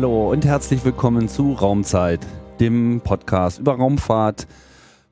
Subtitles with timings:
[0.00, 2.26] Hallo und herzlich willkommen zu Raumzeit,
[2.58, 4.46] dem Podcast über Raumfahrt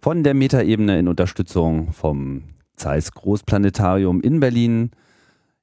[0.01, 4.92] von der Metaebene in Unterstützung vom Zeiss Großplanetarium in Berlin.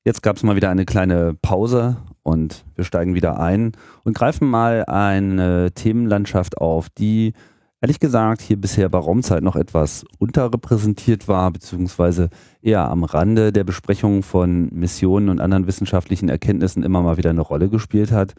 [0.03, 3.71] Jetzt gab es mal wieder eine kleine Pause und wir steigen wieder ein
[4.03, 7.33] und greifen mal eine Themenlandschaft auf, die
[7.81, 12.29] ehrlich gesagt hier bisher bei Raumzeit noch etwas unterrepräsentiert war, beziehungsweise
[12.61, 17.41] eher am Rande der Besprechung von Missionen und anderen wissenschaftlichen Erkenntnissen immer mal wieder eine
[17.41, 18.35] Rolle gespielt hat,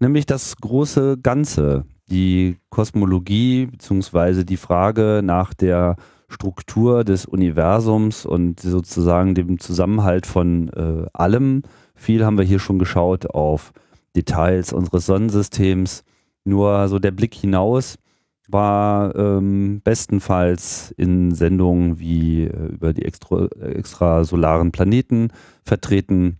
[0.00, 5.96] nämlich das große Ganze, die Kosmologie, beziehungsweise die Frage nach der
[6.28, 11.62] Struktur des Universums und sozusagen dem Zusammenhalt von äh, allem.
[11.94, 13.72] Viel haben wir hier schon geschaut auf
[14.14, 16.04] Details unseres Sonnensystems.
[16.44, 17.96] Nur so der Blick hinaus
[18.48, 25.28] war ähm, bestenfalls in Sendungen wie äh, über die extra, extrasolaren Planeten
[25.62, 26.38] vertreten,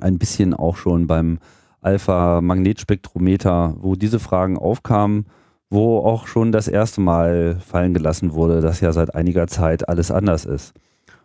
[0.00, 1.38] ein bisschen auch schon beim
[1.84, 5.26] Alpha-Magnetspektrometer, wo diese Fragen aufkamen,
[5.70, 10.10] wo auch schon das erste Mal fallen gelassen wurde, dass ja seit einiger Zeit alles
[10.10, 10.74] anders ist.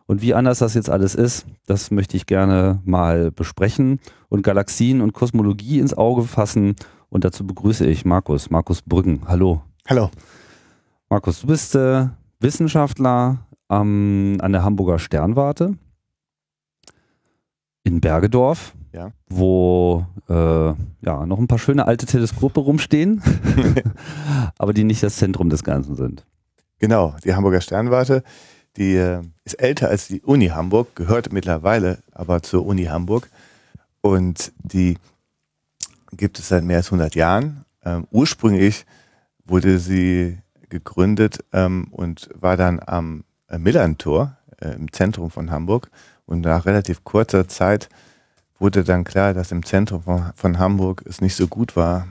[0.06, 5.02] Und wie anders das jetzt alles ist, das möchte ich gerne mal besprechen und Galaxien
[5.02, 6.76] und Kosmologie ins Auge fassen.
[7.10, 9.22] Und dazu begrüße ich Markus, Markus Brüggen.
[9.28, 9.62] Hallo.
[9.88, 10.10] Hallo.
[11.10, 12.08] Markus, du bist äh,
[12.40, 15.78] Wissenschaftler ähm, an der Hamburger Sternwarte
[17.84, 19.12] in Bergedorf, ja.
[19.28, 23.22] wo äh, ja, noch ein paar schöne alte Teleskope rumstehen,
[24.58, 26.26] aber die nicht das Zentrum des Ganzen sind.
[26.80, 28.24] Genau, die Hamburger Sternwarte,
[28.78, 33.30] die äh, ist älter als die Uni Hamburg, gehört mittlerweile aber zur Uni Hamburg
[34.02, 34.98] und die
[36.12, 37.66] gibt es seit mehr als 100 Jahren.
[37.84, 38.86] Ähm, ursprünglich
[39.46, 40.38] wurde sie
[40.70, 45.90] gegründet ähm, und war dann am äh, Millantor äh, im Zentrum von Hamburg.
[46.26, 47.90] Und nach relativ kurzer Zeit
[48.60, 52.08] wurde dann klar, dass im Zentrum von, von Hamburg es nicht so gut war,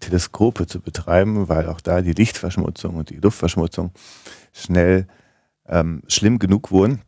[0.00, 3.92] Teleskope zu betreiben, weil auch da die Lichtverschmutzung und die Luftverschmutzung
[4.52, 5.06] schnell
[5.68, 7.02] ähm, schlimm genug wurden.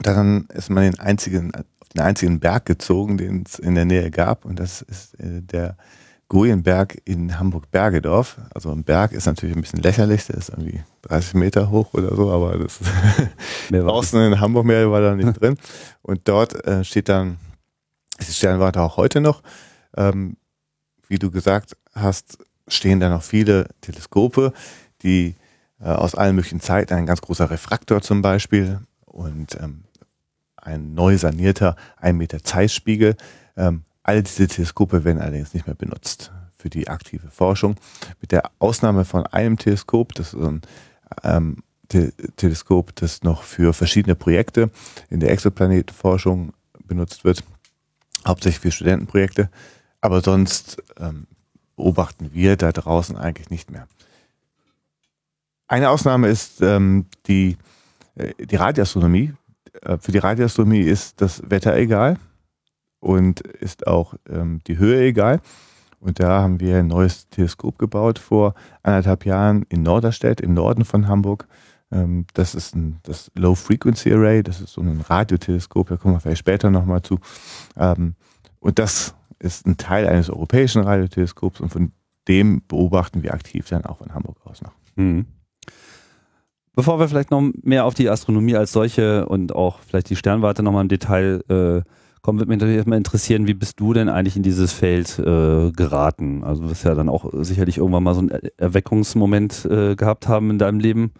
[0.00, 1.52] Dann ist man den einzigen,
[1.94, 5.76] den einzigen Berg gezogen, den es in der Nähe gab, und das ist äh, der
[6.28, 8.38] Gojenberg in Hamburg-Bergedorf.
[8.52, 12.14] Also ein Berg ist natürlich ein bisschen lächerlich, der ist irgendwie 30 Meter hoch oder
[12.16, 12.80] so, aber das
[13.70, 15.56] draußen in Hamburg mehr war da nicht drin.
[16.02, 17.38] Und dort äh, steht dann,
[18.18, 19.42] ist die Sternwarte auch heute noch.
[19.96, 20.36] Ähm,
[21.08, 22.38] wie du gesagt hast,
[22.68, 24.52] stehen da noch viele Teleskope,
[25.02, 25.36] die
[25.80, 29.84] äh, aus allen möglichen Zeiten, ein ganz großer Refraktor zum Beispiel und ähm,
[30.56, 33.16] ein neu sanierter 1 Meter Zeitspiegel.
[33.56, 37.74] Ähm, All diese Teleskope werden allerdings nicht mehr benutzt für die aktive Forschung.
[38.20, 40.62] Mit der Ausnahme von einem Teleskop, das ist ein
[41.24, 41.56] ähm,
[41.88, 44.70] Te Teleskop, das noch für verschiedene Projekte
[45.10, 46.52] in der Exoplanetenforschung
[46.84, 47.42] benutzt wird,
[48.26, 49.50] hauptsächlich für Studentenprojekte.
[50.00, 51.26] Aber sonst ähm,
[51.76, 53.86] beobachten wir da draußen eigentlich nicht mehr.
[55.68, 57.56] Eine Ausnahme ist ähm, die,
[58.14, 59.34] äh, die Radioastronomie.
[59.82, 62.18] Äh, für die Radioastronomie ist das Wetter egal
[63.00, 65.40] und ist auch ähm, die Höhe egal.
[65.98, 70.84] Und da haben wir ein neues Teleskop gebaut vor anderthalb Jahren in Norderstedt, im Norden
[70.84, 71.48] von Hamburg.
[71.92, 76.14] Ähm, das ist ein, das Low Frequency Array, das ist so ein Radioteleskop, da kommen
[76.14, 77.18] wir vielleicht später nochmal zu.
[77.76, 78.14] Ähm,
[78.60, 81.92] und das ist ein Teil eines europäischen Radioteleskops und von
[82.28, 84.72] dem beobachten wir aktiv dann auch in Hamburg aus noch.
[84.96, 85.26] Mhm.
[86.74, 90.62] Bevor wir vielleicht noch mehr auf die Astronomie als solche und auch vielleicht die Sternwarte
[90.62, 91.90] nochmal im Detail äh,
[92.26, 95.70] Komm, würde mich natürlich erstmal interessieren, wie bist du denn eigentlich in dieses Feld äh,
[95.70, 96.42] geraten?
[96.42, 100.50] Also du wirst ja dann auch sicherlich irgendwann mal so einen Erweckungsmoment äh, gehabt haben
[100.50, 101.12] in deinem Leben.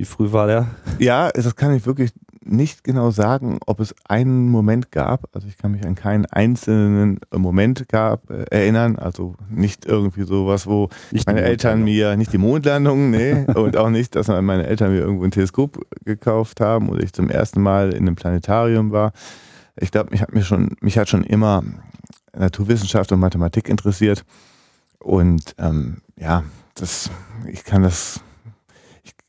[0.00, 0.66] Wie früh war der?
[0.98, 2.12] Ja, das kann ich wirklich
[2.42, 5.28] nicht genau sagen, ob es einen Moment gab.
[5.32, 8.96] Also ich kann mich an keinen einzelnen Moment gab, äh, erinnern.
[8.96, 13.90] Also nicht irgendwie sowas, wo nicht meine Eltern mir, nicht die Mondlandung, nee, und auch
[13.90, 17.92] nicht, dass meine Eltern mir irgendwo ein Teleskop gekauft haben oder ich zum ersten Mal
[17.92, 19.12] in einem Planetarium war
[19.80, 21.62] ich glaube, mich hat mir schon, mich hat schon immer
[22.36, 24.24] Naturwissenschaft und Mathematik interessiert.
[24.98, 26.44] Und ähm, ja,
[26.74, 27.10] das,
[27.46, 28.20] ich kann das,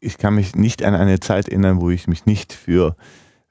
[0.02, 2.96] ich, kann mich nicht an eine Zeit erinnern, wo ich mich nicht für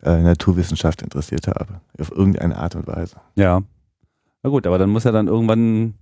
[0.02, 1.80] äh, Naturwissenschaft interessiert habe.
[1.98, 3.16] Auf irgendeine Art und Weise.
[3.36, 3.62] Ja.
[4.42, 5.94] Na gut, aber dann muss ja dann irgendwann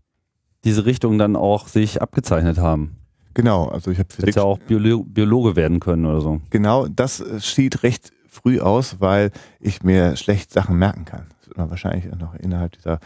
[0.64, 2.96] diese Richtung dann auch sich abgezeichnet haben.
[3.34, 4.34] Genau, also ich habe Physik.
[4.34, 6.40] ja auch Biolo Biologe werden können oder so.
[6.50, 9.30] Genau, das schied recht früh aus, weil
[9.60, 11.26] ich mir schlecht Sachen merken kann.
[11.38, 12.98] Das wird man wahrscheinlich noch innerhalb dieser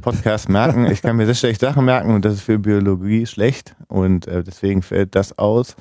[0.00, 0.86] Podcasts merken.
[0.86, 4.44] Ich kann mir sehr schlecht Sachen merken und das ist für Biologie schlecht und äh,
[4.44, 5.76] deswegen fällt das aus.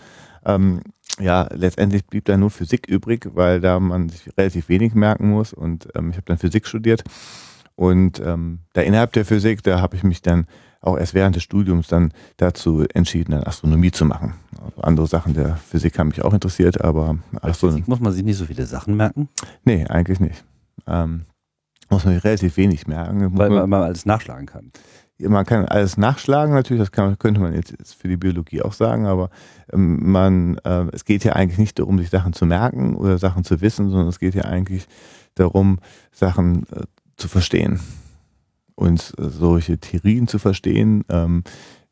[0.45, 0.81] Ähm,
[1.19, 5.53] ja, letztendlich blieb da nur Physik übrig, weil da man sich relativ wenig merken muss
[5.53, 7.03] und ähm, ich habe dann Physik studiert
[7.75, 10.45] und ähm, da innerhalb der Physik, da habe ich mich dann
[10.81, 14.33] auch erst während des Studiums dann dazu entschieden, dann Astronomie zu machen.
[14.77, 18.37] Andere Sachen der Physik haben mich auch interessiert, aber Bei Physik muss man sich nicht
[18.37, 19.29] so viele Sachen merken?
[19.63, 20.43] Nee, eigentlich nicht.
[20.87, 21.25] Ähm,
[21.89, 23.37] muss man sich relativ wenig merken.
[23.37, 24.71] Weil man, man alles nachschlagen kann.
[25.27, 29.05] Man kann alles nachschlagen, natürlich, das kann, könnte man jetzt für die Biologie auch sagen,
[29.05, 29.29] aber
[29.71, 33.43] ähm, man, äh, es geht ja eigentlich nicht darum, sich Sachen zu merken oder Sachen
[33.43, 34.87] zu wissen, sondern es geht ja eigentlich
[35.35, 35.79] darum,
[36.11, 36.83] Sachen äh,
[37.17, 37.79] zu verstehen
[38.75, 41.03] und äh, solche Theorien zu verstehen.
[41.09, 41.43] Ähm,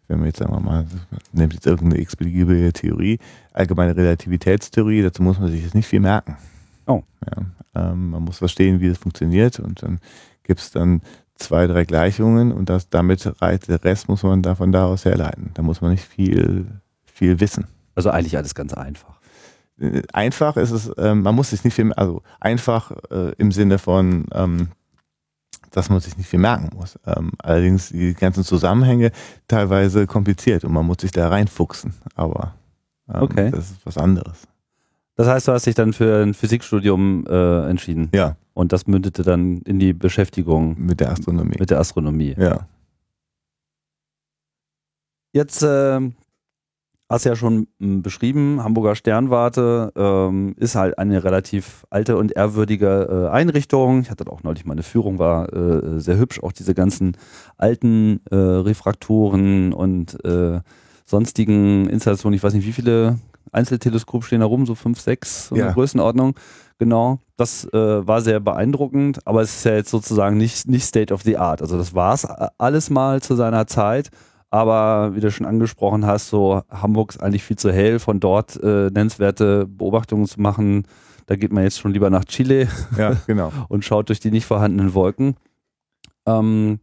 [0.08, 0.88] wenn man jetzt sagen wir mal,
[1.34, 3.20] nimmt jetzt irgendeine x-beliebige Theorie,
[3.54, 6.38] allgemeine Relativitätstheorie, dazu muss man sich jetzt nicht viel merken.
[6.88, 7.04] Oh.
[7.25, 10.00] Ja, ähm, man muss verstehen, wie das funktioniert und dann
[10.44, 11.02] gibt es dann
[11.39, 15.51] zwei, drei Gleichungen und das damit der Rest muss man davon daraus herleiten.
[15.53, 16.68] Da muss man nicht viel,
[17.06, 17.68] viel wissen.
[17.95, 19.19] Also eigentlich alles ganz einfach.
[19.80, 23.80] Äh, einfach ist es, äh, man muss sich nicht viel, also einfach äh, im Sinne
[23.80, 24.69] von, ähm,
[25.71, 27.00] dass man sich nicht viel merken muss.
[27.06, 29.12] Ähm, allerdings die ganzen Zusammenhänge
[29.47, 31.94] teilweise kompliziert und man muss sich da reinfuchsen.
[32.15, 32.53] Aber
[33.13, 33.51] ähm, okay.
[33.51, 34.47] das ist was anderes.
[35.15, 38.09] Das heißt, du hast dich dann für ein Physikstudium äh, entschieden.
[38.13, 38.38] Ja.
[38.60, 41.56] Und das mündete dann in die Beschäftigung mit der Astronomie.
[41.58, 42.36] Mit der Astronomie.
[42.38, 42.68] Ja.
[45.32, 46.02] Jetzt äh,
[47.08, 52.34] hast du ja schon m, beschrieben, Hamburger Sternwarte ähm, ist halt eine relativ alte und
[52.34, 54.02] ehrwürdige äh, Einrichtung.
[54.02, 56.44] Ich hatte auch neulich mal eine Führung, war äh, sehr hübsch.
[56.44, 57.16] Auch diese ganzen
[57.56, 60.60] alten äh, Refraktoren und äh,
[61.06, 62.36] sonstigen Installationen.
[62.36, 63.20] Ich weiß nicht, wie viele
[63.54, 65.72] Einzelteleskope stehen da rum, so fünf, sechs, so Ja.
[65.72, 66.36] Größenordnung.
[66.80, 71.14] Genau, das äh, war sehr beeindruckend, aber es ist ja jetzt sozusagen nicht, nicht State
[71.14, 71.62] of the Art.
[71.62, 74.10] Also das war es alles mal zu seiner Zeit,
[74.50, 78.56] aber wie du schon angesprochen hast, so Hamburg ist eigentlich viel zu hell, von dort
[78.64, 80.88] äh, nennenswerte Beobachtungen zu machen.
[81.26, 83.52] Da geht man jetzt schon lieber nach Chile Ja, genau.
[83.68, 85.36] und schaut durch die nicht vorhandenen Wolken.
[86.25, 86.80] Ähm,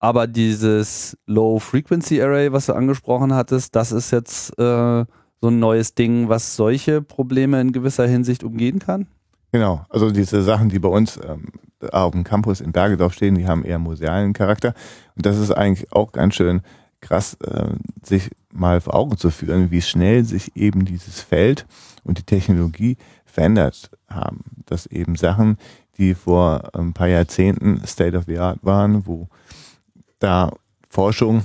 [0.00, 5.04] aber dieses Low Frequency Array, was du angesprochen hattest, das ist jetzt äh,
[5.42, 9.08] so ein neues Ding, was solche Probleme in gewisser Hinsicht umgehen kann.
[9.50, 11.48] Genau, also diese Sachen, die bei uns ähm,
[11.90, 14.72] auf dem Campus in Bergedorf stehen, die haben eher musealen Charakter.
[15.16, 16.62] Und das ist eigentlich auch ganz schön
[17.00, 17.74] krass, äh,
[18.04, 21.66] sich mal vor Augen zu führen, wie schnell sich eben dieses Feld
[22.04, 24.44] und die Technologie verändert haben.
[24.66, 25.58] Dass eben Sachen,
[25.98, 29.28] die vor ein paar Jahrzehnten State of the Art waren, wo
[30.20, 30.52] da
[30.88, 31.44] Forschung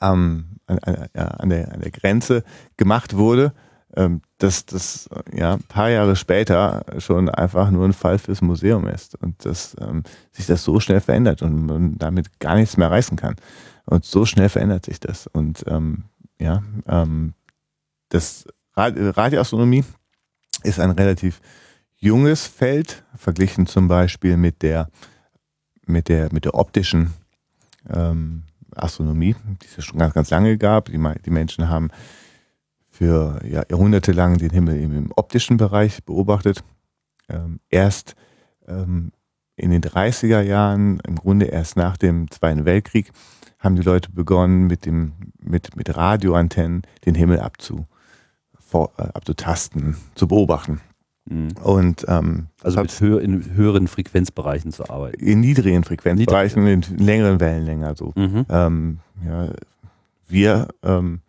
[0.00, 2.44] am, an, an, der, an der Grenze
[2.76, 3.52] gemacht wurde,
[3.94, 8.40] ähm, dass das äh, ja ein paar Jahre später schon einfach nur ein Fall fürs
[8.40, 12.76] Museum ist und dass ähm, sich das so schnell verändert und man damit gar nichts
[12.76, 13.36] mehr reißen kann.
[13.84, 15.26] Und so schnell verändert sich das.
[15.26, 16.04] Und ähm,
[16.40, 17.34] ja, ähm,
[18.08, 19.84] das Rad Radioastronomie
[20.62, 21.40] ist ein relativ
[21.96, 24.88] junges Feld, verglichen zum Beispiel mit der,
[25.86, 27.12] mit der, mit der optischen
[27.88, 28.44] ähm,
[28.76, 30.86] Astronomie, die es ja schon ganz, ganz lange gab.
[30.86, 31.90] Die, die Menschen haben
[32.88, 36.62] für ja, Jahrhunderte lang den Himmel im optischen Bereich beobachtet.
[37.28, 38.14] Ähm, erst
[38.66, 39.12] ähm,
[39.56, 43.10] in den 30er Jahren, im Grunde erst nach dem Zweiten Weltkrieg,
[43.58, 47.86] haben die Leute begonnen, mit, dem, mit, mit Radioantennen den Himmel abzu,
[48.58, 50.80] vor, äh, abzutasten, zu beobachten.
[51.62, 55.24] Und ähm, Also mit hö in höheren Frequenzbereichen zu arbeiten.
[55.24, 57.84] in niedrigen Frequenzbereichen, in längeren Wellenlängen.
[57.84, 58.44] Also Mhm.
[58.50, 59.48] ähm, ja,
[60.28, 61.20] wir, ähm,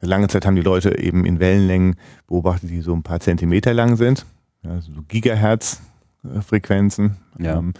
[0.00, 1.96] lange Zeit haben die Leute eben in Wellenlängen
[2.26, 4.24] beobachtet, die so ein paar Zentimeter lang sind,
[4.62, 7.58] ja, so Gigahertz-Frequenzen, Ja.
[7.58, 7.74] ähm,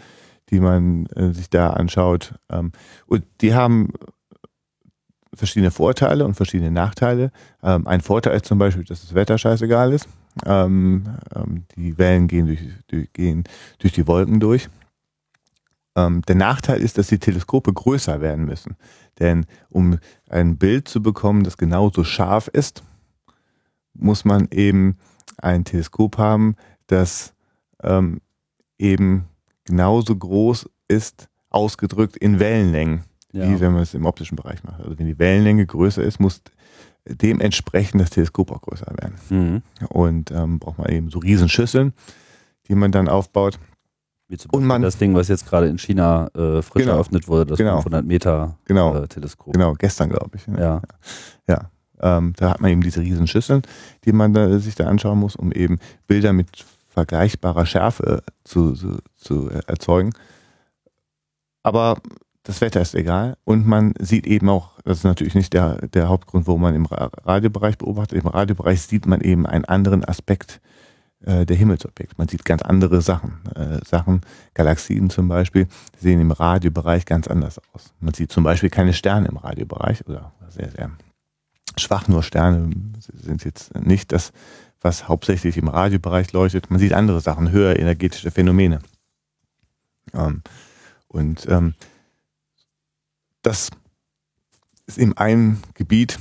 [0.51, 2.35] die man äh, sich da anschaut.
[2.51, 2.73] Ähm,
[3.07, 3.91] und die haben
[5.35, 7.33] verschiedene Vorteile und verschiedene Nachteile.
[7.63, 10.07] Ähm, ein Vorteil ist zum Beispiel, dass das Wetter scheißegal ist.
[10.45, 13.45] Ähm, ähm, die Wellen gehen durch, durch, gehen
[13.79, 14.69] durch die Wolken durch.
[15.97, 18.77] Ähm, der Nachteil ist, dass die Teleskope größer werden müssen.
[19.21, 19.99] Denn um
[20.29, 22.83] ein Bild zu bekommen, das genauso scharf ist,
[23.93, 24.99] muss man eben
[25.39, 26.57] ein Teleskop haben,
[26.89, 27.33] das
[27.83, 28.21] ähm,
[28.77, 29.27] eben
[29.65, 33.49] genauso groß ist, ausgedrückt in Wellenlängen, Ja.
[33.49, 34.81] wie wenn man es im optischen Bereich macht.
[34.81, 36.43] Also wenn die Wellenlänge größer ist, muss
[37.07, 39.15] dementsprechend das Teleskop auch größer werden.
[39.31, 39.63] Mhm.
[39.89, 41.93] Und ähm, braucht man eben so Riesenschüsseln,
[42.69, 43.59] die man dann aufbaut.
[44.29, 46.95] Wie zum Und Beispiel man- das Ding, was jetzt gerade in China äh, frisch Genau.
[46.95, 47.75] eröffnet wurde, das Genau.
[47.77, 48.95] 500 Meter Genau.
[48.97, 49.53] äh, Teleskop.
[49.53, 50.47] Genau, gestern glaube ich.
[50.47, 50.59] ne?
[50.61, 50.83] Ja.
[51.47, 51.71] Ja,
[52.01, 53.61] ähm, da hat man eben diese riesen Schüsseln,
[54.07, 58.99] die man da, sich da anschauen muss, um eben Bilder mit vergleichbarer Schärfe zu, zu,
[59.17, 60.13] zu erzeugen.
[61.63, 61.99] Aber
[62.45, 66.09] das Wetter ist egal und man sieht eben auch, das ist natürlich nicht der, der
[66.09, 70.61] Hauptgrund, wo man im Ra- Radiobereich beobachtet, im Radiobereich sieht man eben einen anderen Aspekt
[71.25, 72.15] äh, der Himmelsobjekte.
[72.19, 73.41] Man sieht ganz andere Sachen.
[73.55, 74.21] Äh, Sachen,
[74.53, 77.95] Galaxien zum Beispiel, sehen im Radiobereich ganz anders aus.
[77.99, 80.91] Man sieht zum Beispiel keine Sterne im Radiobereich oder sehr, sehr
[81.77, 82.71] schwach nur Sterne
[83.15, 84.33] sind jetzt nicht das,
[84.83, 86.71] was hauptsächlich im Radiobereich leuchtet.
[86.71, 88.81] Man sieht andere Sachen, höher energetische Phänomene.
[90.13, 90.43] Ähm,
[91.09, 91.75] und ähm,
[93.45, 93.71] das
[94.87, 96.19] ist eben ein Gebiet,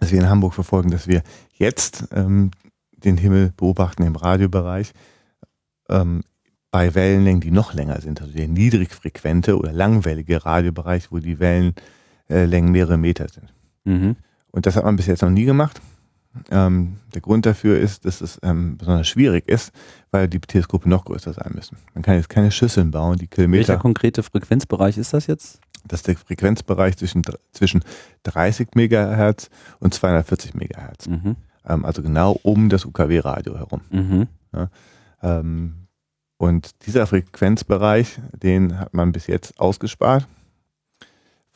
[0.00, 1.22] das wir in Hamburg verfolgen, dass wir
[1.54, 2.50] jetzt ähm,
[2.92, 4.92] den Himmel beobachten im Radiobereich
[5.88, 6.22] ähm,
[6.70, 12.72] bei Wellenlängen, die noch länger sind, also der niedrigfrequente oder langwellige Radiobereich, wo die Wellenlängen
[12.72, 13.52] mehrere Meter sind.
[13.84, 14.16] Mhm.
[14.50, 15.80] Und das hat man bis jetzt noch nie gemacht.
[16.50, 19.72] Ähm, der Grund dafür ist, dass es ähm, besonders schwierig ist,
[20.10, 21.78] weil die Teleskope noch größer sein müssen.
[21.94, 23.68] Man kann jetzt keine Schüsseln bauen, die Kilometer.
[23.68, 25.60] Welcher konkrete Frequenzbereich ist das jetzt?
[25.88, 27.82] Das ist der Frequenzbereich zwischen, zwischen
[28.24, 31.08] 30 Megahertz und 240 Megahertz.
[31.08, 31.36] Mhm.
[31.66, 33.80] Ähm, also genau um das UKW-Radio herum.
[33.90, 34.28] Mhm.
[34.52, 34.70] Ja,
[35.22, 35.88] ähm,
[36.36, 40.28] und dieser Frequenzbereich, den hat man bis jetzt ausgespart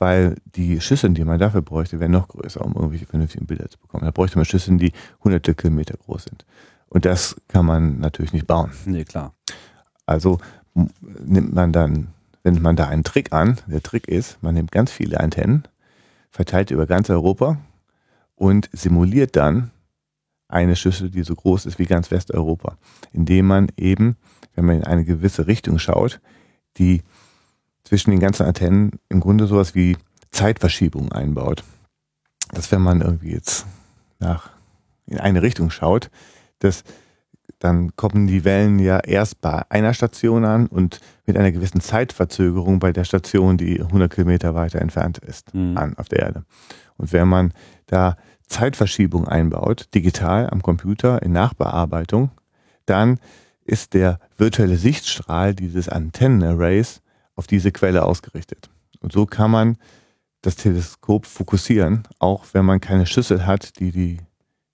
[0.02, 3.78] weil die Schüsseln, die man dafür bräuchte, wären noch größer, um irgendwelche vernünftigen Bilder zu
[3.78, 4.04] bekommen.
[4.04, 4.90] Da bräuchte man Schüsseln, die
[5.22, 6.44] hunderte Kilometer groß sind.
[6.88, 8.72] Und das kann man natürlich nicht bauen.
[8.84, 9.32] Nee, klar.
[10.04, 10.40] Also
[10.74, 12.08] nimmt man dann,
[12.42, 13.58] wendet man da einen Trick an.
[13.66, 15.64] Der Trick ist, man nimmt ganz viele Antennen,
[16.30, 17.58] verteilt über ganz Europa
[18.34, 19.70] und simuliert dann
[20.48, 22.76] eine Schüssel, die so groß ist wie ganz Westeuropa,
[23.12, 24.16] indem man eben,
[24.54, 26.20] wenn man in eine gewisse Richtung schaut,
[26.76, 27.02] die
[27.84, 29.96] zwischen den ganzen Antennen im Grunde sowas wie
[30.30, 31.64] Zeitverschiebung einbaut.
[32.50, 33.66] Dass wenn man irgendwie jetzt
[34.18, 34.50] nach
[35.06, 36.10] in eine Richtung schaut,
[36.58, 36.84] dass
[37.58, 42.80] dann kommen die Wellen ja erst bei einer Station an und mit einer gewissen Zeitverzögerung
[42.80, 45.76] bei der Station, die 100 Kilometer weiter entfernt ist, mhm.
[45.76, 46.44] an auf der Erde.
[46.96, 47.52] Und wenn man
[47.86, 52.32] da Zeitverschiebung einbaut, digital am Computer in Nachbearbeitung,
[52.86, 53.18] dann
[53.64, 57.00] ist der virtuelle Sichtstrahl dieses Antennenarrays
[57.36, 58.70] auf diese Quelle ausgerichtet.
[59.00, 59.76] Und so kann man
[60.42, 64.18] das Teleskop fokussieren, auch wenn man keine Schüssel hat, die die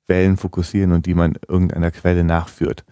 [0.08, 2.84] Wellen fokussieren und die man irgendeiner Quelle nachführt.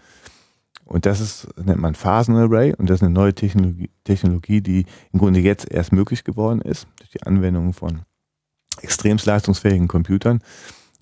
[0.84, 5.18] Und das ist, nennt man Phasenarray und das ist eine neue Technologie, Technologie, die im
[5.18, 8.02] Grunde jetzt erst möglich geworden ist, durch die Anwendung von
[8.82, 10.40] extrem leistungsfähigen Computern.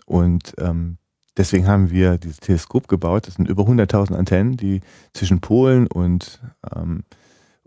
[0.07, 0.97] Und ähm,
[1.37, 3.27] deswegen haben wir dieses Teleskop gebaut.
[3.27, 4.81] Das sind über 100.000 Antennen, die
[5.13, 6.41] zwischen Polen und
[6.75, 7.05] ähm,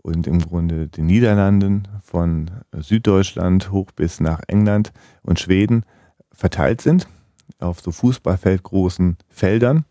[0.00, 5.84] und im Grunde den Niederlanden von Süddeutschland hoch bis nach England und Schweden
[6.32, 7.08] verteilt sind
[7.58, 9.84] auf so Fußballfeldgroßen Feldern.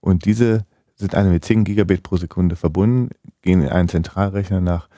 [0.00, 3.10] Und diese sind alle mit 10 Gigabit pro Sekunde verbunden,
[3.42, 4.88] gehen in einen Zentralrechner nach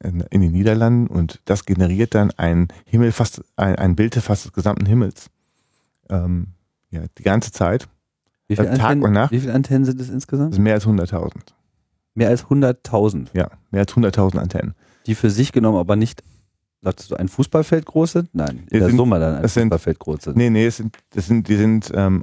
[0.00, 4.52] in den Niederlanden und das generiert dann ein Himmel fast ein, ein Bild fast des
[4.52, 5.30] gesamten Himmels.
[6.10, 6.48] Ähm,
[6.90, 7.88] ja, die ganze Zeit.
[8.46, 9.32] Wie viele, Tag Antennen, und Nacht.
[9.32, 10.50] wie viele Antennen sind es insgesamt?
[10.50, 11.30] Das sind mehr als 100.000.
[12.14, 13.28] Mehr als 100.000.
[13.32, 14.74] Ja, mehr als 100.000 Antennen.
[15.06, 16.22] Die für sich genommen aber nicht,
[16.84, 18.28] sagst du, ein Fußballfeld groß sind?
[18.34, 20.36] Nein, in der sind, Summe dann ein Fußballfeld groß sind.
[20.36, 22.22] Nee, nee, es sind, das sind, die sind ähm,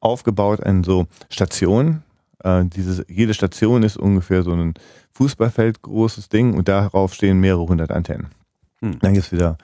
[0.00, 2.02] aufgebaut in so Stationen.
[2.42, 4.74] Äh, diese, jede Station ist ungefähr so ein
[5.12, 8.28] Fußballfeld großes Ding und darauf stehen mehrere hundert Antennen.
[8.80, 8.98] Hm.
[9.00, 9.56] Dann gibt es wieder,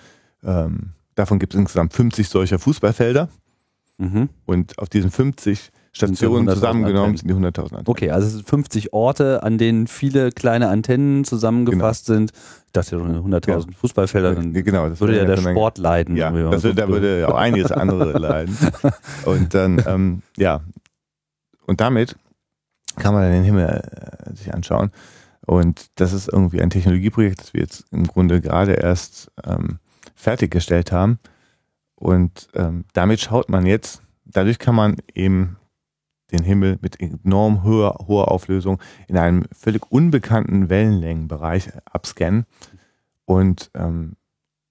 [0.43, 3.29] ähm, davon gibt es insgesamt 50 solcher Fußballfelder.
[3.99, 4.31] Mhm.
[4.47, 7.83] Und auf diesen 50 Stationen zusammengenommen sind die 100.000 Antennen.
[7.87, 12.19] Okay, also es sind 50 Orte, an denen viele kleine Antennen zusammengefasst genau.
[12.19, 12.33] sind.
[12.67, 13.61] Ich dachte, 100.000 ja.
[13.77, 16.17] Fußballfelder, dann genau, das würde ja der Sport leiden.
[16.17, 18.57] Ja, das würde, da würde auch einiges andere leiden.
[19.25, 20.61] Und dann, ähm, ja,
[21.67, 22.17] und damit
[22.97, 24.93] kann man den Himmel äh, sich anschauen.
[25.47, 29.81] Und das ist irgendwie ein Technologieprojekt, das wir jetzt im Grunde gerade erst ähm,
[30.15, 31.19] fertiggestellt haben.
[31.97, 35.57] Und ähm, damit schaut man jetzt, dadurch kann man eben
[36.33, 42.47] den Himmel mit enorm hoher, hoher Auflösung in einem völlig unbekannten Wellenlängenbereich abscannen.
[43.25, 44.17] Und ähm,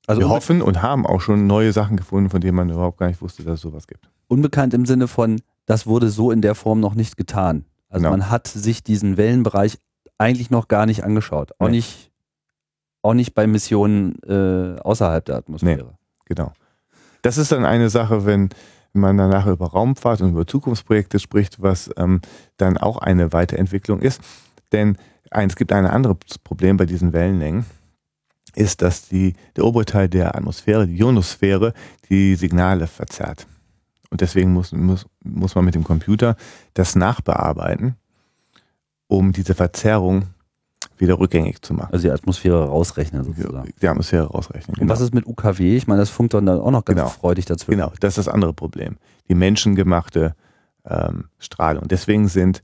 [0.07, 3.07] also wir hoffen und haben auch schon neue Sachen gefunden, von denen man überhaupt gar
[3.07, 4.09] nicht wusste, dass es sowas gibt.
[4.27, 7.65] Unbekannt im Sinne von, das wurde so in der Form noch nicht getan.
[7.89, 8.17] Also genau.
[8.17, 9.77] man hat sich diesen Wellenbereich
[10.17, 11.51] eigentlich noch gar nicht angeschaut.
[11.59, 11.77] Auch, nee.
[11.77, 12.11] nicht,
[13.01, 15.83] auch nicht bei Missionen äh, außerhalb der Atmosphäre.
[15.83, 16.53] Nee, genau.
[17.21, 18.49] Das ist dann eine Sache, wenn
[18.93, 22.21] wenn man danach über Raumfahrt und über Zukunftsprojekte spricht, was ähm,
[22.57, 24.21] dann auch eine Weiterentwicklung ist.
[24.71, 24.97] Denn
[25.29, 27.65] es gibt ein anderes Problem bei diesen Wellenlängen,
[28.55, 31.73] ist, dass die, der obere Teil der Atmosphäre, die Ionosphäre,
[32.09, 33.47] die Signale verzerrt.
[34.09, 36.35] Und deswegen muss, muss, muss man mit dem Computer
[36.73, 37.95] das nachbearbeiten,
[39.07, 40.27] um diese Verzerrung
[40.99, 41.93] wieder rückgängig zu machen.
[41.93, 43.73] Also die Atmosphäre rausrechnen sozusagen.
[43.81, 44.75] Die Atmosphäre rausrechnen.
[44.75, 44.83] Genau.
[44.83, 45.75] Und was ist mit UKW?
[45.75, 47.09] Ich meine, das funkt dann auch noch ganz genau.
[47.09, 47.79] freudig dazwischen.
[47.79, 48.97] Genau, das ist das andere Problem.
[49.29, 50.35] Die menschengemachte
[50.85, 51.87] ähm, Strahlung.
[51.87, 52.61] Deswegen sind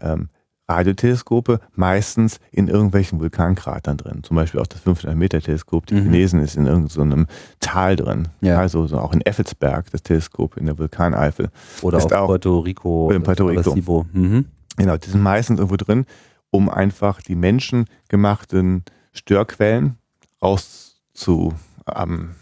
[0.00, 0.28] ähm,
[0.68, 4.22] Radioteleskope meistens in irgendwelchen Vulkankratern drin.
[4.24, 6.02] Zum Beispiel auch das 500 Meter Teleskop, die mhm.
[6.04, 8.28] Chinesen ist in irgendeinem so Tal drin.
[8.40, 8.58] Ja.
[8.58, 11.50] Also so auch in Effelsberg, das Teleskop in der Vulkaneifel.
[11.82, 13.06] Oder ist auch Puerto Rico.
[13.06, 14.06] Oder in Puerto Rico.
[14.12, 14.46] Mhm.
[14.76, 16.04] Genau, die sind meistens irgendwo drin,
[16.50, 19.98] um einfach die menschengemachten Störquellen
[20.42, 21.54] rauszu,
[21.94, 22.34] ähm,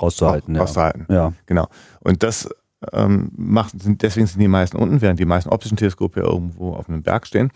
[0.00, 0.54] rauszuhalten.
[0.54, 0.60] Ja.
[0.62, 1.06] Rauszuhalten.
[1.08, 1.32] Ja.
[1.46, 1.68] Genau.
[2.00, 2.48] Und das
[2.92, 6.74] ähm, macht, sind, deswegen sind die meisten unten, während die meisten optischen Teleskope ja irgendwo
[6.74, 7.50] auf einem Berg stehen,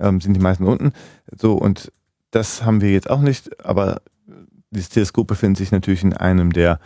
[0.00, 0.92] ähm, sind die meisten unten.
[1.36, 1.92] So, und
[2.30, 4.02] das haben wir jetzt auch nicht, aber
[4.70, 6.80] dieses Teleskop befindet sich natürlich in einem der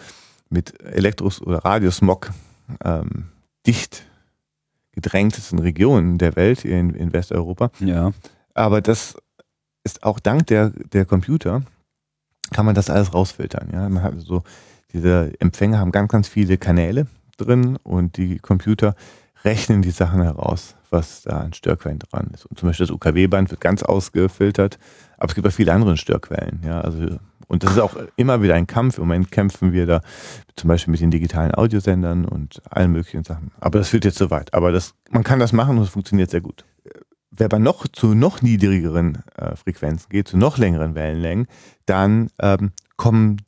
[0.50, 2.30] mit Elektros- oder Radiosmog
[2.84, 3.28] ähm,
[3.66, 4.04] dicht
[5.00, 7.70] gedrängtesten Regionen der Welt, hier in, in Westeuropa.
[7.78, 8.10] Ja.
[8.52, 9.16] Aber das
[9.84, 11.62] ist auch dank der, der Computer,
[12.50, 13.68] kann man das alles rausfiltern.
[13.72, 13.88] Ja?
[13.88, 14.42] Man hat so,
[14.92, 18.96] diese Empfänger haben ganz, ganz viele Kanäle drin und die Computer
[19.44, 22.46] rechnen die Sachen heraus, was da an Störquellen dran ist.
[22.46, 24.80] Und zum Beispiel das UKW-Band wird ganz ausgefiltert,
[25.16, 26.60] aber es gibt auch viele andere Störquellen.
[26.64, 28.98] Ja, also, und das ist auch immer wieder ein Kampf.
[28.98, 30.02] Im Moment kämpfen wir da
[30.54, 33.50] zum Beispiel mit den digitalen Audiosendern und allen möglichen Sachen.
[33.58, 34.52] Aber das führt jetzt so weit.
[34.54, 36.64] Aber das, man kann das machen und es funktioniert sehr gut.
[37.30, 41.46] Wer aber noch zu noch niedrigeren äh, Frequenzen geht, zu noch längeren Wellenlängen,
[41.86, 43.38] dann ähm, kommen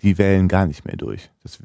[0.00, 1.30] die Wellen gar nicht mehr durch.
[1.42, 1.58] Das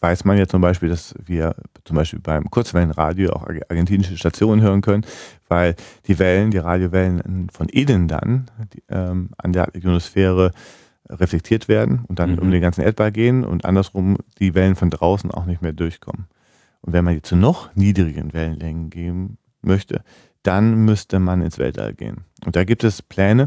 [0.00, 1.54] weiß man ja zum Beispiel, dass wir
[1.84, 5.06] zum Beispiel beim Kurzwellenradio auch argentinische Stationen hören können,
[5.48, 5.74] weil
[6.06, 10.52] die Wellen, die Radiowellen von innen dann die, ähm, an der Ionosphäre
[11.08, 12.38] reflektiert werden und dann mhm.
[12.38, 16.26] um den ganzen Erdball gehen und andersrum die Wellen von draußen auch nicht mehr durchkommen.
[16.80, 20.02] Und wenn man die zu noch niedrigen Wellenlängen gehen möchte,
[20.42, 22.24] dann müsste man ins Weltall gehen.
[22.44, 23.46] Und da gibt es Pläne,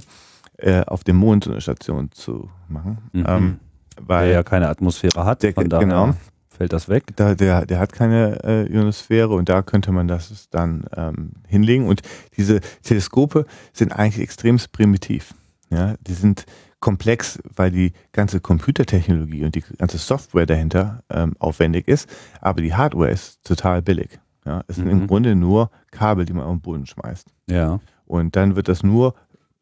[0.57, 2.97] äh, auf dem Mond so eine Station zu machen.
[3.13, 3.25] Mhm.
[3.27, 3.59] Ähm,
[4.01, 5.43] weil der ja keine Atmosphäre hat.
[5.43, 6.13] Der, genau
[6.59, 7.15] fällt das weg.
[7.15, 11.87] Da, der, der hat keine äh, Ionosphäre und da könnte man das dann ähm, hinlegen.
[11.87, 12.01] Und
[12.35, 15.33] diese Teleskope sind eigentlich extrem primitiv.
[15.69, 16.45] Ja, die sind
[16.79, 22.09] komplex, weil die ganze Computertechnologie und die ganze Software dahinter ähm, aufwendig ist,
[22.41, 24.19] aber die Hardware ist total billig.
[24.45, 24.91] Ja, es sind mhm.
[24.91, 27.27] im Grunde nur Kabel, die man auf den Boden schmeißt.
[27.49, 27.79] Ja.
[28.05, 29.13] Und dann wird das nur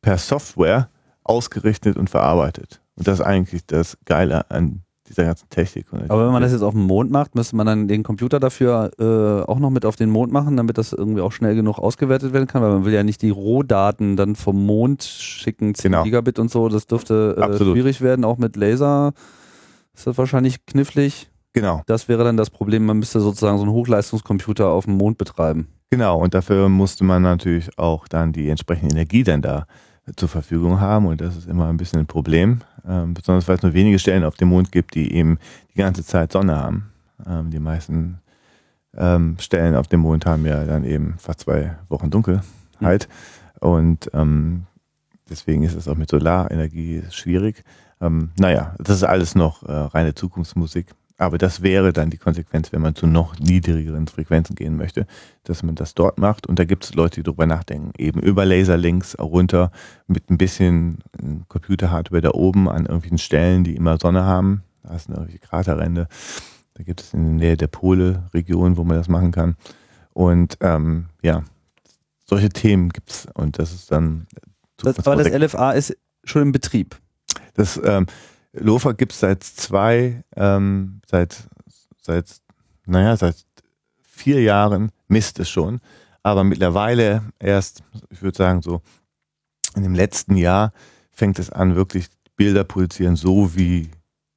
[0.01, 0.89] per Software
[1.23, 2.82] ausgerichtet und verarbeitet.
[2.95, 5.88] Und das ist eigentlich das Geile an dieser ganzen Technik.
[6.08, 8.91] Aber wenn man das jetzt auf dem Mond macht, müsste man dann den Computer dafür
[9.00, 12.34] äh, auch noch mit auf den Mond machen, damit das irgendwie auch schnell genug ausgewertet
[12.34, 16.04] werden kann, weil man will ja nicht die Rohdaten dann vom Mond schicken, 10 genau.
[16.04, 19.13] Gigabit und so, das dürfte äh, schwierig werden, auch mit Laser
[19.93, 21.30] ist das wahrscheinlich knifflig.
[21.54, 21.82] Genau.
[21.88, 25.67] Das wäre dann das Problem, man müsste sozusagen so einen Hochleistungscomputer auf dem Mond betreiben.
[25.89, 29.65] Genau, und dafür musste man natürlich auch dann die entsprechende Energie dann da
[30.15, 33.63] zur Verfügung haben und das ist immer ein bisschen ein Problem, ähm, besonders weil es
[33.63, 35.39] nur wenige Stellen auf dem Mond gibt, die eben
[35.73, 36.91] die ganze Zeit Sonne haben.
[37.28, 38.19] Ähm, die meisten
[38.95, 43.08] ähm, Stellen auf dem Mond haben ja dann eben fast zwei Wochen Dunkelheit
[43.62, 43.67] mhm.
[43.67, 44.63] und ähm,
[45.30, 47.63] deswegen ist es auch mit Solarenergie schwierig.
[48.02, 50.88] Ähm, naja, das ist alles noch äh, reine Zukunftsmusik.
[51.17, 55.08] Aber das wäre dann die Konsequenz, wenn man zu noch niedrigeren Frequenzen gehen möchte,
[55.43, 56.45] dass man das dort macht.
[56.45, 59.71] Und da gibt es Leute, die darüber nachdenken, eben über Laserlinks runter
[60.06, 64.63] mit ein bisschen äh, Computerhardware da oben an irgendwelchen Stellen, die immer Sonne haben.
[64.84, 66.08] Da ist eine Kraterrände.
[66.75, 69.56] Da gibt es in der Nähe der Pole-Region, wo man das machen kann.
[70.13, 71.43] Und ähm, ja,
[72.25, 73.27] solche Themen gibt es.
[73.34, 74.27] Und das ist dann.
[74.77, 76.95] Das, aber das LFA ist schon im Betrieb.
[77.56, 78.06] Das ähm,
[78.60, 81.38] Lofer gibt es seit zwei, ähm, seit,
[82.02, 82.26] seit,
[82.86, 83.36] naja, seit
[84.02, 85.80] vier Jahren misst es schon.
[86.24, 88.82] Aber mittlerweile erst, ich würde sagen, so
[89.76, 90.74] in dem letzten Jahr
[91.12, 93.89] fängt es an, wirklich Bilder produzieren, so wie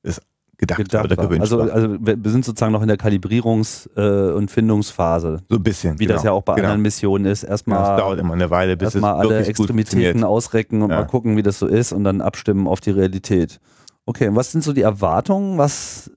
[0.02, 0.20] es
[0.56, 1.70] gedacht, gedacht oder gewünscht also, war.
[1.70, 5.42] Also wir sind sozusagen noch in der Kalibrierungs- äh, und Findungsphase.
[5.48, 5.98] So ein bisschen.
[5.98, 6.68] Wie genau, das ja auch bei genau.
[6.68, 7.42] anderen Missionen ist.
[7.42, 11.00] Erstmal ja, dauert immer eine Weile, bis es alle Extremitäten ausrecken und ja.
[11.00, 13.60] mal gucken, wie das so ist und dann abstimmen auf die Realität.
[14.06, 16.10] Okay, und was sind so die Erwartungen, was,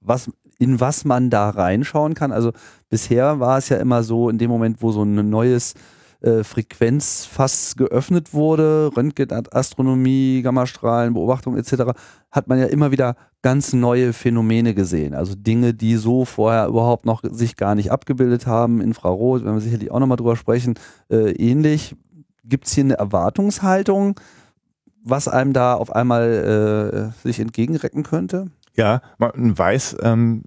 [0.00, 2.32] was, in was man da reinschauen kann?
[2.32, 2.52] Also
[2.88, 5.74] bisher war es ja immer so, in dem Moment, wo so ein neues
[6.20, 11.92] äh, Frequenzfass geöffnet wurde, Röntgen, Astronomie, Gammastrahlen, Beobachtung etc.,
[12.30, 15.14] hat man ja immer wieder ganz neue Phänomene gesehen.
[15.14, 19.60] Also Dinge, die so vorher überhaupt noch sich gar nicht abgebildet haben, Infrarot, werden wir
[19.60, 20.74] sicherlich auch nochmal drüber sprechen,
[21.08, 21.94] äh, ähnlich.
[22.44, 24.18] Gibt es hier eine Erwartungshaltung?
[25.08, 28.46] Was einem da auf einmal äh, sich entgegenrecken könnte?
[28.74, 30.44] Ja, man weiß, ähm,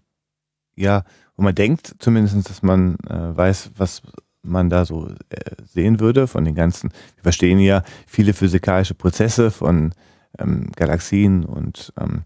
[0.76, 1.04] ja,
[1.36, 4.02] und man denkt zumindest, dass man äh, weiß, was
[4.43, 9.52] man da so äh, sehen würde von den ganzen, wir verstehen ja viele physikalische Prozesse
[9.52, 9.93] von
[10.39, 12.24] ähm, Galaxien und ähm,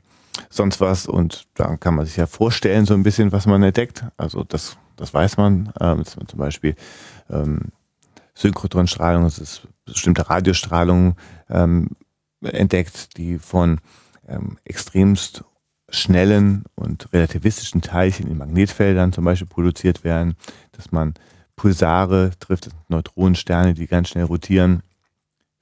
[0.50, 4.06] sonst was und da kann man sich ja vorstellen so ein bisschen, was man entdeckt.
[4.18, 6.76] Also das, das weiß man, ähm, dass man zum Beispiel
[7.30, 7.72] ähm,
[8.34, 11.16] Synchrotronstrahlung, es ist bestimmte Radiostrahlung
[11.50, 11.90] ähm,
[12.42, 13.80] entdeckt, die von
[14.28, 15.44] ähm, extremst
[15.90, 20.36] schnellen und relativistischen Teilchen in Magnetfeldern zum Beispiel produziert werden,
[20.72, 21.14] dass man
[21.56, 24.82] Pulsare trifft, Neutronensterne, die ganz schnell rotieren.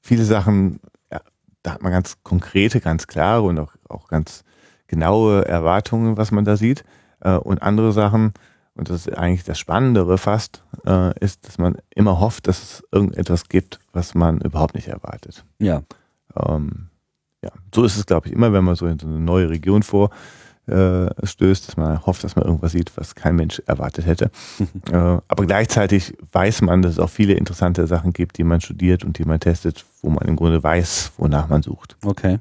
[0.02, 0.80] Viele Sachen,
[1.12, 1.22] ja,
[1.62, 4.44] da hat man ganz konkrete, ganz klare und auch, auch ganz
[4.88, 6.84] genaue Erwartungen, was man da sieht.
[7.20, 8.34] Äh, und andere Sachen,
[8.76, 12.84] und das ist eigentlich das Spannendere fast, äh, ist, dass man immer hofft, dass es
[12.92, 15.46] irgendetwas gibt, was man überhaupt nicht erwartet.
[15.60, 15.84] Ja.
[16.36, 16.90] Ähm,
[17.44, 19.84] ja, so ist es, glaube ich, immer, wenn man so in so eine neue Region
[19.84, 20.18] vorstößt,
[20.68, 24.32] äh, dass man hofft, dass man irgendwas sieht, was kein Mensch erwartet hätte.
[24.92, 29.04] äh, aber gleichzeitig weiß man, dass es auch viele interessante Sachen gibt, die man studiert
[29.04, 31.98] und die man testet, wo man im Grunde weiß, wonach man sucht.
[32.04, 32.40] Okay.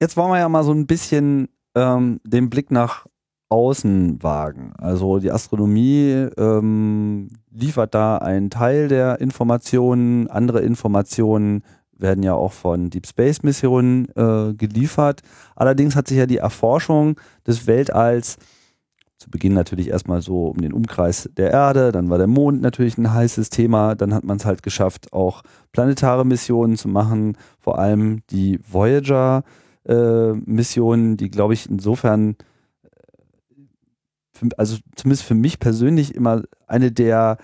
[0.00, 3.06] Jetzt wollen wir ja mal so ein bisschen ähm, den Blick nach
[3.50, 4.72] außen wagen.
[4.78, 12.52] Also die Astronomie ähm, liefert da einen Teil der Informationen, andere Informationen werden ja auch
[12.52, 15.20] von Deep Space Missionen äh, geliefert.
[15.54, 18.38] Allerdings hat sich ja die Erforschung des Weltalls
[19.18, 22.96] zu Beginn natürlich erstmal so um den Umkreis der Erde, dann war der Mond natürlich
[22.96, 27.78] ein heißes Thema, dann hat man es halt geschafft, auch planetare Missionen zu machen, vor
[27.78, 29.44] allem die Voyager
[29.84, 32.36] äh, die glaube ich insofern
[34.40, 37.38] für, also zumindest für mich persönlich immer eine der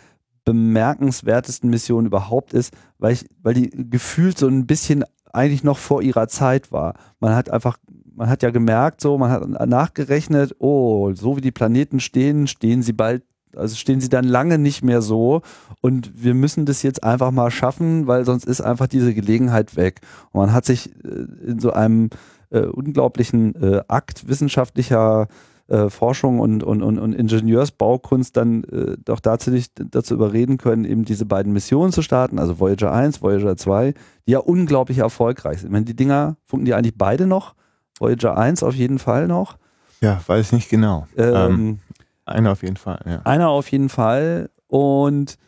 [0.44, 6.02] bemerkenswertesten Missionen überhaupt ist, weil ich, weil die gefühlt so ein bisschen eigentlich noch vor
[6.02, 6.94] ihrer Zeit war.
[7.20, 7.76] Man hat einfach,
[8.14, 12.82] man hat ja gemerkt, so, man hat nachgerechnet, oh, so wie die Planeten stehen, stehen
[12.82, 13.22] sie bald,
[13.54, 15.42] also stehen sie dann lange nicht mehr so
[15.80, 20.00] und wir müssen das jetzt einfach mal schaffen, weil sonst ist einfach diese Gelegenheit weg.
[20.30, 22.10] Und man hat sich äh, in so einem
[22.50, 25.26] äh, unglaublichen äh, Akt wissenschaftlicher
[25.68, 31.04] äh, Forschung und, und, und, und Ingenieursbaukunst dann äh, doch tatsächlich dazu überreden können, eben
[31.04, 33.94] diese beiden Missionen zu starten, also Voyager 1, Voyager 2,
[34.26, 35.68] die ja unglaublich erfolgreich sind.
[35.68, 37.54] Ich meine, die Dinger funken die eigentlich beide noch?
[37.98, 39.56] Voyager 1 auf jeden Fall noch.
[40.00, 41.06] Ja, weiß nicht genau.
[41.16, 41.78] Ähm, ähm,
[42.26, 43.22] einer auf jeden Fall, ja.
[43.24, 44.50] Einer auf jeden Fall.
[44.68, 45.38] Und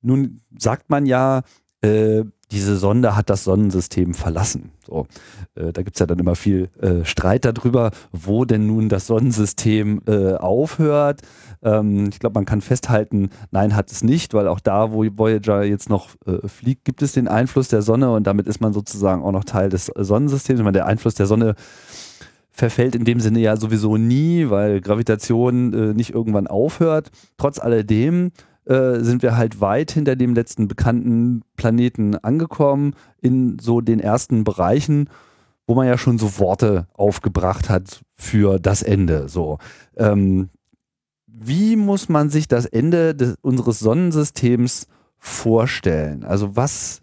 [0.00, 1.42] nun sagt man ja,
[1.82, 4.70] äh, diese Sonde hat das Sonnensystem verlassen.
[4.86, 5.06] So,
[5.54, 10.02] äh, da gibt's ja dann immer viel äh, Streit darüber, wo denn nun das Sonnensystem
[10.06, 11.22] äh, aufhört.
[11.62, 15.64] Ähm, ich glaube, man kann festhalten, nein, hat es nicht, weil auch da, wo Voyager
[15.64, 19.22] jetzt noch äh, fliegt, gibt es den Einfluss der Sonne und damit ist man sozusagen
[19.22, 20.60] auch noch Teil des Sonnensystems.
[20.60, 21.54] Ich meine, der Einfluss der Sonne
[22.50, 27.10] verfällt in dem Sinne ja sowieso nie, weil Gravitation äh, nicht irgendwann aufhört.
[27.36, 28.30] Trotz alledem
[28.66, 34.44] äh, sind wir halt weit hinter dem letzten bekannten Planeten angekommen, in so den ersten
[34.44, 35.08] Bereichen,
[35.66, 39.28] wo man ja schon so Worte aufgebracht hat für das Ende.
[39.28, 39.58] So.
[39.96, 40.50] Ähm,
[41.26, 44.86] wie muss man sich das Ende des, unseres Sonnensystems
[45.18, 46.24] vorstellen?
[46.24, 47.02] Also was,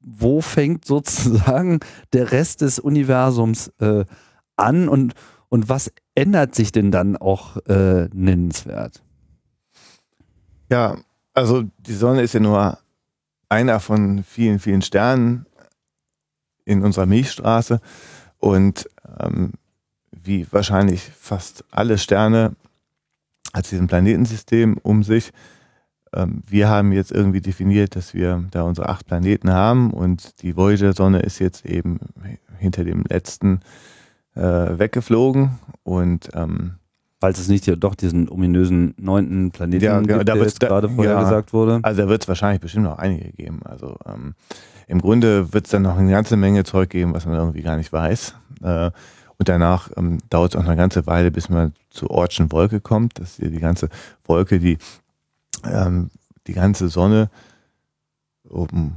[0.00, 1.80] wo fängt sozusagen
[2.12, 4.04] der Rest des Universums äh,
[4.56, 5.14] an und,
[5.48, 9.02] und was ändert sich denn dann auch äh, nennenswert?
[10.70, 10.96] Ja,
[11.34, 12.78] also die Sonne ist ja nur
[13.48, 15.46] einer von vielen, vielen Sternen
[16.64, 17.80] in unserer Milchstraße
[18.38, 19.54] und ähm,
[20.12, 22.54] wie wahrscheinlich fast alle Sterne
[23.52, 25.32] hat sie ein Planetensystem um sich.
[26.12, 30.56] Ähm, wir haben jetzt irgendwie definiert, dass wir da unsere acht Planeten haben und die
[30.56, 31.98] Voyager-Sonne ist jetzt eben
[32.58, 33.60] hinter dem letzten
[34.36, 36.79] äh, weggeflogen und ähm,
[37.20, 40.88] Falls es nicht ja doch diesen ominösen neunten Planeten ja, genau, gibt, der jetzt gerade
[40.88, 41.80] vorher ja, gesagt wurde.
[41.82, 43.60] Also da wird es wahrscheinlich bestimmt noch einige geben.
[43.64, 44.34] Also ähm,
[44.86, 47.76] im Grunde wird es dann noch eine ganze Menge Zeug geben, was man irgendwie gar
[47.76, 48.34] nicht weiß.
[48.62, 48.90] Äh,
[49.36, 53.18] und danach ähm, dauert es auch eine ganze Weile, bis man zur Ortschen Wolke kommt.
[53.18, 53.90] Das ist die ganze
[54.24, 54.78] Wolke, die
[55.64, 56.10] ähm,
[56.46, 57.30] die ganze Sonne
[58.48, 58.96] oben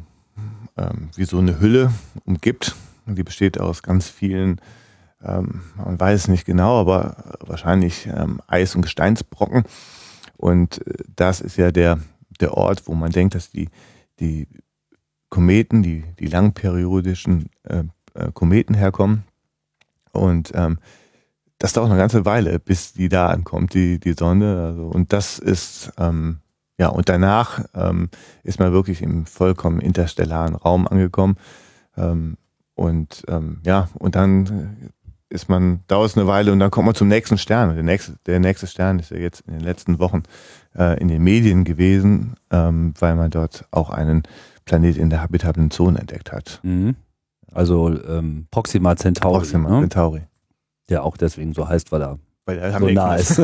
[0.78, 1.92] ähm, wie so eine Hülle
[2.26, 2.76] umgibt.
[3.06, 4.62] Die besteht aus ganz vielen
[5.24, 9.64] ähm, man weiß es nicht genau, aber wahrscheinlich ähm, Eis- und Gesteinsbrocken.
[10.38, 12.00] Und äh, das ist ja der,
[12.40, 13.70] der Ort, wo man denkt, dass die,
[14.20, 14.48] die
[15.30, 17.84] Kometen, die, die langperiodischen äh,
[18.14, 19.24] äh, Kometen herkommen.
[20.12, 20.78] Und ähm,
[21.58, 24.66] das dauert eine ganze Weile, bis die da ankommt, die, die Sonne.
[24.68, 26.40] Also, und das ist, ähm,
[26.78, 28.10] ja, und danach ähm,
[28.44, 31.38] ist man wirklich im vollkommen interstellaren Raum angekommen.
[31.96, 32.38] Ähm,
[32.76, 34.92] und ähm, ja, und dann
[35.34, 37.74] ist man, dauert es eine Weile und dann kommt man zum nächsten Stern.
[37.74, 40.24] Der nächste, der nächste Stern ist ja jetzt in den letzten Wochen
[40.78, 44.24] äh, in den Medien gewesen, ähm, weil man dort auch einen
[44.66, 46.60] Planet in der habitablen Zone entdeckt hat.
[46.64, 46.96] Mhm.
[47.52, 49.40] Also ähm, Proxima Centauri.
[49.40, 49.80] Proxima ne?
[49.82, 50.22] Centauri.
[50.90, 53.40] Der auch deswegen so heißt, weil er Weil da so nah ist.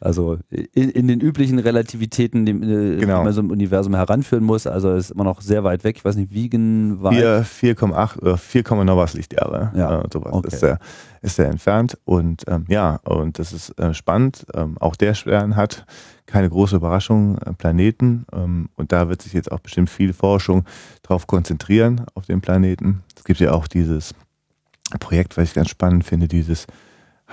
[0.00, 3.18] also in, in, den üblichen Relativitäten, die, äh, genau.
[3.20, 5.96] die man so im Universum heranführen muss, also ist immer noch sehr weit weg.
[5.98, 7.14] Ich weiß nicht, wiegen weit.
[7.14, 9.70] 4,8 oder 4, noch was Lichtjahre.
[9.76, 10.48] Ja, äh, sowas okay.
[10.48, 10.78] ist, der,
[11.22, 11.96] ist der entfernt.
[12.04, 14.46] Und ähm, ja, und das ist äh, spannend.
[14.52, 15.86] Ähm, auch der Stern hat
[16.26, 18.26] keine große Überraschung, äh, Planeten.
[18.32, 20.64] Ähm, und da wird sich jetzt auch bestimmt viel Forschung
[21.04, 23.04] drauf konzentrieren, auf den Planeten.
[23.16, 24.12] Es gibt ja auch dieses
[24.98, 26.66] Projekt, was ich ganz spannend finde, dieses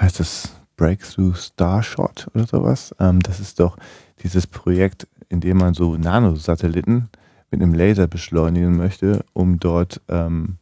[0.02, 2.96] heißt das Breakthrough Starshot oder sowas.
[3.00, 3.78] Ähm, das ist doch
[4.24, 7.10] dieses Projekt, in dem man so Nanosatelliten
[7.52, 10.58] mit einem Laser beschleunigen möchte, um dort ähm,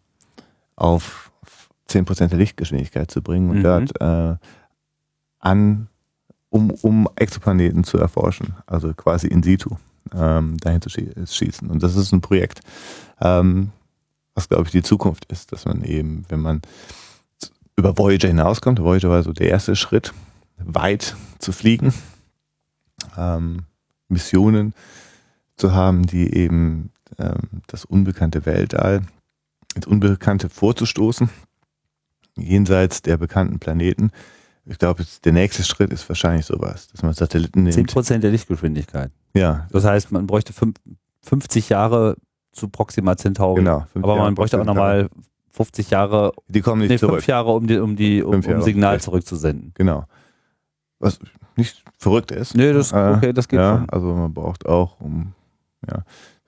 [0.76, 1.32] auf
[1.90, 3.64] 10% der Lichtgeschwindigkeit zu bringen und mhm.
[3.64, 4.36] dort äh,
[5.40, 5.88] an,
[6.50, 9.76] um, um Exoplaneten zu erforschen, also quasi in situ
[10.14, 11.70] ähm, dahin zu schießen.
[11.70, 12.62] Und das ist ein Projekt,
[13.22, 13.72] ähm,
[14.34, 16.62] was glaube ich die Zukunft ist, dass man eben, wenn man
[17.80, 18.80] über Voyager hinauskommt.
[18.80, 20.14] Voyager war so der erste Schritt,
[20.58, 21.94] weit zu fliegen,
[23.18, 23.64] ähm,
[24.08, 24.74] Missionen
[25.56, 29.02] zu haben, die eben ähm, das unbekannte Weltall
[29.76, 31.30] ins Unbekannte vorzustoßen,
[32.38, 34.12] jenseits der bekannten Planeten.
[34.66, 37.76] Ich glaube, der nächste Schritt ist wahrscheinlich sowas, dass man Satelliten nimmt.
[37.76, 39.12] 10% der Lichtgeschwindigkeit.
[39.34, 39.68] Ja.
[39.72, 40.54] Das heißt, man bräuchte
[41.24, 42.18] 50 Jahre
[42.52, 43.62] zu Proxima Centauri.
[43.62, 43.88] Genau.
[43.96, 45.10] Aber man bräuchte auch nochmal
[45.52, 47.16] 50 Jahre, die kommen nicht nee, zurück.
[47.16, 49.04] fünf Jahre, um die, um die, um, um Signal vielleicht.
[49.04, 49.72] zurückzusenden.
[49.76, 50.06] Genau.
[51.00, 51.20] Was
[51.56, 52.56] nicht verrückt ist.
[52.56, 53.90] Nee, das, okay, das geht ja, schon.
[53.90, 55.34] Also man braucht auch, um,
[55.90, 56.04] ja,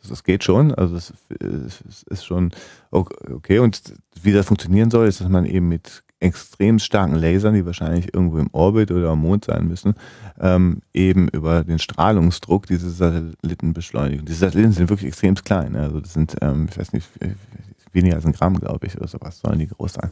[0.07, 0.73] das, geht schon.
[0.73, 2.51] Also es ist, ist schon
[2.91, 3.59] okay.
[3.59, 3.81] Und
[4.21, 8.37] wie das funktionieren soll, ist, dass man eben mit extrem starken Lasern, die wahrscheinlich irgendwo
[8.37, 9.95] im Orbit oder am Mond sein müssen,
[10.39, 14.25] ähm, eben über den Strahlungsdruck diese Satelliten beschleunigen.
[14.25, 15.75] Diese Satelliten sind wirklich extrem klein.
[15.75, 17.07] Also das sind, ähm, ich weiß nicht,
[17.91, 20.12] weniger als ein Gramm, glaube ich, oder sowas, sollen die groß sein.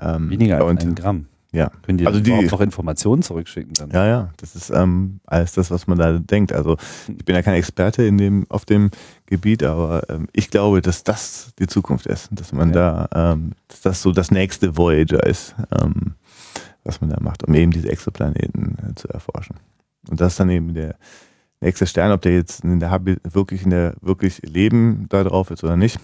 [0.00, 1.26] Ähm, weniger als ein Gramm.
[1.52, 1.70] Ja.
[1.82, 3.90] Können die also die, auch noch Informationen zurückschicken dann?
[3.90, 6.52] Ja, ja, das ist ähm, alles das, was man da denkt.
[6.52, 6.76] Also
[7.08, 8.90] ich bin ja kein Experte in dem, auf dem
[9.24, 13.08] Gebiet, aber ähm, ich glaube, dass das die Zukunft ist, dass man ja.
[13.08, 16.14] da, ähm, dass das so das nächste Voyager ist, ähm,
[16.84, 19.56] was man da macht, um eben diese Exoplaneten äh, zu erforschen.
[20.10, 20.96] Und das ist dann eben der
[21.60, 25.64] nächste Stern, ob der jetzt in der wirklich in der wirklich Leben da drauf ist
[25.64, 25.98] oder nicht.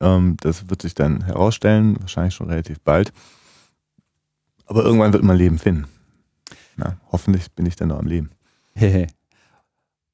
[0.00, 3.12] Ähm, das wird sich dann herausstellen, wahrscheinlich schon relativ bald.
[4.66, 5.86] Aber irgendwann wird man Leben finden.
[6.76, 8.30] Na, hoffentlich bin ich dann noch am Leben.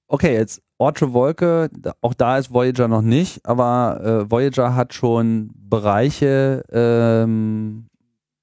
[0.06, 5.50] okay, jetzt Orte Wolke, auch da ist Voyager noch nicht, aber äh, Voyager hat schon
[5.54, 7.86] Bereiche ähm,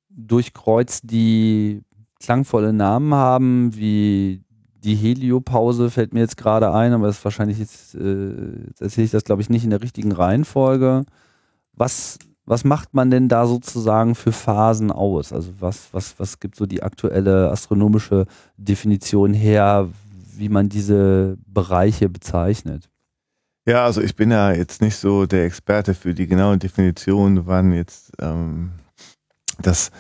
[0.10, 1.82] durchkreuzt, die
[2.20, 4.42] klangvolle Namen haben, wie
[4.84, 9.06] die Heliopause fällt mir jetzt gerade ein, aber das ist wahrscheinlich jetzt, äh, jetzt erzähle
[9.06, 11.04] ich das glaube ich nicht in der richtigen Reihenfolge.
[11.80, 15.32] Was, was macht man denn da sozusagen für Phasen aus?
[15.32, 18.26] Also was, was, was gibt so die aktuelle astronomische
[18.58, 19.90] Definition her,
[20.36, 22.90] wie man diese Bereiche bezeichnet?
[23.66, 27.72] Ja, also ich bin ja jetzt nicht so der Experte für die genaue Definition, wann
[27.72, 28.72] jetzt ähm,
[29.62, 29.92] das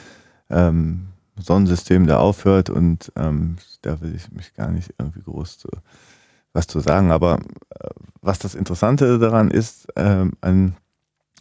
[0.50, 5.70] ähm, Sonnensystem da aufhört und ähm, da will ich mich gar nicht irgendwie groß zu,
[6.52, 7.12] was zu sagen.
[7.12, 7.40] Aber
[7.70, 7.90] äh,
[8.22, 10.76] was das Interessante daran ist, ähm, an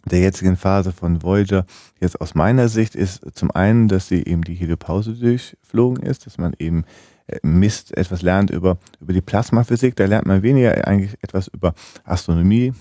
[0.05, 1.65] der jetzigen Phase von Voyager
[1.99, 6.37] jetzt aus meiner Sicht ist zum einen, dass sie eben die Heliopause durchflogen ist, dass
[6.37, 6.85] man eben
[7.27, 9.95] äh, misst, etwas lernt über, über die Plasmaphysik.
[9.95, 11.73] Da lernt man weniger eigentlich etwas über
[12.05, 12.73] Astronomie,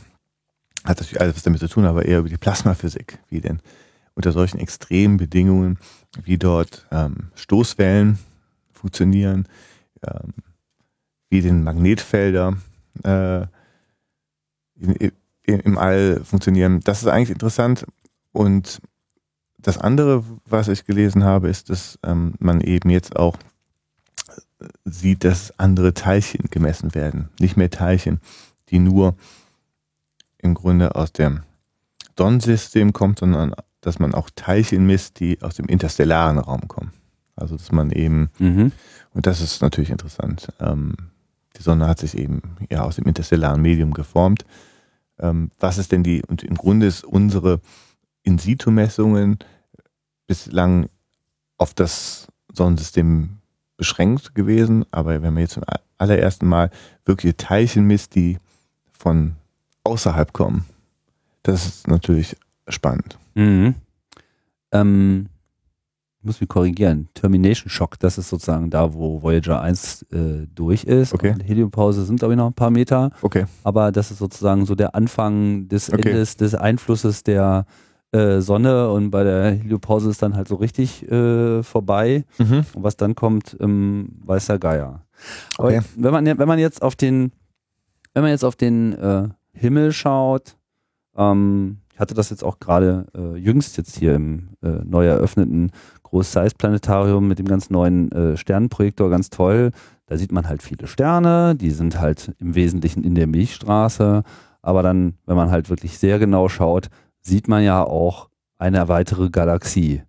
[0.84, 3.60] hat natürlich alles was damit zu tun, aber eher über die Plasmaphysik, wie denn
[4.14, 5.78] unter solchen extremen Bedingungen,
[6.24, 8.18] wie dort ähm, Stoßwellen
[8.72, 9.46] funktionieren,
[10.02, 10.34] ähm,
[11.30, 12.56] wie den Magnetfelder
[13.04, 13.42] äh,
[14.80, 15.12] in,
[15.48, 16.80] im All funktionieren.
[16.84, 17.86] Das ist eigentlich interessant.
[18.32, 18.80] Und
[19.58, 23.36] das andere, was ich gelesen habe, ist, dass ähm, man eben jetzt auch
[24.84, 27.28] sieht, dass andere Teilchen gemessen werden.
[27.40, 28.20] Nicht mehr Teilchen,
[28.68, 29.16] die nur
[30.38, 31.42] im Grunde aus dem
[32.16, 36.92] Sonnensystem kommen, sondern dass man auch Teilchen misst, die aus dem interstellaren Raum kommen.
[37.36, 38.72] Also dass man eben, mhm.
[39.14, 40.94] und das ist natürlich interessant, ähm,
[41.56, 44.44] die Sonne hat sich eben ja aus dem interstellaren Medium geformt
[45.18, 47.60] ähm, was ist denn die, und im Grunde ist unsere
[48.22, 49.38] In-Situ-Messungen
[50.26, 50.88] bislang
[51.56, 53.38] auf das Sonnensystem
[53.76, 55.64] beschränkt gewesen, aber wenn man jetzt zum
[55.96, 56.70] allerersten Mal
[57.04, 58.38] wirklich Teilchen misst, die
[58.92, 59.36] von
[59.84, 60.66] außerhalb kommen,
[61.42, 62.36] das ist natürlich
[62.68, 63.18] spannend.
[63.34, 63.74] Mhm.
[64.72, 65.28] Ähm,
[66.22, 67.08] muss mich korrigieren.
[67.14, 71.14] Termination Shock, das ist sozusagen da, wo Voyager 1 äh, durch ist.
[71.14, 71.32] Okay.
[71.32, 73.10] Und Heliopause sind, glaube ich, noch ein paar Meter.
[73.22, 73.44] Okay.
[73.64, 76.10] Aber das ist sozusagen so der Anfang des okay.
[76.10, 77.66] Endes des Einflusses der
[78.10, 82.24] äh, Sonne und bei der Heliopause ist dann halt so richtig äh, vorbei.
[82.38, 82.64] Mhm.
[82.74, 85.04] Und was dann kommt, ähm, weiß der Geier.
[85.56, 85.80] Aber Okay.
[85.96, 87.32] wenn man, wenn man jetzt auf den,
[88.14, 90.56] wenn man jetzt auf den äh, Himmel schaut,
[91.16, 95.72] ähm, ich hatte das jetzt auch gerade äh, jüngst jetzt hier im äh, neu eröffneten
[96.08, 99.72] Groß-Size-Planetarium mit dem ganz neuen äh, Sternenprojektor, ganz toll.
[100.06, 104.22] Da sieht man halt viele Sterne, die sind halt im Wesentlichen in der Milchstraße.
[104.62, 106.88] Aber dann, wenn man halt wirklich sehr genau schaut,
[107.20, 110.02] sieht man ja auch eine weitere Galaxie.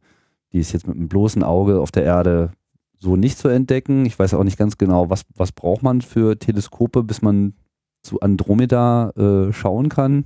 [0.54, 2.52] Die ist jetzt mit einem bloßen Auge auf der Erde
[2.98, 4.06] so nicht zu entdecken.
[4.06, 7.54] Ich weiß auch nicht ganz genau, was, was braucht man für Teleskope, bis man
[8.02, 10.26] zu Andromeda äh, schauen kann.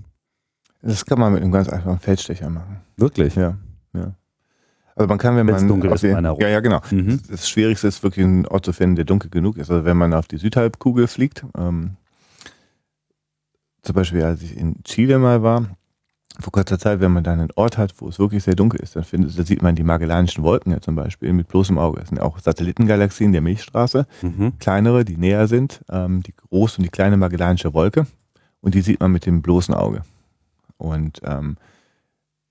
[0.82, 2.82] Das kann man mit einem ganz einfachen Feldstecher machen.
[2.98, 3.36] Wirklich?
[3.36, 3.58] Ja,
[3.94, 4.14] ja.
[4.96, 6.82] Also man kann, wenn Wenn's man auf den, ja, ja, genau.
[6.92, 7.20] Mhm.
[7.30, 9.72] Das Schwierigste ist wirklich einen Ort zu finden, der dunkel genug ist.
[9.72, 11.98] Also wenn man auf die Südhalbkugel fliegt, ähm,
[13.82, 15.66] zum Beispiel als ich in Chile mal war,
[16.40, 18.96] vor kurzer Zeit, wenn man dann einen Ort hat, wo es wirklich sehr dunkel ist,
[18.96, 22.00] dann findet, da sieht man die Magellanischen Wolken ja zum Beispiel mit bloßem Auge.
[22.00, 24.58] Das sind auch Satellitengalaxien der Milchstraße, Mhm.
[24.58, 28.08] kleinere, die näher sind, ähm, die große und die kleine Magellanische Wolke
[28.62, 30.02] und die sieht man mit dem bloßen Auge.
[30.78, 31.58] Und ähm,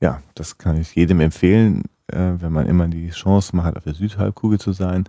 [0.01, 3.85] ja, das kann ich jedem empfehlen, äh, wenn man immer die Chance mal hat, auf
[3.85, 5.05] der Südhalbkugel zu sein.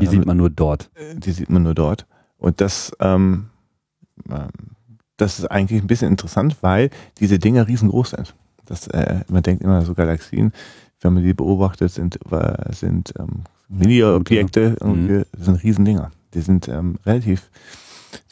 [0.00, 0.90] Die Ähm, sieht man nur dort.
[0.94, 2.06] äh, die sieht man nur dort.
[2.38, 3.50] Und das, ähm,
[4.30, 4.48] ähm,
[5.16, 8.34] das ist eigentlich ein bisschen interessant, weil diese Dinger riesengroß sind.
[8.64, 10.52] Das, äh, man denkt immer so Galaxien,
[11.00, 15.24] wenn man die beobachtet, sind, äh, sind ähm, Mini-Objekte, Mhm.
[15.38, 16.10] sind Riesendinger.
[16.34, 17.50] Die sind ähm, relativ,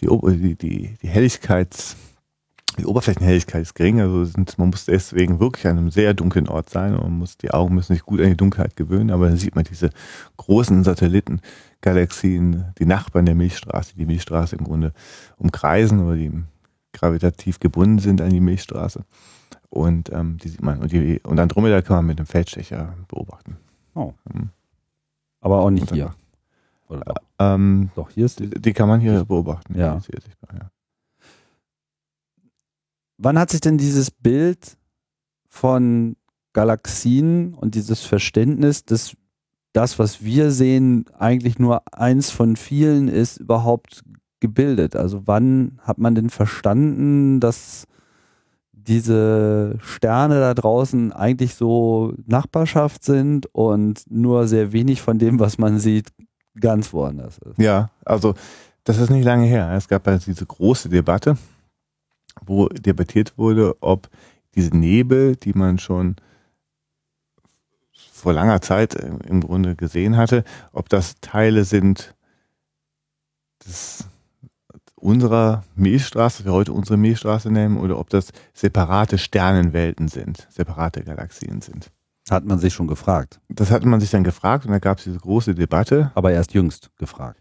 [0.01, 0.07] die,
[0.57, 1.97] die, die Helligkeits,
[2.79, 6.71] die Oberflächenhelligkeit ist gering, also sind, man muss deswegen wirklich an einem sehr dunklen Ort
[6.71, 9.37] sein und man muss, die Augen müssen sich gut an die Dunkelheit gewöhnen, aber dann
[9.37, 9.91] sieht man diese
[10.37, 11.41] großen Satelliten,
[11.81, 14.93] Galaxien, die Nachbarn der Milchstraße, die Milchstraße im Grunde
[15.39, 16.33] umkreisen oder die
[16.93, 19.05] gravitativ gebunden sind an die Milchstraße.
[19.69, 20.81] Und ähm, die sieht man.
[20.81, 23.57] Und, die, und Andromeda kann man mit einem Feldstecher beobachten.
[23.95, 24.13] Oh.
[24.33, 24.51] Mhm.
[25.41, 26.13] Aber auch nicht hier.
[26.89, 27.15] Oder doch?
[27.39, 29.79] Ähm, doch, hier ist die, die kann man hier beobachten.
[29.79, 30.01] Ja.
[30.53, 30.71] Ja.
[33.23, 34.79] Wann hat sich denn dieses Bild
[35.47, 36.17] von
[36.55, 39.15] Galaxien und dieses Verständnis, dass
[39.75, 44.03] das, was wir sehen, eigentlich nur eins von vielen ist, überhaupt
[44.41, 44.97] gebildet?
[44.97, 47.85] Also wann hat man denn verstanden, dass
[48.73, 55.59] diese Sterne da draußen eigentlich so Nachbarschaft sind und nur sehr wenig von dem, was
[55.59, 56.09] man sieht,
[56.59, 57.59] ganz woanders ist?
[57.59, 58.33] Ja, also
[58.85, 59.71] das ist nicht lange her.
[59.77, 61.37] Es gab also diese große Debatte,
[62.45, 64.09] wo debattiert wurde, ob
[64.55, 66.17] diese Nebel, die man schon
[67.93, 72.15] vor langer Zeit im Grunde gesehen hatte, ob das Teile sind
[73.65, 74.05] des,
[74.95, 81.61] unserer Milchstraße, wir heute unsere Milchstraße nennen, oder ob das separate Sternenwelten sind, separate Galaxien
[81.61, 81.91] sind.
[82.31, 85.05] Hat man sich schon gefragt, Das hatte man sich dann gefragt und da gab es
[85.05, 86.13] diese große Debatte.
[86.15, 87.41] aber erst jüngst gefragt.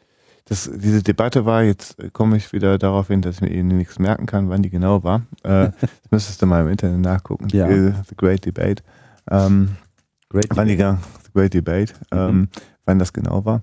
[0.49, 3.67] Das, diese Debatte war, jetzt äh, komme ich wieder darauf hin, dass ich mir eben
[3.69, 5.21] nichts merken kann, wann die genau war.
[5.43, 7.47] Äh, das müsstest du mal im Internet nachgucken.
[7.49, 7.67] Ja.
[7.67, 8.83] Die, the Great Debate.
[9.29, 9.75] Ähm,
[10.29, 12.49] Great wann die, ga- the Great Debate, ähm,
[12.85, 13.61] wann das genau war.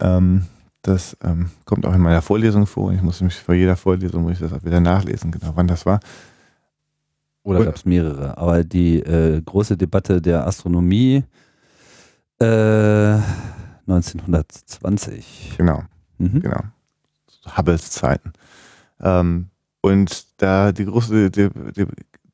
[0.00, 0.44] Ähm,
[0.82, 2.92] das ähm, kommt auch in meiner Vorlesung vor.
[2.92, 5.84] Ich muss mich vor jeder Vorlesung muss ich das auch wieder nachlesen, genau wann das
[5.86, 5.98] war.
[7.42, 8.36] Oder gab es mehrere?
[8.36, 11.24] Aber die äh, große Debatte der Astronomie
[12.38, 13.16] äh,
[13.86, 15.54] 1920.
[15.56, 15.82] Genau.
[16.18, 16.40] Mhm.
[16.40, 16.60] Genau.
[17.56, 18.32] Hubbles Zeiten.
[19.00, 19.48] Ähm,
[19.80, 21.86] und da die große De De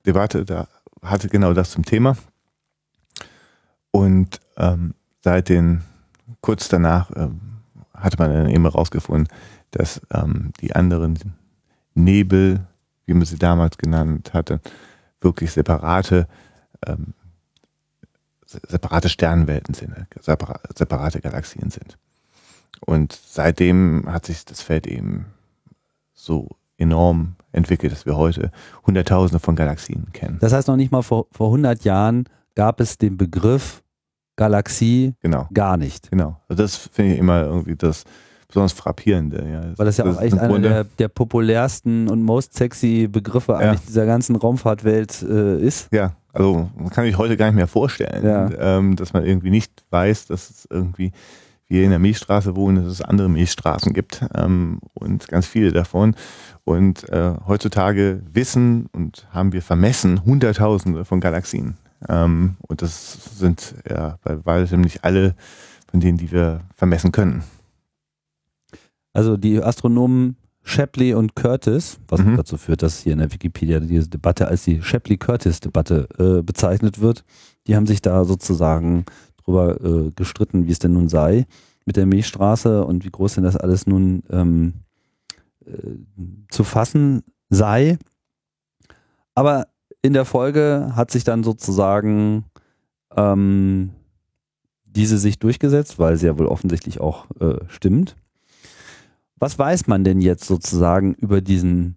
[0.07, 0.69] Debatte, da
[1.03, 2.17] hatte genau das zum Thema.
[3.91, 5.83] Und ähm, seit den,
[6.41, 7.41] kurz danach ähm,
[7.95, 9.29] hatte man dann eben herausgefunden,
[9.71, 11.19] dass ähm, die anderen
[11.95, 12.67] Nebel,
[13.07, 14.61] wie man sie damals genannt hatte,
[15.21, 16.27] wirklich separate,
[16.87, 17.15] ähm,
[18.47, 21.97] se- separate Sternenwelten sind, separa separate Galaxien sind.
[22.87, 25.27] Und seitdem hat sich das Feld eben
[26.13, 28.51] so enorm entwickelt, dass wir heute
[28.87, 30.39] Hunderttausende von Galaxien kennen.
[30.41, 33.83] Das heißt noch nicht mal vor, vor 100 Jahren gab es den Begriff
[34.37, 36.11] Galaxie Genau, gar nicht.
[36.11, 36.41] genau.
[36.49, 38.05] Also das finde ich immer irgendwie das
[38.49, 39.47] besonders frappierende.
[39.49, 39.79] Ja.
[39.79, 44.07] Weil das ja auch echt einer der, der populärsten und most sexy Begriffe eigentlich dieser
[44.07, 45.89] ganzen Raumfahrtwelt äh, ist.
[45.93, 48.79] Ja, also man kann sich heute gar nicht mehr vorstellen, Ja.
[48.79, 51.13] ähm, dass man irgendwie nicht weiß, dass es irgendwie
[51.67, 56.15] wir in der Milchstraße wohnen, dass es andere Milchstraßen gibt ähm, und ganz viele davon.
[56.65, 61.77] Und äh, heutzutage wissen und haben wir vermessen Hunderttausende von Galaxien.
[62.09, 65.35] Ähm, und das sind ja bei weitem nicht alle
[65.91, 67.45] von denen, die wir vermessen können.
[69.13, 70.37] Also die Astronomen
[70.67, 72.37] Shapley und Curtis, was Mhm.
[72.37, 77.25] dazu führt, dass hier in der Wikipedia diese Debatte als die Shapley-Curtis-Debatte äh, bezeichnet wird.
[77.67, 79.05] Die haben sich da sozusagen
[79.45, 81.47] drüber äh, gestritten, wie es denn nun sei
[81.87, 84.75] mit der Milchstraße und wie groß denn das alles nun ähm,
[85.67, 85.73] äh,
[86.51, 87.99] zu fassen sei.
[89.35, 89.67] Aber
[90.03, 92.45] in der Folge hat sich dann sozusagen
[93.17, 93.91] ähm,
[94.85, 98.17] diese sich durchgesetzt, weil sie ja wohl offensichtlich auch äh, stimmt.
[99.37, 101.97] Was weiß man denn jetzt sozusagen über diesen,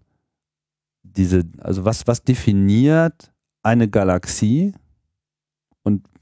[1.02, 3.32] diese, also was, was definiert
[3.62, 4.74] eine Galaxie?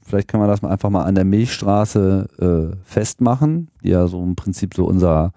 [0.07, 4.23] Vielleicht kann man das mal einfach mal an der Milchstraße äh, festmachen, die ja so
[4.23, 5.33] im Prinzip so unser,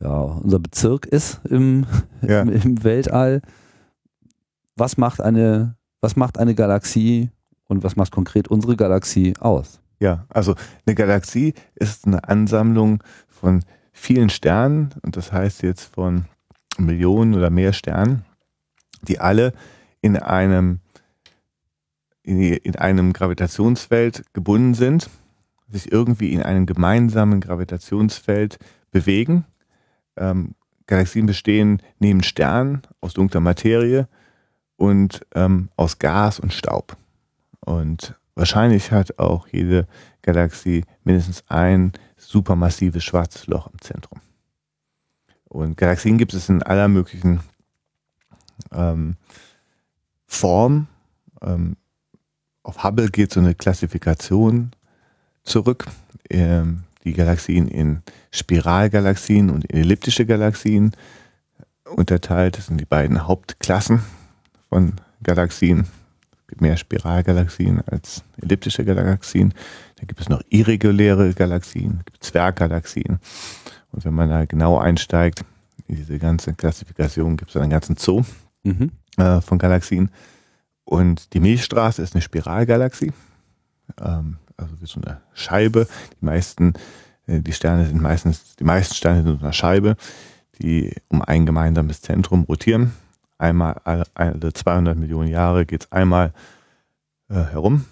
[0.00, 1.84] ja, unser Bezirk ist im,
[2.26, 2.40] Ja.
[2.40, 3.42] im, im Weltall.
[4.76, 7.30] Was macht eine, was macht eine Galaxie
[7.68, 9.80] und was macht konkret unsere Galaxie aus?
[10.00, 10.54] Ja, also
[10.86, 13.62] eine Galaxie ist eine Ansammlung von
[13.92, 16.24] vielen Sternen und das heißt jetzt von
[16.78, 18.24] Millionen oder mehr Sternen,
[19.06, 19.52] die alle
[20.00, 20.80] in einem
[22.22, 25.10] in, in einem Gravitationsfeld gebunden sind,
[25.68, 28.58] sich irgendwie in einem gemeinsamen Gravitationsfeld
[28.90, 29.44] bewegen.
[30.16, 30.54] Ähm,
[30.86, 34.08] Galaxien bestehen neben Sternen aus dunkler Materie
[34.76, 36.96] und ähm, aus Gas und Staub.
[37.60, 39.86] Und wahrscheinlich hat auch jede
[40.22, 44.20] Galaxie mindestens ein supermassives schwarzes Loch im Zentrum.
[45.44, 47.40] Und Galaxien gibt es in aller möglichen
[48.72, 49.16] ähm,
[50.26, 50.88] Formen.
[51.42, 51.76] Ähm,
[52.62, 54.72] auf Hubble geht so eine Klassifikation
[55.42, 55.86] zurück.
[56.30, 60.92] Ähm, die Galaxien in Spiralgalaxien und in elliptische Galaxien
[61.96, 62.58] unterteilt.
[62.58, 64.02] Das sind die beiden Hauptklassen
[64.68, 64.92] von
[65.22, 65.80] Galaxien.
[66.42, 69.52] Es gibt mehr Spiralgalaxien als elliptische Galaxien.
[69.96, 73.18] Da gibt es noch irreguläre Galaxien, es gibt Zwerggalaxien.
[73.90, 75.44] Und wenn man da genau einsteigt,
[75.88, 78.22] in diese ganze Klassifikation, gibt es einen ganzen Zoo
[78.64, 78.92] Mhm.
[79.16, 80.10] äh, von Galaxien.
[80.84, 83.12] Und die Milchstraße ist eine Spiralgalaxie,
[84.00, 85.86] ähm, also wie so eine Scheibe.
[86.20, 86.74] Die meisten,
[87.26, 89.96] äh, die Sterne sind meistens, die meisten Sterne sind so eine Scheibe,
[90.60, 92.92] die um ein gemeinsames Zentrum rotieren.
[93.38, 96.32] Einmal alle, alle 200 Millionen Jahre geht es einmal
[97.28, 97.84] äh, herum.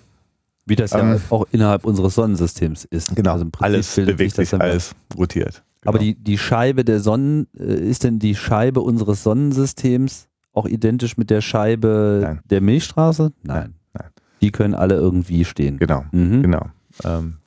[0.66, 3.10] Wie das ja Ähm, auch innerhalb unseres Sonnensystems ist.
[3.26, 5.62] Also im Prinzip alles bewegt sich, alles rotiert.
[5.84, 6.12] Aber Genau.
[6.12, 11.30] die, die Scheibe der Sonnen, äh, ist denn die Scheibe unseres Sonnensystems auch identisch mit
[11.30, 12.40] der Scheibe Nein.
[12.44, 13.32] der Milchstraße?
[13.42, 13.74] Nein.
[13.92, 14.08] Nein.
[14.40, 15.78] Die können alle irgendwie stehen.
[15.78, 16.04] Genau.
[16.12, 16.42] Mhm.
[16.42, 16.66] Genau.
[17.04, 17.38] Ähm,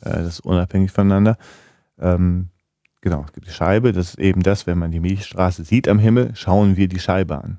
[0.00, 1.36] äh, das ist unabhängig voneinander.
[1.98, 2.48] Ähm,
[3.00, 5.98] genau, es gibt die Scheibe, das ist eben das, wenn man die Milchstraße sieht am
[5.98, 7.58] Himmel, schauen wir die Scheibe an.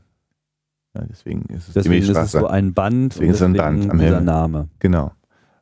[0.93, 2.39] Ja, deswegen ist es die Deswegen ist es Milchstraße.
[2.39, 4.22] so ein Band Deswegen ist es ein Band am Himmel.
[4.22, 4.70] Name.
[4.80, 5.12] genau.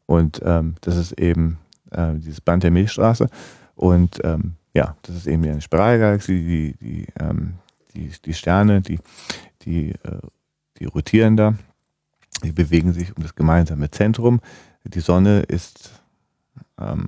[0.05, 1.57] Und ähm, das ist eben
[1.91, 3.27] äh, dieses Band der Milchstraße.
[3.75, 7.53] Und ähm, ja, das ist eben eine Spiralgalaxie, die, die, ähm,
[7.93, 8.99] die, die Sterne, die,
[9.63, 10.19] die, äh,
[10.79, 11.53] die rotieren da,
[12.43, 14.41] die bewegen sich um das gemeinsame Zentrum.
[14.83, 15.91] Die Sonne ist
[16.79, 17.07] ähm,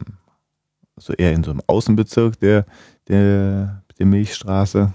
[0.96, 2.66] so eher in so einem Außenbezirk der,
[3.08, 4.94] der, der Milchstraße.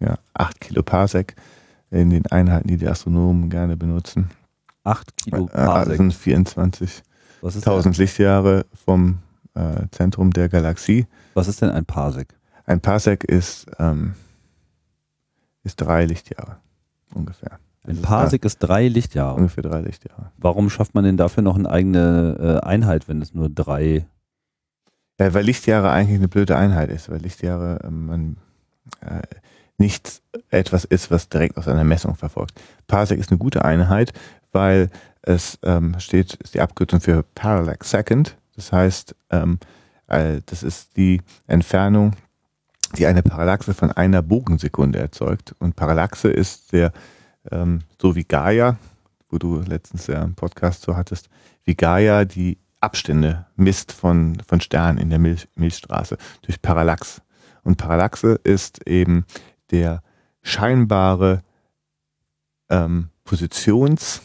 [0.00, 1.36] Ja, 8 Kiloparsec
[1.90, 4.30] in den Einheiten, die die Astronomen gerne benutzen.
[4.84, 5.96] 8 Kilo Äh, das Parsec.
[5.96, 7.02] sind 24.000
[7.40, 9.18] Was ist, denn, Lichtjahre vom
[9.54, 11.06] äh, Zentrum der Galaxie.
[11.34, 12.34] was ist denn ein Parsec?
[12.66, 14.14] Ein Parsec ist, ähm,
[15.66, 16.56] ist drei Lichtjahre
[17.12, 17.58] ungefähr.
[17.86, 19.34] Ein Parsec ist drei Lichtjahre.
[19.34, 20.30] äh, ungefähr drei Lichtjahre.
[20.38, 24.06] Warum schafft man denn dafür noch eine eigene äh, Einheit, wenn es nur drei
[25.20, 28.36] Ja, weil Lichtjahre eigentlich eine blöde Einheit ist, weil Lichtjahre ähm, man
[29.00, 29.22] äh,
[29.78, 32.60] nicht etwas ist, was direkt aus einer Messung verfolgt.
[32.86, 34.12] Parsec ist eine gute Einheit,
[34.52, 34.90] weil
[35.22, 38.36] es ähm, steht, ist die Abkürzung für Parallax Second.
[38.54, 39.58] Das heißt, ähm,
[40.06, 42.12] äh, das ist die Entfernung,
[42.96, 45.54] die eine Parallaxe von einer Bogensekunde erzeugt.
[45.58, 46.92] Und Parallaxe ist der,
[47.50, 48.78] ähm, so wie Gaia,
[49.28, 51.28] wo du letztens ja einen Podcast so hattest,
[51.64, 57.22] wie Gaia die Abstände misst von, von Sternen in der Milch, Milchstraße durch Parallax.
[57.62, 59.24] Und Parallaxe ist eben
[59.70, 60.02] der
[60.42, 61.42] scheinbare
[62.70, 64.20] ähm, Positionswechsel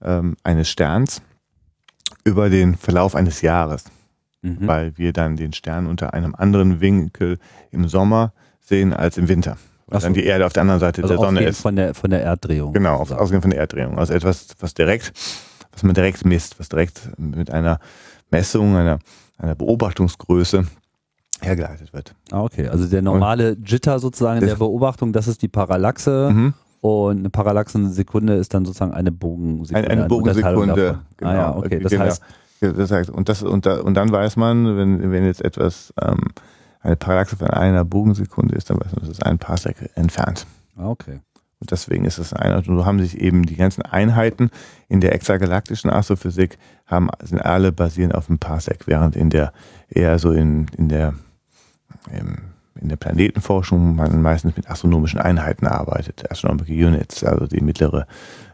[0.00, 1.22] äh, ähm, eines Sterns
[2.24, 3.84] über den Verlauf eines Jahres,
[4.60, 4.66] Mhm.
[4.66, 7.38] weil wir dann den Stern unter einem anderen Winkel
[7.70, 9.56] im Sommer sehen als im Winter.
[9.86, 10.06] Weil so.
[10.06, 11.60] dann die Erde auf der anderen Seite also der Sonne ist.
[11.60, 12.72] Von der, von der Erddrehung.
[12.74, 13.98] Genau, auf, ausgehend von der Erddrehung.
[13.98, 15.12] Also etwas, was direkt,
[15.72, 17.80] was man direkt misst, was direkt mit einer
[18.30, 18.98] Messung, einer,
[19.38, 20.66] einer Beobachtungsgröße
[21.40, 22.14] hergeleitet wird.
[22.30, 22.68] Ah, okay.
[22.68, 26.54] Also der normale Jitter sozusagen der Beobachtung, das ist die Parallaxe Mhm.
[26.80, 29.88] und eine Parallaxensekunde ist dann sozusagen eine Bogensekunde.
[29.90, 31.30] Eine, eine Bogensekunde, genau.
[31.30, 31.80] Ah ja, okay.
[31.80, 32.04] Das Genau.
[32.04, 32.22] heißt,
[32.62, 36.18] Heißt, und, das, und, da, und dann weiß man, wenn, wenn jetzt etwas ähm,
[36.80, 40.46] eine Parallaxe von einer Bogensekunde ist, dann weiß man, das ist ein Parsec entfernt.
[40.76, 41.20] Ah, okay.
[41.60, 42.56] Und deswegen ist es eine.
[42.56, 44.50] Und so haben sich eben die ganzen Einheiten
[44.88, 46.56] in der extragalaktischen Astrophysik
[46.86, 49.52] haben, sind alle basieren auf dem Parsec, während in der
[49.88, 51.14] eher so in, in der
[52.80, 58.06] in der Planetenforschung man meistens mit astronomischen Einheiten arbeitet, Astronomical Units, also die mittlere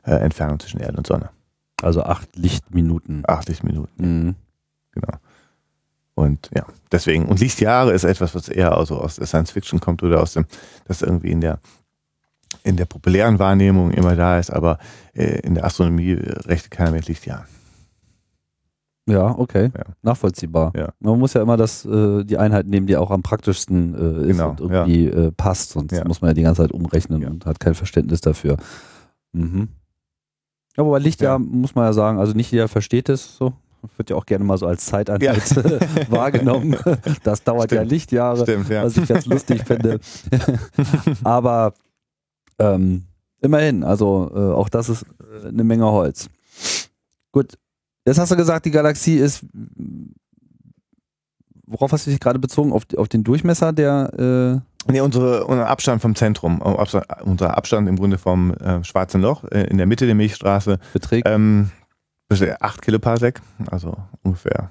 [0.04, 1.30] äh, Entfernung zwischen Erde und Sonne.
[1.84, 3.22] Also acht Lichtminuten.
[3.26, 4.24] Acht Lichtminuten.
[4.26, 4.34] Mhm.
[4.92, 5.18] Genau.
[6.14, 10.02] Und ja, deswegen, und Lichtjahre ist etwas, was eher also aus der Science Fiction kommt
[10.02, 10.46] oder aus dem,
[10.86, 11.58] das irgendwie in der
[12.62, 14.78] in der populären Wahrnehmung immer da ist, aber
[15.12, 17.46] äh, in der Astronomie rechnet keiner mit Lichtjahren.
[19.06, 19.70] Ja, okay.
[19.76, 19.84] Ja.
[20.02, 20.72] Nachvollziehbar.
[20.74, 20.92] Ja.
[21.00, 24.38] Man muss ja immer das, äh, die Einheit nehmen, die auch am praktischsten äh, ist
[24.38, 25.24] genau, und irgendwie ja.
[25.24, 28.56] äh, passt, sonst muss man ja die ganze Zeit umrechnen und hat kein Verständnis dafür.
[29.32, 29.68] Mhm.
[30.76, 33.52] Aber bei Lichtjahr muss man ja sagen, also nicht jeder versteht es so.
[33.96, 35.42] Wird ja auch gerne mal so als Zeiteinheit
[36.10, 36.76] wahrgenommen.
[37.22, 37.82] Das dauert Stimmt.
[37.82, 40.00] ja Lichtjahre, Stimmt, was ich ganz lustig finde.
[41.24, 41.74] Aber
[42.58, 43.04] ähm,
[43.42, 46.30] immerhin, also äh, auch das ist äh, eine Menge Holz.
[47.30, 47.58] Gut,
[48.06, 49.44] Jetzt hast du gesagt, die Galaxie ist.
[51.66, 52.72] Worauf hast du dich gerade bezogen?
[52.72, 54.62] Auf, auf den Durchmesser der.
[54.62, 59.44] Äh nee, unsere, unser Abstand vom Zentrum, unser Abstand im Grunde vom äh, Schwarzen Loch
[59.44, 61.70] äh, in der Mitte der Milchstraße beträgt ähm,
[62.30, 64.70] 8 Kiloparsec, also ungefähr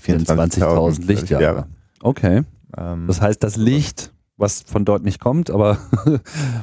[0.00, 1.42] 24.000 24 Lichtjahre.
[1.42, 1.66] Jahre.
[2.02, 2.42] Okay.
[2.76, 5.78] Ähm, das heißt, das Licht, was von dort nicht kommt, aber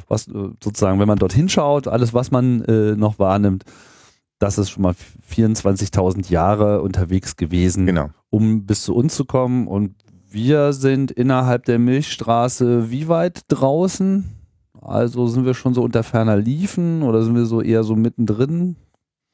[0.08, 3.64] was äh, sozusagen, wenn man dort hinschaut, alles, was man äh, noch wahrnimmt,
[4.38, 4.94] das ist schon mal
[5.32, 8.10] 24.000 Jahre unterwegs gewesen, genau.
[8.30, 9.66] um bis zu uns zu kommen.
[9.66, 9.94] Und
[10.28, 14.24] wir sind innerhalb der Milchstraße wie weit draußen?
[14.80, 18.76] Also sind wir schon so unter ferner Liefen oder sind wir so eher so mittendrin?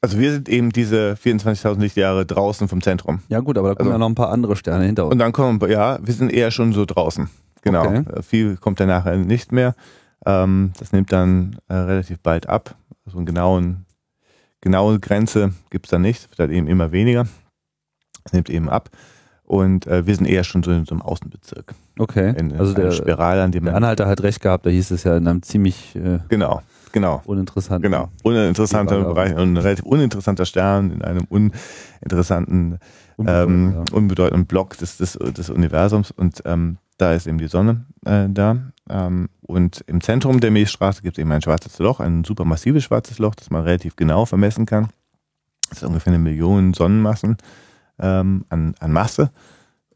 [0.01, 3.19] Also wir sind eben diese 24.000 Lichtjahre draußen vom Zentrum.
[3.29, 5.13] Ja gut, aber da kommen also, ja noch ein paar andere Sterne hinter uns.
[5.13, 7.29] Und dann kommen, ja, wir sind eher schon so draußen.
[7.61, 7.85] Genau.
[7.85, 8.03] Okay.
[8.13, 9.75] Äh, viel kommt dann nachher nicht mehr.
[10.25, 12.75] Ähm, das nimmt dann äh, relativ bald ab.
[12.89, 13.85] So also einen genauen
[14.63, 17.27] genaue Grenze gibt es da nicht, wird halt eben immer weniger.
[18.23, 18.89] Es nimmt eben ab.
[19.53, 21.75] Und äh, wir sind eher schon so in so einem Außenbezirk.
[21.99, 22.29] Okay.
[22.29, 25.03] In, in also der Spirale, an dem der Anhalter hat recht gehabt, da hieß es
[25.03, 27.21] ja in einem ziemlich äh, genau, genau.
[27.25, 28.09] uninteressanten genau.
[28.23, 32.79] uninteressanter Bereich, ein relativ uninteressanter Stern in einem uninteressanten,
[33.19, 33.83] ähm, ja.
[33.95, 36.09] unbedeutenden Block des, des, des Universums.
[36.09, 38.57] Und ähm, da ist eben die Sonne äh, da.
[38.89, 43.19] Ähm, und im Zentrum der Milchstraße gibt es eben ein schwarzes Loch, ein supermassives schwarzes
[43.19, 44.87] Loch, das man relativ genau vermessen kann.
[45.69, 47.37] Das ist ungefähr eine Million Sonnenmassen
[47.99, 49.31] ähm, an, an Masse.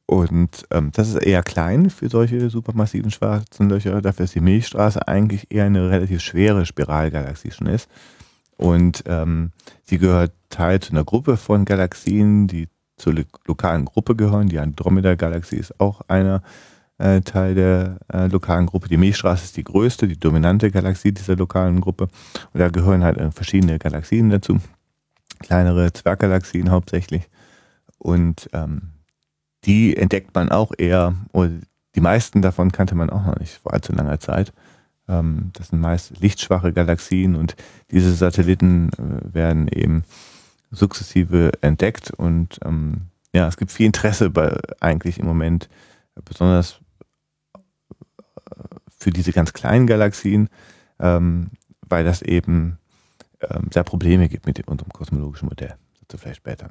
[0.05, 4.01] Und ähm, das ist eher klein für solche supermassiven schwarzen Löcher.
[4.01, 7.89] Dafür ist die Milchstraße eigentlich eher eine relativ schwere Spiralgalaxie schon ist.
[8.55, 9.51] Und ähm,
[9.83, 14.47] sie gehört Teil zu einer Gruppe von Galaxien, die zur lokalen Gruppe gehören.
[14.47, 16.41] Die Andromeda-Galaxie ist auch einer
[16.97, 18.87] äh, Teil der äh, lokalen Gruppe.
[18.87, 22.07] Die Milchstraße ist die größte, die dominante Galaxie dieser lokalen Gruppe.
[22.53, 24.59] Und da gehören halt äh, verschiedene Galaxien dazu.
[25.39, 27.29] Kleinere Zwerggalaxien hauptsächlich.
[28.07, 28.93] Und ähm,
[29.65, 31.51] die entdeckt man auch eher, oder
[31.93, 34.53] die meisten davon kannte man auch noch nicht vor allzu langer Zeit.
[35.09, 37.57] Ähm, das sind meist lichtschwache Galaxien und
[37.91, 40.05] diese Satelliten äh, werden eben
[40.71, 45.67] sukzessive entdeckt und ähm, ja, es gibt viel Interesse bei eigentlich im Moment,
[46.23, 46.79] besonders
[48.97, 50.47] für diese ganz kleinen Galaxien,
[50.97, 51.49] ähm,
[51.81, 52.77] weil das eben
[53.41, 55.75] ähm, sehr Probleme gibt mit unserem kosmologischen Modell.
[55.99, 56.69] Dazu vielleicht später.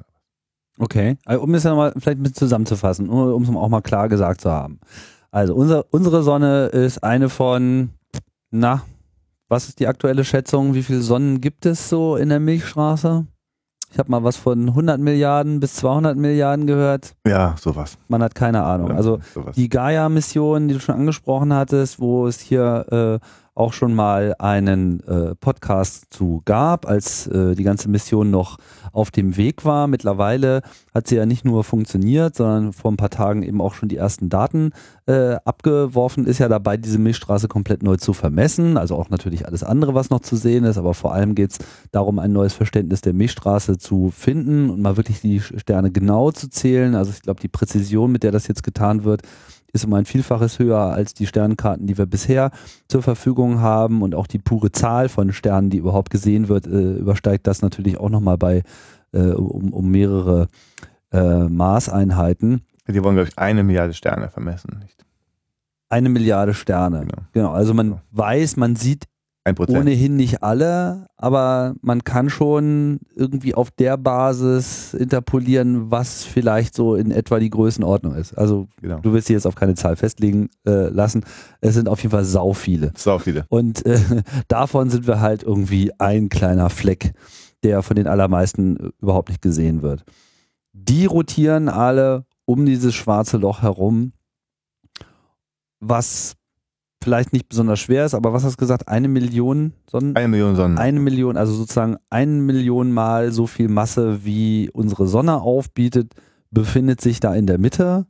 [0.79, 4.09] Okay, also, um es ja mal vielleicht ein bisschen zusammenzufassen, um es auch mal klar
[4.09, 4.79] gesagt zu haben.
[5.31, 7.89] Also unser, unsere Sonne ist eine von,
[8.51, 8.83] na,
[9.49, 10.73] was ist die aktuelle Schätzung?
[10.73, 13.25] Wie viele Sonnen gibt es so in der Milchstraße?
[13.91, 17.15] Ich habe mal was von 100 Milliarden bis 200 Milliarden gehört.
[17.25, 17.97] Ja, sowas.
[18.09, 18.91] Man hat keine Ahnung.
[18.91, 19.55] also sowas.
[19.55, 25.01] die Gaia-Mission, die du schon angesprochen hattest, wo es hier äh, auch schon mal einen
[25.07, 28.57] äh, Podcast zu gab, als äh, die ganze Mission noch
[28.91, 29.87] auf dem Weg war.
[29.87, 30.61] Mittlerweile
[30.93, 33.97] hat sie ja nicht nur funktioniert, sondern vor ein paar Tagen eben auch schon die
[33.97, 34.71] ersten Daten
[35.07, 36.25] äh, abgeworfen.
[36.25, 38.77] Ist ja dabei, diese Milchstraße komplett neu zu vermessen.
[38.77, 40.77] Also auch natürlich alles andere, was noch zu sehen ist.
[40.77, 41.57] Aber vor allem geht es
[41.91, 46.49] darum, ein neues Verständnis der Milchstraße zu finden und mal wirklich die Sterne genau zu
[46.49, 46.95] zählen.
[46.95, 49.23] Also ich glaube, die Präzision, mit der das jetzt getan wird,
[49.77, 52.51] ist um ein Vielfaches höher als die Sternkarten, die wir bisher
[52.87, 56.93] zur Verfügung haben und auch die pure Zahl von Sternen, die überhaupt gesehen wird, äh,
[56.93, 58.63] übersteigt das natürlich auch nochmal bei
[59.13, 60.49] äh, um, um mehrere
[61.11, 62.61] äh, Maßeinheiten.
[62.87, 65.05] Die wollen, glaube ich, eine Milliarde Sterne vermessen, nicht?
[65.89, 67.01] Eine Milliarde Sterne.
[67.01, 67.27] Genau.
[67.31, 67.51] genau.
[67.51, 68.01] Also man genau.
[68.11, 69.05] weiß, man sieht
[69.47, 69.79] Ein Prozent.
[69.79, 76.95] ohnehin nicht alle, aber man kann schon irgendwie auf der Basis interpolieren, was vielleicht so
[76.95, 78.37] in etwa die Größenordnung ist.
[78.37, 78.99] Also Genau.
[78.99, 81.23] du willst dich jetzt auf keine Zahl festlegen äh, lassen.
[81.61, 82.91] Es sind auf jeden Fall sau viele.
[82.97, 83.45] So viele.
[83.47, 83.97] Und äh,
[84.49, 87.13] davon sind wir halt irgendwie ein kleiner Fleck,
[87.63, 90.03] der von den allermeisten überhaupt nicht gesehen wird.
[90.73, 94.11] Die rotieren alle um dieses schwarze Loch herum,
[95.79, 96.35] was
[97.07, 98.89] vielleicht nicht besonders schwer ist, aber was hast du gesagt?
[98.89, 100.13] Eine Million Sonnen?
[100.17, 100.77] Eine Million Sonnen.
[100.77, 106.15] Eine Million, also sozusagen eine Million Mal so viel Masse, wie unsere Sonne aufbietet,
[106.51, 108.07] befindet sich da in der Mitte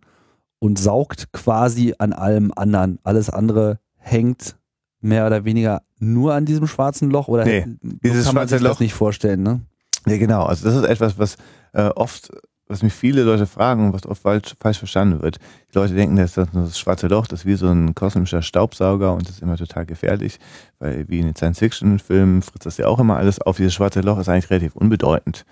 [0.58, 2.98] und saugt quasi an allem anderen.
[3.04, 4.56] Alles andere hängt
[5.00, 8.64] mehr oder weniger nur an diesem schwarzen Loch oder Nee, dieses kann man schwarze sich
[8.64, 9.62] das Loch- nicht vorstellen, ne?
[10.08, 10.42] Ja, genau.
[10.46, 11.38] Also das ist etwas, was
[11.74, 12.32] äh, oft,
[12.68, 15.38] was mich viele Leute fragen und was oft falsch, falsch verstanden wird.
[15.74, 19.14] Die Leute denken, dass das, das schwarze Loch, das ist wie so ein kosmischer Staubsauger
[19.14, 20.40] und das ist immer total gefährlich,
[20.80, 23.58] weil wie in den Science-Fiction-Filmen fritzt das ja auch immer alles auf.
[23.58, 25.46] Dieses schwarze Loch ist eigentlich relativ unbedeutend.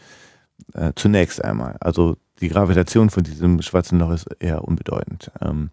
[0.73, 1.75] Äh, zunächst einmal.
[1.79, 5.31] Also die Gravitation von diesem schwarzen Loch ist eher unbedeutend.
[5.41, 5.69] Ähm,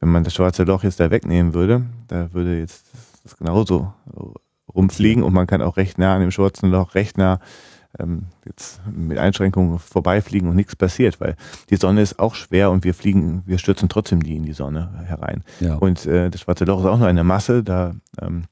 [0.00, 2.86] wenn man das schwarze Loch jetzt da wegnehmen würde, da würde jetzt
[3.24, 3.92] das genauso
[4.74, 7.40] rumfliegen und man kann auch recht nah an dem schwarzen Loch, recht nah
[7.98, 11.36] ähm, jetzt mit Einschränkungen vorbeifliegen und nichts passiert, weil
[11.70, 15.04] die Sonne ist auch schwer und wir fliegen, wir stürzen trotzdem nie in die Sonne
[15.06, 15.42] herein.
[15.60, 15.76] Ja.
[15.76, 18.44] Und äh, das schwarze Loch ist auch nur eine Masse, da ähm,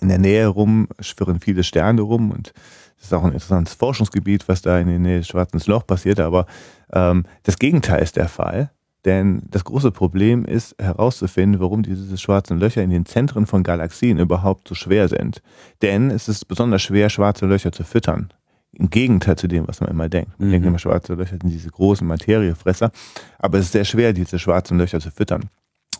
[0.00, 2.52] in der Nähe rum schwirren viele Sterne rum und
[2.96, 6.20] das ist auch ein interessantes Forschungsgebiet, was da in der Nähe des schwarzen Lochs passiert,
[6.20, 6.46] aber
[6.92, 8.70] ähm, das Gegenteil ist der Fall.
[9.04, 14.18] Denn das große Problem ist herauszufinden, warum diese schwarzen Löcher in den Zentren von Galaxien
[14.18, 15.40] überhaupt so schwer sind.
[15.82, 18.32] Denn es ist besonders schwer, schwarze Löcher zu füttern.
[18.78, 20.38] Im Gegenteil zu dem, was man immer denkt.
[20.38, 20.52] Man Mhm.
[20.52, 22.90] denkt immer, schwarze Löcher sind diese großen Materiefresser.
[23.38, 25.50] Aber es ist sehr schwer, diese schwarzen Löcher zu füttern.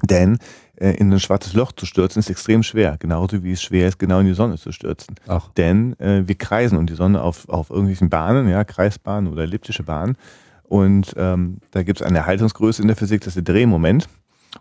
[0.05, 0.39] Denn
[0.77, 2.97] äh, in ein schwarzes Loch zu stürzen ist extrem schwer.
[3.01, 5.17] Genauso wie es schwer ist, genau in die Sonne zu stürzen.
[5.27, 9.43] Ach, Denn äh, wir kreisen um die Sonne auf, auf irgendwelchen Bahnen, ja, Kreisbahnen oder
[9.43, 10.17] elliptische Bahnen.
[10.63, 14.09] Und ähm, da gibt es eine Erhaltungsgröße in der Physik, das ist der Drehmoment.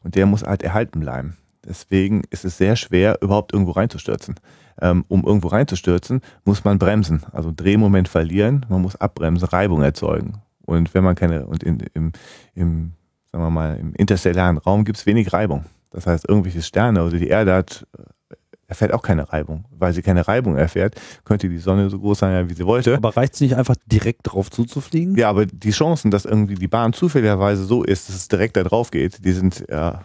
[0.04, 1.38] Und der muss halt erhalten bleiben.
[1.68, 4.36] Deswegen ist es sehr schwer, überhaupt irgendwo reinzustürzen.
[4.80, 10.42] Ähm, um irgendwo reinzustürzen, muss man bremsen, also Drehmoment verlieren, man muss abbremsen, Reibung erzeugen.
[10.66, 12.12] Und wenn man keine, und in, im,
[12.54, 12.94] im,
[13.32, 15.66] sagen wir mal, im interstellaren Raum gibt es wenig Reibung.
[15.92, 18.36] Das heißt, irgendwelche Sterne oder die Erde hat, äh,
[18.68, 19.66] erfährt auch keine Reibung.
[19.72, 22.96] Weil sie keine Reibung erfährt, könnte die Sonne so groß sein, wie sie wollte.
[22.96, 25.16] aber reicht es nicht einfach direkt drauf zuzufliegen?
[25.16, 28.64] Ja, aber die Chancen, dass irgendwie die Bahn zufälligerweise so ist, dass es direkt da
[28.64, 30.04] drauf geht, die sind ja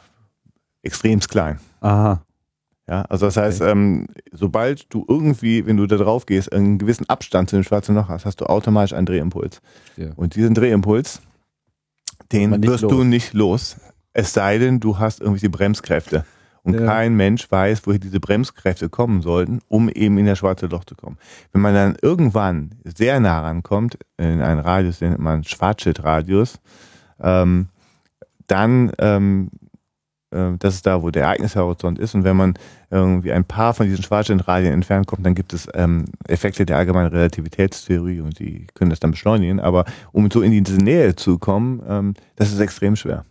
[0.82, 1.58] extremst klein.
[1.80, 2.22] Aha.
[2.88, 7.08] Ja, also das heißt, ähm, sobald du irgendwie, wenn du da drauf gehst, einen gewissen
[7.08, 9.60] Abstand zu dem schwarzen Loch hast, hast du automatisch einen Drehimpuls.
[9.84, 10.12] Verstehe.
[10.16, 11.22] Und diesen Drehimpuls,
[12.32, 12.90] den wirst los.
[12.92, 13.76] du nicht los.
[14.12, 16.26] Es sei denn, du hast irgendwelche Bremskräfte.
[16.64, 16.86] Und Ja.
[16.86, 20.94] kein Mensch weiß, woher diese Bremskräfte kommen sollten, um eben in das schwarze Loch zu
[20.94, 21.18] kommen.
[21.52, 26.60] Wenn man dann irgendwann sehr nah rankommt, in einen Radius, den nennt man Schwarzschildradius,
[27.20, 27.66] ähm,
[28.46, 29.61] dann, ähm, äh,
[30.58, 32.14] das ist da, wo der Ereignishorizont ist.
[32.14, 32.54] Und wenn man
[32.90, 37.08] irgendwie ein paar von diesen Schwarzschildradien entfernt kommt, dann gibt es ähm, Effekte der allgemeinen
[37.08, 39.60] Relativitätstheorie und die können das dann beschleunigen.
[39.60, 43.24] Aber um so in diese Nähe zu kommen, ähm, das ist extrem schwer.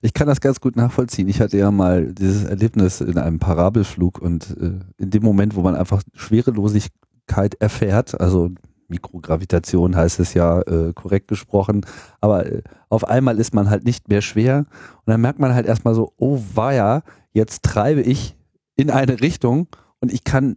[0.00, 1.28] Ich kann das ganz gut nachvollziehen.
[1.28, 5.62] Ich hatte ja mal dieses Erlebnis in einem Parabelflug und äh, in dem Moment, wo
[5.62, 8.50] man einfach Schwerelosigkeit erfährt, also
[8.88, 11.84] Mikrogravitation heißt es ja äh, korrekt gesprochen,
[12.20, 15.66] aber äh, auf einmal ist man halt nicht mehr schwer und dann merkt man halt
[15.66, 18.36] erstmal so, oh weia, jetzt treibe ich
[18.76, 19.68] in eine Richtung
[20.00, 20.56] und ich kann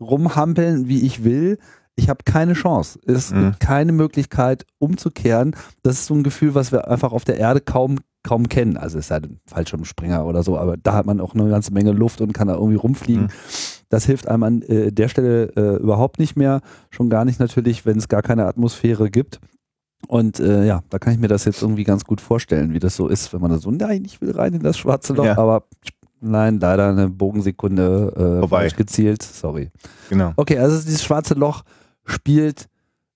[0.00, 1.58] rumhampeln, wie ich will.
[1.96, 2.98] Ich habe keine Chance.
[3.06, 3.44] Es Mhm.
[3.50, 5.54] gibt keine Möglichkeit umzukehren.
[5.82, 8.78] Das ist so ein Gefühl, was wir einfach auf der Erde kaum kaum kennen.
[8.78, 11.92] Also es sei denn Fallschirmspringer oder so, aber da hat man auch eine ganze Menge
[11.92, 13.24] Luft und kann da irgendwie rumfliegen.
[13.24, 13.28] Mhm.
[13.94, 16.62] Das hilft einem an äh, der Stelle äh, überhaupt nicht mehr.
[16.90, 19.38] Schon gar nicht natürlich, wenn es gar keine Atmosphäre gibt.
[20.08, 22.96] Und äh, ja, da kann ich mir das jetzt irgendwie ganz gut vorstellen, wie das
[22.96, 25.38] so ist, wenn man da so, nein, ich will rein in das schwarze Loch, Ja.
[25.38, 25.62] aber
[26.20, 29.22] nein, leider eine Bogensekunde äh, falsch gezielt.
[29.22, 29.70] Sorry.
[30.10, 30.32] Genau.
[30.34, 31.62] Okay, also dieses schwarze Loch
[32.04, 32.66] spielt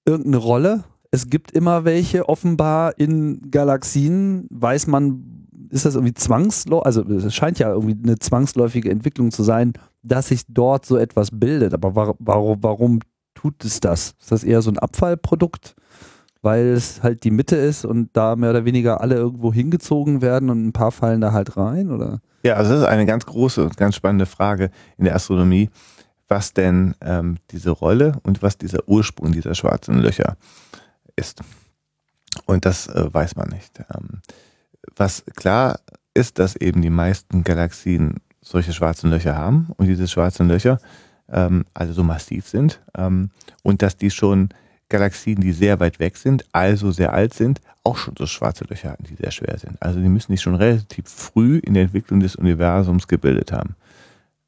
[0.06, 0.84] irgendeine Rolle.
[1.10, 5.37] Es gibt immer welche, offenbar in Galaxien, weiß man,
[5.70, 10.28] ist das irgendwie zwangsläufig, also es scheint ja irgendwie eine zwangsläufige Entwicklung zu sein, dass
[10.28, 11.74] sich dort so etwas bildet.
[11.74, 13.00] Aber war, warum, warum
[13.34, 14.14] tut es das?
[14.20, 15.74] Ist das eher so ein Abfallprodukt?
[16.40, 20.50] Weil es halt die Mitte ist und da mehr oder weniger alle irgendwo hingezogen werden
[20.50, 22.20] und ein paar fallen da halt rein, oder?
[22.44, 25.68] Ja, also das ist eine ganz große und ganz spannende Frage in der Astronomie,
[26.28, 30.36] was denn ähm, diese Rolle und was dieser Ursprung dieser schwarzen Löcher
[31.16, 31.42] ist.
[32.46, 33.80] Und das äh, weiß man nicht.
[33.92, 34.20] Ähm,
[34.96, 35.80] was klar
[36.14, 40.78] ist, dass eben die meisten Galaxien solche schwarzen Löcher haben und diese schwarzen Löcher
[41.28, 43.30] ähm, also so massiv sind ähm,
[43.62, 44.48] und dass die schon
[44.88, 48.90] Galaxien, die sehr weit weg sind, also sehr alt sind, auch schon so schwarze Löcher
[48.90, 49.80] hatten, die sehr schwer sind.
[49.82, 53.76] Also die müssen die schon relativ früh in der Entwicklung des Universums gebildet haben.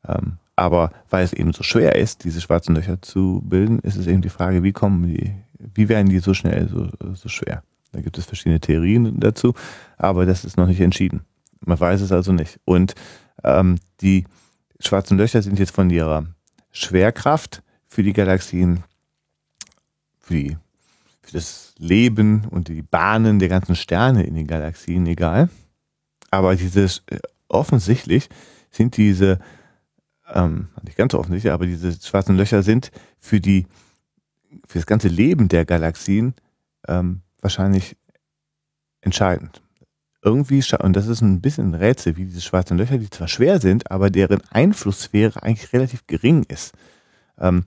[0.09, 4.07] Ähm, aber weil es eben so schwer ist, diese schwarzen Löcher zu bilden, ist es
[4.07, 7.63] eben die Frage, wie kommen die, wie werden die so schnell so, so schwer?
[7.93, 9.55] Da gibt es verschiedene Theorien dazu,
[9.97, 11.23] aber das ist noch nicht entschieden.
[11.61, 12.61] Man weiß es also nicht.
[12.65, 12.95] Und
[13.45, 14.25] ähm, die
[14.79, 16.27] schwarzen Löcher sind jetzt von ihrer
[16.71, 18.85] Schwerkraft für die Galaxien,
[20.21, 20.57] für, die,
[21.23, 25.49] für das Leben und die Bahnen der ganzen Sterne in den Galaxien egal.
[26.31, 27.19] Aber dieses äh,
[27.49, 28.29] offensichtlich
[28.71, 29.41] sind diese,
[30.33, 33.67] ähm, nicht ganz offensichtlich, aber diese schwarzen Löcher sind für die,
[34.67, 36.35] für das ganze Leben der Galaxien
[36.87, 37.97] ähm, wahrscheinlich
[39.01, 39.63] entscheidend.
[40.23, 43.59] Irgendwie, und das ist ein bisschen ein Rätsel, wie diese schwarzen Löcher, die zwar schwer
[43.59, 46.75] sind, aber deren Einflusssphäre eigentlich relativ gering ist.
[47.39, 47.65] Ähm,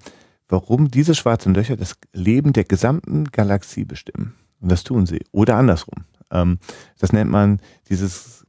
[0.47, 4.35] warum diese schwarzen Löcher das Leben der gesamten Galaxie bestimmen.
[4.61, 5.25] Und das tun sie.
[5.31, 6.05] Oder andersrum.
[6.29, 6.59] Ähm,
[6.99, 7.59] das nennt man,
[7.89, 8.45] dieses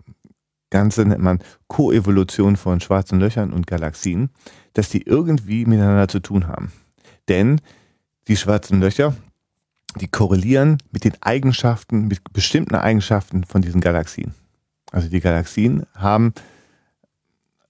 [0.69, 4.31] Ganze nennt man Koevolution von schwarzen Löchern und Galaxien,
[4.75, 6.73] dass die irgendwie miteinander zu tun haben.
[7.29, 7.61] Denn
[8.29, 9.15] die schwarzen Löcher
[10.01, 14.35] die korrelieren mit den Eigenschaften, mit bestimmten Eigenschaften von diesen Galaxien.
[14.91, 16.33] Also die Galaxien haben,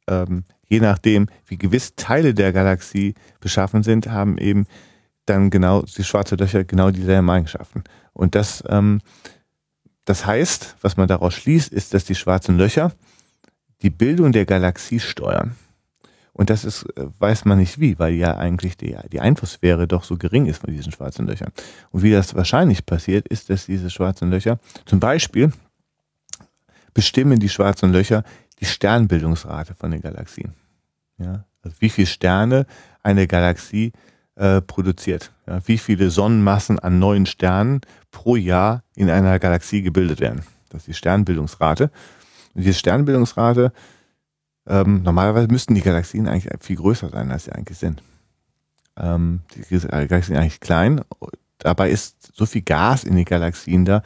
[0.06, 4.66] ähm, je nachdem, wie gewiss Teile der Galaxie beschaffen sind, haben eben
[5.26, 7.84] dann genau die schwarze Löcher genau dieselben Eigenschaften.
[8.12, 9.00] Und das, ähm,
[10.04, 12.92] das heißt, was man daraus schließt, ist, dass die schwarzen Löcher
[13.82, 15.56] die Bildung der Galaxie steuern.
[16.34, 20.04] Und das ist, äh, weiß man nicht wie, weil ja eigentlich die, die Einflusssphäre doch
[20.04, 21.52] so gering ist von diesen schwarzen Löchern.
[21.90, 25.52] Und wie das wahrscheinlich passiert, ist, dass diese schwarzen Löcher zum Beispiel
[26.92, 28.24] bestimmen die schwarzen Löcher
[28.60, 30.54] die Sternbildungsrate von den Galaxien.
[31.18, 32.66] Ja, also wie viele Sterne
[33.02, 33.92] eine Galaxie
[34.34, 35.30] äh, produziert.
[35.46, 37.80] Ja, wie viele Sonnenmassen an neuen Sternen
[38.10, 40.42] pro Jahr in einer Galaxie gebildet werden.
[40.70, 41.92] Das ist die Sternbildungsrate.
[42.54, 43.72] Und diese Sternbildungsrate
[44.66, 48.02] ähm, normalerweise müssten die Galaxien eigentlich viel größer sein, als sie eigentlich sind.
[48.96, 51.02] Ähm, die Galaxien sind eigentlich klein.
[51.58, 54.02] Dabei ist so viel Gas in den Galaxien da,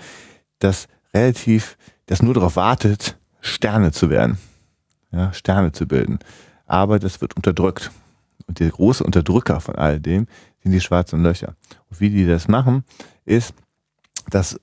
[0.58, 4.38] dass relativ, das nur darauf wartet, Sterne zu werden.
[5.10, 6.18] Ja, Sterne zu bilden.
[6.66, 7.90] Aber das wird unterdrückt.
[8.46, 10.26] Und der große Unterdrücker von all dem
[10.62, 11.54] sind die schwarzen Löcher.
[11.90, 12.84] Und wie die das machen,
[13.24, 13.54] ist,
[14.30, 14.58] dass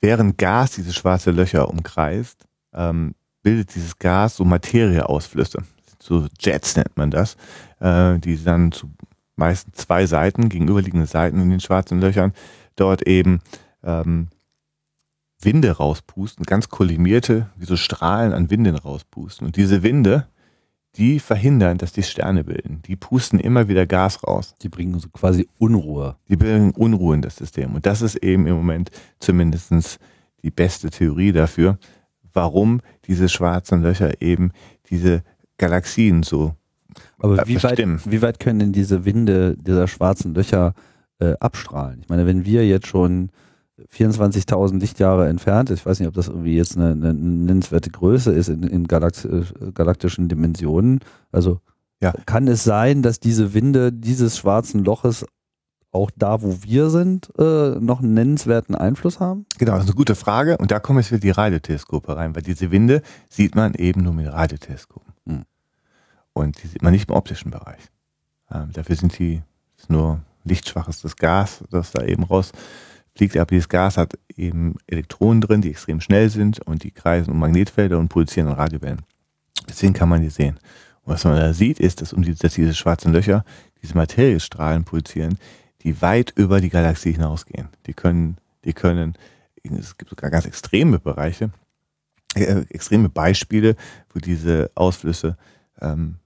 [0.00, 3.14] während Gas diese schwarze Löcher umkreist, ähm,
[3.44, 5.62] bildet dieses Gas so Materieausflüsse.
[6.00, 7.36] So Jets nennt man das,
[7.78, 8.90] äh, die dann zu
[9.36, 12.32] meistens zwei Seiten, gegenüberliegende Seiten in den schwarzen Löchern,
[12.76, 13.40] dort eben
[13.84, 14.28] ähm,
[15.40, 19.46] Winde rauspusten, ganz kollimierte, wie so Strahlen an Winden rauspusten.
[19.46, 20.26] Und diese Winde,
[20.96, 22.80] die verhindern, dass die Sterne bilden.
[22.86, 24.54] Die pusten immer wieder Gas raus.
[24.62, 26.16] Die bringen so quasi Unruhe.
[26.28, 27.74] Die bringen Unruhe in das System.
[27.74, 29.98] Und das ist eben im Moment zumindest
[30.42, 31.78] die beste Theorie dafür,
[32.34, 34.50] warum diese schwarzen Löcher eben
[34.90, 35.22] diese
[35.56, 36.54] Galaxien so
[37.18, 40.74] aber äh, wie weit, wie weit können denn diese Winde dieser schwarzen Löcher
[41.18, 42.00] äh, abstrahlen?
[42.02, 43.30] Ich meine, wenn wir jetzt schon
[43.92, 48.48] 24.000 Lichtjahre entfernt, ich weiß nicht, ob das irgendwie jetzt eine, eine nennenswerte Größe ist
[48.48, 49.42] in, in Galax äh,
[49.74, 51.00] galaktischen Dimensionen,
[51.32, 51.60] also
[52.00, 52.12] ja.
[52.26, 55.24] kann es sein, dass diese Winde dieses schwarzen Loches
[55.94, 59.46] auch da, wo wir sind, äh, noch einen nennenswerten Einfluss haben?
[59.58, 60.58] Genau, das ist eine gute Frage.
[60.58, 64.12] Und da kommen jetzt wieder die Radioteleskope rein, weil diese Winde sieht man eben nur
[64.12, 65.12] mit Radioteleskopen.
[65.26, 65.44] Hm.
[66.32, 67.80] Und die sieht man nicht im optischen Bereich.
[68.50, 69.42] Ähm, dafür sind die
[69.88, 73.36] nur lichtschwaches das Gas, das da eben rausfliegt.
[73.36, 77.38] Aber dieses Gas hat eben Elektronen drin, die extrem schnell sind und die kreisen um
[77.38, 79.02] Magnetfelder und produzieren Radiowellen.
[79.68, 80.58] Deswegen kann man die sehen.
[81.04, 83.44] Und was man da sieht, ist, dass, um die, dass diese schwarzen Löcher
[83.82, 85.38] diese Materiestrahlen produzieren,
[85.84, 87.68] die weit über die Galaxie hinausgehen.
[87.86, 89.14] Die können, die können,
[89.62, 91.50] es gibt sogar ganz extreme Bereiche,
[92.34, 93.76] äh, extreme Beispiele,
[94.12, 95.36] wo diese Ausflüsse
[95.80, 96.16] ähm,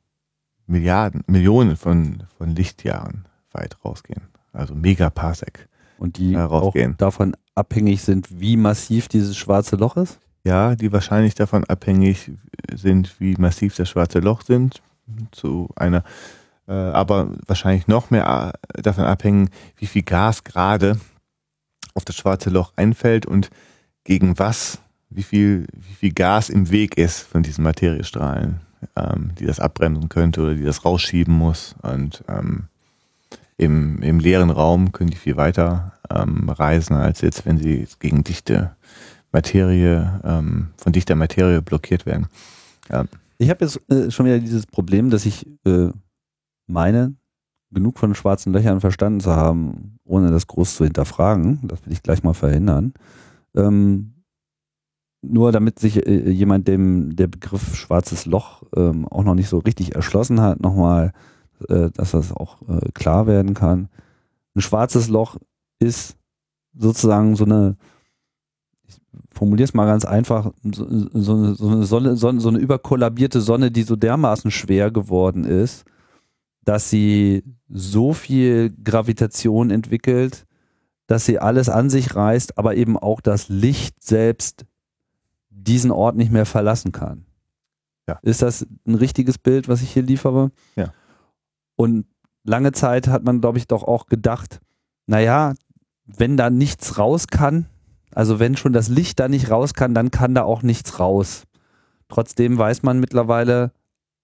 [0.66, 4.28] Milliarden, Millionen von, von Lichtjahren weit rausgehen.
[4.52, 5.68] Also Megaparsec.
[5.98, 10.18] Und die äh, auch davon abhängig sind, wie massiv dieses schwarze Loch ist?
[10.44, 12.30] Ja, die wahrscheinlich davon abhängig
[12.72, 14.80] sind, wie massiv das schwarze Loch sind.
[15.32, 16.04] Zu einer
[16.72, 20.98] aber wahrscheinlich noch mehr äh, davon abhängen, wie viel Gas gerade
[21.94, 23.50] auf das schwarze Loch einfällt und
[24.04, 24.78] gegen was,
[25.10, 28.60] wie viel, wie viel Gas im Weg ist von diesen Materiestrahlen,
[28.96, 31.74] ähm, die das abbremsen könnte oder die das rausschieben muss.
[31.82, 32.68] Und ähm,
[33.56, 38.24] im, im leeren Raum können die viel weiter ähm, reisen, als jetzt, wenn sie gegen
[38.24, 38.76] dichte
[39.32, 42.28] Materie, ähm, von dichter Materie blockiert werden.
[42.90, 43.04] Ja.
[43.38, 45.88] Ich habe jetzt äh, schon wieder dieses Problem, dass ich äh,
[46.68, 47.14] meine,
[47.70, 51.60] genug von schwarzen Löchern verstanden zu haben, ohne das groß zu hinterfragen.
[51.64, 52.94] Das will ich gleich mal verhindern.
[53.54, 54.14] Ähm,
[55.22, 59.58] nur damit sich äh, jemand dem der Begriff schwarzes Loch ähm, auch noch nicht so
[59.58, 61.12] richtig erschlossen hat, nochmal,
[61.68, 63.88] äh, dass das auch äh, klar werden kann.
[64.54, 65.36] Ein schwarzes Loch
[65.80, 66.16] ist
[66.76, 67.76] sozusagen so eine,
[68.86, 69.00] ich
[69.32, 73.82] formuliere es mal ganz einfach, so, so, so, eine Sonne, so eine überkollabierte Sonne, die
[73.82, 75.84] so dermaßen schwer geworden ist,
[76.68, 80.44] dass sie so viel Gravitation entwickelt,
[81.06, 84.66] dass sie alles an sich reißt, aber eben auch das Licht selbst
[85.48, 87.24] diesen Ort nicht mehr verlassen kann.
[88.06, 88.18] Ja.
[88.20, 90.50] Ist das ein richtiges Bild, was ich hier liefere?
[90.76, 90.92] Ja.
[91.74, 92.04] Und
[92.44, 94.60] lange Zeit hat man, glaube ich, doch auch gedacht,
[95.06, 95.54] naja,
[96.04, 97.64] wenn da nichts raus kann,
[98.14, 101.44] also wenn schon das Licht da nicht raus kann, dann kann da auch nichts raus.
[102.08, 103.72] Trotzdem weiß man mittlerweile,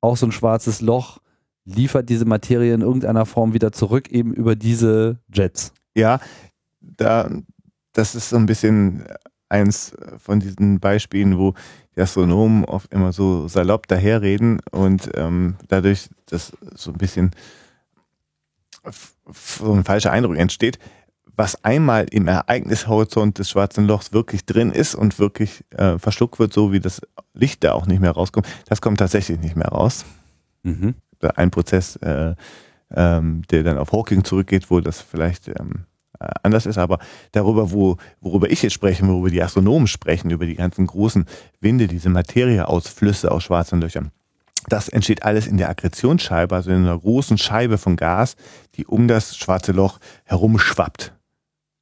[0.03, 1.24] auch so ein schwarzes Loch
[1.65, 5.73] liefert diese Materie in irgendeiner Form wieder zurück, eben über diese Jets.
[5.95, 6.21] Ja,
[6.81, 7.31] da,
[7.93, 9.05] das ist so ein bisschen
[9.49, 11.55] eins von diesen Beispielen, wo
[11.97, 17.31] die Astronomen oft immer so salopp daherreden und ähm, dadurch das so ein bisschen
[19.33, 20.79] so ein falscher Eindruck entsteht.
[21.37, 26.53] Was einmal im Ereignishorizont des Schwarzen Lochs wirklich drin ist und wirklich äh, verschluckt wird,
[26.53, 27.01] so wie das
[27.33, 30.05] Licht da auch nicht mehr rauskommt, das kommt tatsächlich nicht mehr raus.
[30.63, 30.95] Mhm.
[31.31, 32.35] Ein Prozess, äh,
[32.95, 35.87] ähm, der dann auf Hawking zurückgeht, wo das vielleicht ähm,
[36.21, 36.99] äh, anders ist, aber
[37.33, 41.27] darüber, wo, worüber ich jetzt spreche, worüber die Astronomen sprechen, über die ganzen großen
[41.61, 44.11] Winde, diese Materieausflüsse aus schwarzen Löchern.
[44.69, 48.37] Das entsteht alles in der Akkretionsscheibe, also in einer großen Scheibe von Gas,
[48.77, 51.13] die um das schwarze Loch herumschwappt.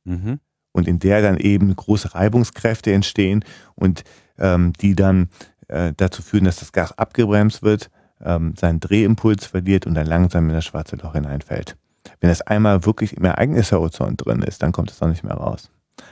[0.05, 0.41] Mhm.
[0.73, 4.03] Und in der dann eben große Reibungskräfte entstehen und
[4.39, 5.29] ähm, die dann
[5.69, 7.91] äh, dazu führen, dass das Gas abgebremst wird,
[8.25, 11.77] ähm, seinen Drehimpuls verliert und dann langsam in das schwarze Loch hineinfällt.
[12.21, 15.71] Wenn es einmal wirklich im Ereignishorizont drin ist, dann kommt es auch nicht mehr raus.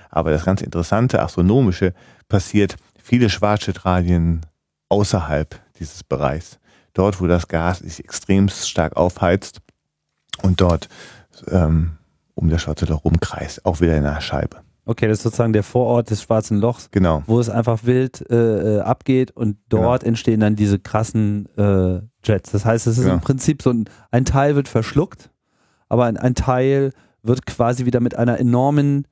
[0.08, 1.94] Aber das ganz Interessante, Astronomische,
[2.28, 4.46] passiert viele Schwarzschildradien
[4.88, 6.58] außerhalb dieses Bereichs.
[6.92, 9.60] Dort, wo das Gas sich extrem stark aufheizt
[10.42, 10.88] und dort
[11.48, 11.98] ähm,
[12.34, 14.62] um das schwarze Loch rumkreist, auch wieder in einer Scheibe.
[14.90, 17.22] Okay, das ist sozusagen der Vorort des schwarzen Lochs, genau.
[17.26, 20.08] wo es einfach wild äh, äh abgeht und dort genau.
[20.08, 22.50] entstehen dann diese krassen äh, Jets.
[22.50, 23.14] Das heißt, es ist genau.
[23.14, 25.30] im Prinzip so ein, ein Teil wird verschluckt
[25.90, 29.06] aber ein, ein Teil wird quasi wieder mit einer enormen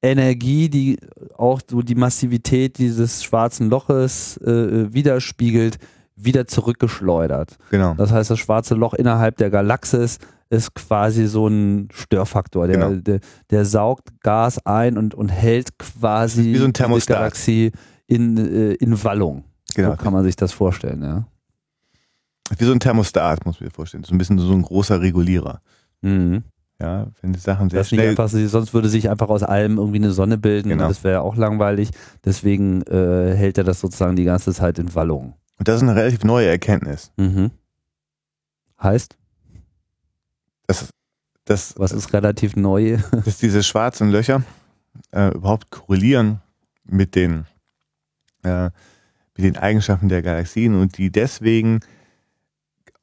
[0.00, 0.98] Energie, die
[1.36, 5.76] auch so die Massivität dieses schwarzen Loches äh, widerspiegelt,
[6.24, 7.56] wieder zurückgeschleudert.
[7.70, 7.94] Genau.
[7.94, 10.18] Das heißt, das schwarze Loch innerhalb der Galaxis
[10.50, 12.66] ist quasi so ein Störfaktor.
[12.66, 13.00] Der, genau.
[13.00, 17.72] der, der, saugt Gas ein und, und hält quasi so die Galaxie
[18.06, 19.44] in, äh, in Wallung.
[19.74, 19.92] Genau.
[19.92, 21.26] So kann man sich das vorstellen, ja.
[22.58, 24.02] Wie so ein Thermostat, muss man sich vorstellen.
[24.02, 25.60] So ein bisschen so ein großer Regulierer.
[26.02, 26.42] Mhm.
[26.80, 28.08] Ja, wenn die Sachen sehr das schnell...
[28.08, 30.70] Einfach, sonst würde sich einfach aus allem irgendwie eine Sonne bilden.
[30.70, 30.88] Genau.
[30.88, 31.90] Das wäre ja auch langweilig.
[32.24, 35.34] Deswegen äh, hält er das sozusagen die ganze Zeit in Wallung.
[35.60, 37.12] Und das ist eine relativ neue Erkenntnis.
[37.18, 37.50] Mhm.
[38.82, 39.18] Heißt?
[40.66, 40.88] Das,
[41.44, 42.96] das, Was ist relativ neu?
[43.26, 44.42] dass diese schwarzen Löcher
[45.10, 46.40] äh, überhaupt korrelieren
[46.84, 47.44] mit den,
[48.42, 48.70] äh,
[49.36, 51.80] mit den Eigenschaften der Galaxien und die deswegen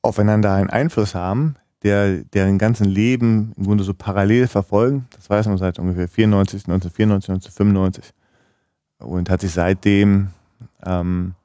[0.02, 5.06] aufeinander einen Einfluss haben, der deren ganzen Leben im Grunde so parallel verfolgen.
[5.16, 8.16] Das weiß man seit ungefähr 94, 1994, 1995
[8.98, 10.30] und hat sich seitdem
[10.84, 11.36] ähm,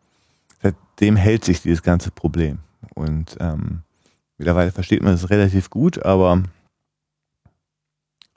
[0.93, 2.59] seitdem hält sich dieses ganze Problem
[2.95, 3.83] und ähm,
[4.39, 6.43] mittlerweile versteht man es relativ gut, aber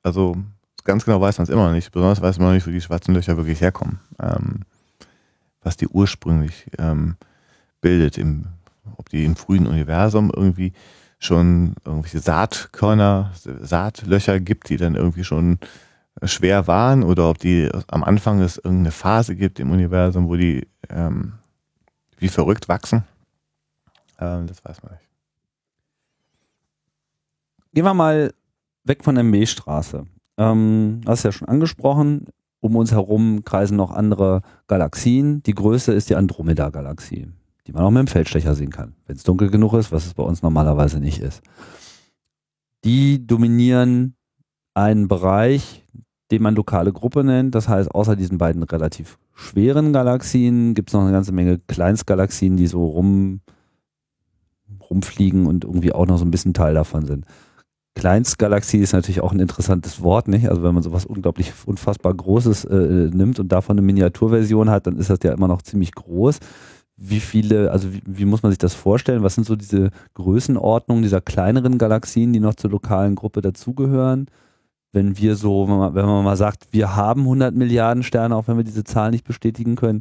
[0.02, 0.38] also
[0.84, 1.92] ganz genau weiß man es immer noch nicht.
[1.92, 4.62] Besonders weiß man noch nicht, wo die schwarzen Löcher wirklich herkommen, ähm,
[5.62, 7.18] was die ursprünglich ähm,
[7.82, 8.48] bildet, im,
[8.98, 10.74] ob die im frühen Universum irgendwie
[11.20, 13.32] schon irgendwelche Saatkörner,
[13.62, 15.60] Saatlöcher gibt, die dann irgendwie schon
[16.24, 20.68] schwer waren oder ob die am Anfang es irgendeine Phase gibt im Universum, wo die
[20.90, 21.34] ähm,
[22.18, 23.04] wie verrückt wachsen.
[24.20, 25.10] Ähm, das weiß man nicht.
[27.74, 28.34] Gehen wir mal
[28.84, 30.06] weg von der Milchstraße.
[30.38, 32.28] Ähm, hast ja schon angesprochen,
[32.60, 35.44] um uns herum kreisen noch andere Galaxien.
[35.44, 37.32] Die größte ist die Andromeda-Galaxie
[37.68, 40.14] die man auch mit dem Feldstecher sehen kann, wenn es dunkel genug ist, was es
[40.14, 41.42] bei uns normalerweise nicht ist.
[42.84, 44.16] Die dominieren
[44.76, 45.86] einen Bereich,
[46.32, 47.56] den man lokale Gruppe nennt.
[47.56, 52.58] Das heißt, außer diesen beiden relativ schweren Galaxien gibt es noch eine ganze Menge Kleinstgalaxien,
[52.58, 53.42] die so rum,
[54.90, 57.26] rumfliegen und irgendwie auch noch so ein bisschen Teil davon sind.
[57.96, 60.50] Kleinstgalaxie ist natürlich auch ein interessantes Wort, nicht?
[60.50, 64.98] Also wenn man sowas unglaublich unfassbar Großes äh, nimmt und davon eine Miniaturversion hat, dann
[64.98, 66.40] ist das ja immer noch ziemlich groß
[66.98, 69.24] wie viele, also wie, wie, muss man sich das vorstellen?
[69.24, 74.28] Was sind so diese Größenordnungen dieser kleineren Galaxien, die noch zur lokalen Gruppe dazugehören?
[74.96, 78.64] Wenn wir so, wenn man mal sagt, wir haben 100 Milliarden Sterne, auch wenn wir
[78.64, 80.00] diese Zahl nicht bestätigen können,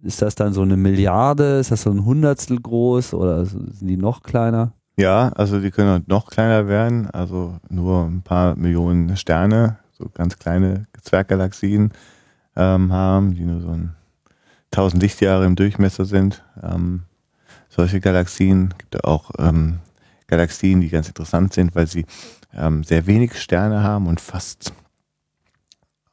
[0.00, 1.58] ist das dann so eine Milliarde?
[1.58, 4.74] Ist das so ein Hundertstel groß oder sind die noch kleiner?
[4.96, 10.38] Ja, also die können noch kleiner werden, also nur ein paar Millionen Sterne, so ganz
[10.38, 11.90] kleine Zwerggalaxien
[12.54, 13.96] ähm, haben, die nur so ein
[14.70, 16.44] 1000 Lichtjahre im Durchmesser sind.
[16.62, 17.02] Ähm,
[17.68, 19.80] solche Galaxien gibt es auch ähm,
[20.26, 22.06] Galaxien, die ganz interessant sind, weil sie
[22.52, 24.72] ähm, sehr wenig Sterne haben und fast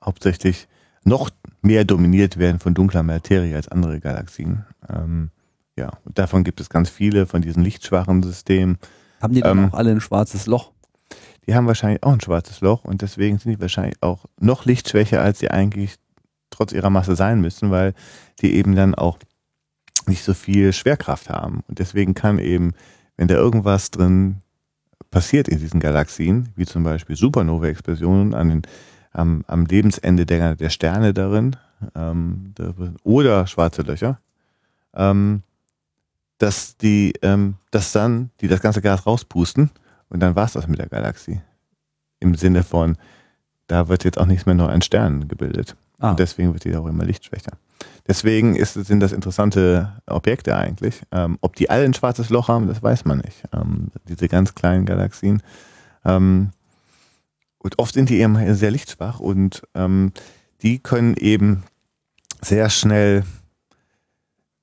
[0.03, 0.67] hauptsächlich
[1.03, 1.29] noch
[1.61, 4.65] mehr dominiert werden von dunkler Materie als andere Galaxien.
[4.89, 5.29] Ähm,
[5.77, 8.77] ja, und davon gibt es ganz viele von diesen lichtschwachen Systemen.
[9.21, 10.71] Haben die dann ähm, auch alle ein schwarzes Loch?
[11.47, 15.21] Die haben wahrscheinlich auch ein schwarzes Loch und deswegen sind die wahrscheinlich auch noch lichtschwächer,
[15.21, 15.95] als sie eigentlich
[16.49, 17.93] trotz ihrer Masse sein müssen, weil
[18.41, 19.17] die eben dann auch
[20.07, 21.61] nicht so viel Schwerkraft haben.
[21.67, 22.73] Und deswegen kann eben,
[23.21, 24.41] wenn da irgendwas drin
[25.11, 28.61] passiert in diesen Galaxien, wie zum Beispiel Supernova-Explosionen an den,
[29.11, 31.55] am, am Lebensende der, der Sterne darin
[31.93, 32.55] ähm,
[33.03, 34.19] oder schwarze Löcher,
[34.95, 35.43] ähm,
[36.39, 39.69] dass die, ähm, dass dann die das ganze Gas rauspusten
[40.09, 41.41] und dann war es das mit der Galaxie.
[42.19, 42.97] Im Sinne von,
[43.67, 45.75] da wird jetzt auch nichts mehr neu an Sternen gebildet.
[45.99, 46.09] Ah.
[46.09, 47.51] Und deswegen wird die auch immer lichtschwächer.
[48.07, 51.01] Deswegen ist, sind das interessante Objekte eigentlich.
[51.11, 53.43] Ähm, ob die alle ein schwarzes Loch haben, das weiß man nicht.
[53.53, 55.41] Ähm, diese ganz kleinen Galaxien.
[56.03, 56.49] Ähm,
[57.59, 60.13] und oft sind die eben sehr lichtschwach und ähm,
[60.63, 61.63] die können eben
[62.41, 63.23] sehr schnell,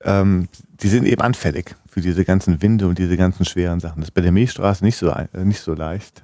[0.03, 0.49] ähm,
[0.81, 4.01] die sind eben anfällig für diese ganzen Winde und diese ganzen schweren Sachen.
[4.01, 6.23] Das ist bei der Milchstraße nicht so, nicht so leicht.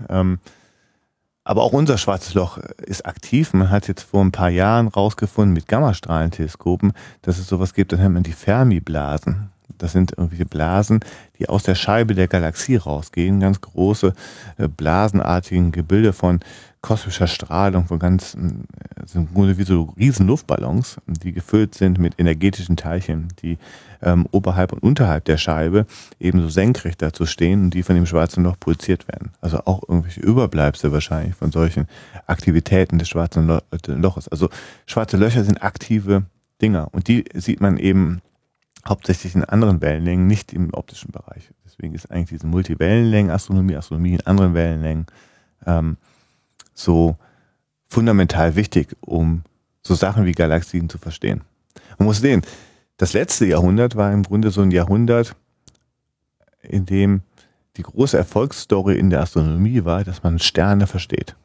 [1.45, 3.53] Aber auch unser schwarzes Loch ist aktiv.
[3.53, 8.01] Man hat jetzt vor ein paar Jahren rausgefunden mit Gammastrahlenteleskopen, dass es sowas gibt, dann
[8.01, 9.51] nennt man die Fermi-Blasen.
[9.76, 11.01] Das sind irgendwelche Blasen,
[11.38, 13.40] die aus der Scheibe der Galaxie rausgehen.
[13.40, 14.14] Ganz große,
[14.57, 16.40] äh, blasenartigen Gebilde von
[16.85, 22.76] kosmischer Strahlung, von ganz, äh, sind wie so riesen Luftballons, die gefüllt sind mit energetischen
[22.76, 23.57] Teilchen, die
[24.03, 25.87] ähm, oberhalb und unterhalb der Scheibe
[26.20, 29.30] ebenso senkrecht dazu stehen und die von dem schwarzen Loch pulsiert werden.
[29.41, 31.87] Also auch irgendwelche Überbleibsel wahrscheinlich von solchen
[32.26, 34.28] Aktivitäten des schwarzen Lo äh, Loches.
[34.28, 34.51] Also
[34.85, 36.26] schwarze Löcher sind aktive
[36.61, 38.20] Dinger und die sieht man eben
[38.87, 41.51] hauptsächlich in anderen Wellenlängen, nicht im optischen Bereich.
[41.64, 45.07] Deswegen ist eigentlich diese Multiwellenlängen-Astronomie, Astronomie in anderen Wellenlängen
[45.64, 45.97] ähm,
[46.75, 47.16] so
[47.89, 49.43] fundamental wichtig, um
[49.83, 51.43] so Sachen wie Galaxien zu verstehen.
[51.99, 52.43] Man muss sehen,
[52.97, 55.35] das letzte Jahrhundert war im Grunde so ein Jahrhundert,
[56.62, 57.22] in dem
[57.77, 61.37] die große Erfolgsstory in der Astronomie war, dass man Sterne versteht.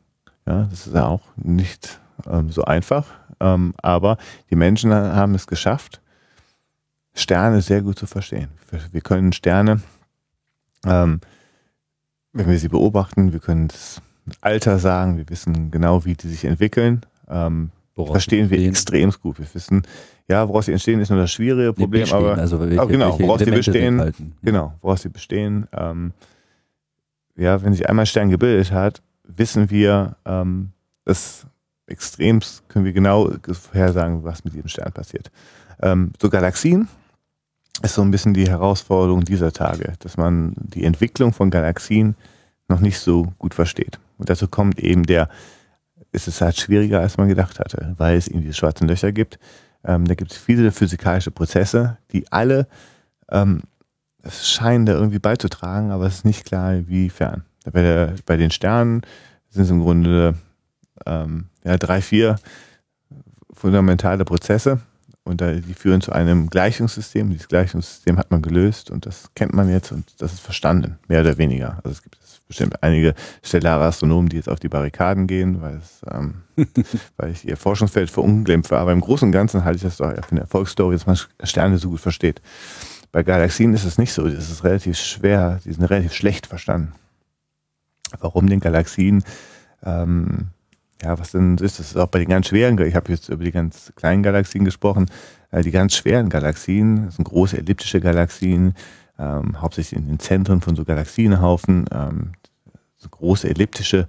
[0.45, 3.07] Ja, das ist ja auch nicht ähm, so einfach,
[3.39, 4.17] ähm, aber
[4.49, 6.01] die Menschen haben es geschafft,
[7.13, 8.49] Sterne sehr gut zu verstehen.
[8.91, 9.81] Wir können Sterne,
[10.85, 11.19] ähm,
[12.31, 14.01] wenn wir sie beobachten, wir können das
[14.41, 17.01] Alter sagen, wir wissen genau, wie die sich entwickeln.
[17.29, 19.39] Ähm, verstehen wir extrem gut.
[19.39, 19.83] Wir wissen,
[20.27, 23.19] ja, woraus sie entstehen, ist nur das schwierige Problem, bestehen, aber, also welche, aber genau,
[23.19, 24.13] woraus sie bestehen,
[24.43, 25.67] genau, woraus sie bestehen.
[25.73, 26.13] Ähm,
[27.35, 30.71] ja, wenn sich einmal ein Stern gebildet hat, wissen wir, ähm,
[31.05, 31.45] das
[31.87, 35.31] extremst können wir genau vorhersagen, was mit diesem Stern passiert.
[35.81, 36.87] Ähm, so Galaxien
[37.81, 42.15] ist so ein bisschen die Herausforderung dieser Tage, dass man die Entwicklung von Galaxien
[42.69, 43.99] noch nicht so gut versteht.
[44.17, 45.29] Und dazu kommt eben der,
[46.11, 49.39] ist es halt schwieriger, als man gedacht hatte, weil es eben diese schwarzen Löcher gibt.
[49.83, 52.67] Ähm, da gibt es viele physikalische Prozesse, die alle
[53.29, 53.61] ähm,
[54.27, 57.43] scheinen da irgendwie beizutragen, aber es ist nicht klar, inwiefern.
[57.71, 59.01] Bei, der, bei den Sternen
[59.49, 60.35] sind es im Grunde
[61.05, 62.37] ähm, ja, drei, vier
[63.53, 64.79] fundamentale Prozesse,
[65.29, 67.29] und da, die führen zu einem Gleichungssystem.
[67.29, 71.21] Dieses Gleichungssystem hat man gelöst und das kennt man jetzt und das ist verstanden, mehr
[71.21, 71.79] oder weniger.
[71.83, 72.17] Also es gibt
[72.47, 73.13] bestimmt einige
[73.43, 76.41] stellare Astronomen, die jetzt auf die Barrikaden gehen, weil, es, ähm,
[77.17, 78.77] weil ich ihr Forschungsfeld verunglimpfe.
[78.77, 81.77] Aber im Großen und Ganzen halte ich das doch für eine Erfolgsstory, dass man Sterne
[81.77, 82.41] so gut versteht.
[83.11, 84.27] Bei Galaxien ist es nicht so.
[84.27, 86.93] Das ist relativ schwer, die sind relativ schlecht verstanden.
[88.19, 89.23] Warum den Galaxien
[89.83, 90.47] ähm,
[91.01, 91.95] ja, was denn ist das?
[91.95, 95.05] Auch bei den ganz schweren, ich habe jetzt über die ganz kleinen Galaxien gesprochen,
[95.51, 98.73] äh, die ganz schweren Galaxien, das sind große elliptische Galaxien,
[99.17, 102.31] ähm, hauptsächlich in den Zentren von so Galaxienhaufen, ähm,
[102.97, 104.07] so große elliptische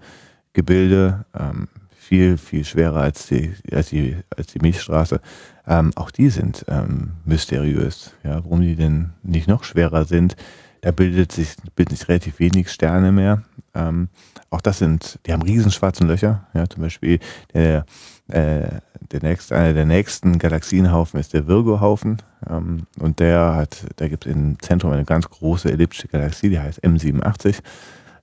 [0.52, 5.20] Gebilde, ähm, viel, viel schwerer als die, als die, als die Milchstraße.
[5.66, 8.14] Ähm, auch die sind ähm, mysteriös.
[8.24, 10.34] Ja, warum die denn nicht noch schwerer sind,
[10.80, 13.42] da bildet sich, bildet sich relativ wenig Sterne mehr.
[13.74, 14.08] Ähm,
[14.50, 16.46] auch das sind, die haben riesen schwarzen Löcher.
[16.54, 17.20] Ja, zum Beispiel
[17.54, 17.84] der,
[18.28, 18.80] äh,
[19.12, 22.18] der nächste, einer der nächsten Galaxienhaufen ist der Virgo-Haufen.
[22.48, 26.58] Ähm, und der hat, da gibt es im Zentrum eine ganz große elliptische Galaxie, die
[26.58, 27.60] heißt M87.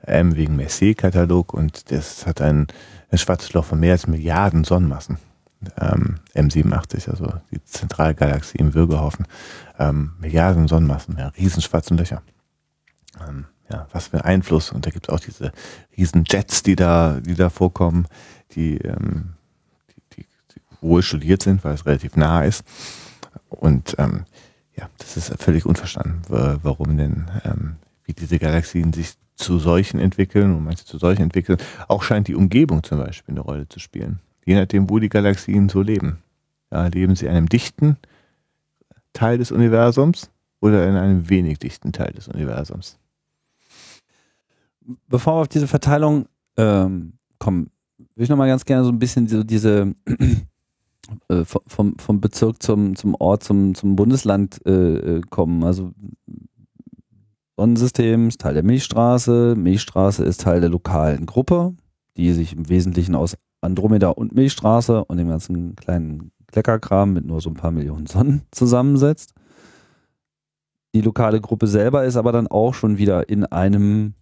[0.01, 2.67] M wegen Messier-Katalog und das hat ein,
[3.11, 5.17] ein schwarzes Loch von mehr als Milliarden Sonnenmassen.
[5.81, 9.25] Ähm, M87, also die Zentralgalaxie im Virgo-Haufen.
[9.79, 12.21] Ähm, Milliarden Sonnenmassen, ja, riesen schwarzen Löcher.
[13.27, 14.71] Ähm, ja, was für ein Einfluss.
[14.71, 15.51] Und da gibt es auch diese
[15.97, 18.07] riesen Jets, die da, die da vorkommen,
[18.51, 19.33] die, ähm,
[19.89, 22.63] die, die, die wohl studiert sind, weil es relativ nah ist.
[23.49, 24.25] Und ähm,
[24.75, 30.55] ja, das ist völlig unverstanden, warum denn, ähm, wie diese Galaxien sich zu solchen entwickeln
[30.55, 31.57] und manche zu solchen entwickeln.
[31.87, 34.19] Auch scheint die Umgebung zum Beispiel eine Rolle zu spielen.
[34.45, 36.23] Je nachdem, wo die Galaxien so leben.
[36.71, 37.97] Ja, leben sie in einem dichten
[39.13, 42.97] Teil des Universums oder in einem wenig dichten Teil des Universums?
[45.07, 46.27] Bevor wir auf diese Verteilung
[46.57, 49.93] ähm, kommen, würde ich nochmal ganz gerne so ein bisschen so diese
[51.29, 54.71] äh, vom, vom Bezirk zum, zum Ort, zum, zum Bundesland äh,
[55.17, 55.63] äh, kommen.
[55.63, 55.91] Also
[57.57, 61.73] Sonnensystem ist Teil der Milchstraße, Milchstraße ist Teil der lokalen Gruppe,
[62.15, 67.41] die sich im Wesentlichen aus Andromeda und Milchstraße und dem ganzen kleinen Kleckerkram mit nur
[67.41, 69.33] so ein paar Millionen Sonnen zusammensetzt.
[70.93, 74.13] Die lokale Gruppe selber ist aber dann auch schon wieder in einem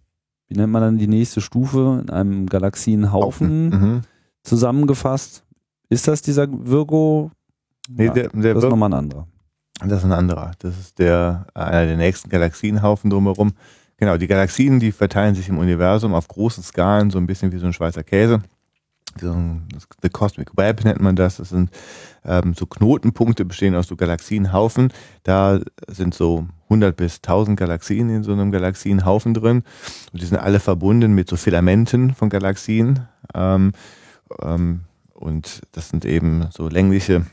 [0.48, 4.00] wie nennt man dann die nächste Stufe, in einem Galaxienhaufen mhm.
[4.42, 5.44] zusammengefasst.
[5.88, 7.30] Ist das dieser Virgo?
[7.88, 9.26] Nee, der, der das ist nochmal ein anderer.
[9.80, 10.52] Das ist ein anderer.
[10.58, 13.52] Das ist der, einer der nächsten Galaxienhaufen drumherum.
[13.98, 17.58] Genau, die Galaxien, die verteilen sich im Universum auf großen Skalen, so ein bisschen wie
[17.58, 18.42] so ein Schweizer Käse.
[19.18, 21.36] The Cosmic Web nennt man das.
[21.36, 21.70] Das sind
[22.24, 24.92] ähm, so Knotenpunkte, bestehen aus so Galaxienhaufen.
[25.22, 29.62] Da sind so 100 bis 1000 Galaxien in so einem Galaxienhaufen drin.
[30.12, 33.06] Und die sind alle verbunden mit so Filamenten von Galaxien.
[33.34, 33.72] Ähm,
[34.42, 34.80] ähm,
[35.14, 37.24] und das sind eben so längliche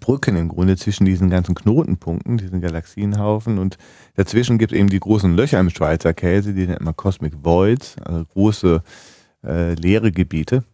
[0.00, 3.58] Brücken im Grunde zwischen diesen ganzen Knotenpunkten, diesen Galaxienhaufen.
[3.58, 3.76] Und
[4.14, 7.96] dazwischen gibt es eben die großen Löcher im Schweizer Käse, die nennt man Cosmic Voids,
[8.02, 8.82] also große
[9.44, 10.64] äh, leere Gebiete.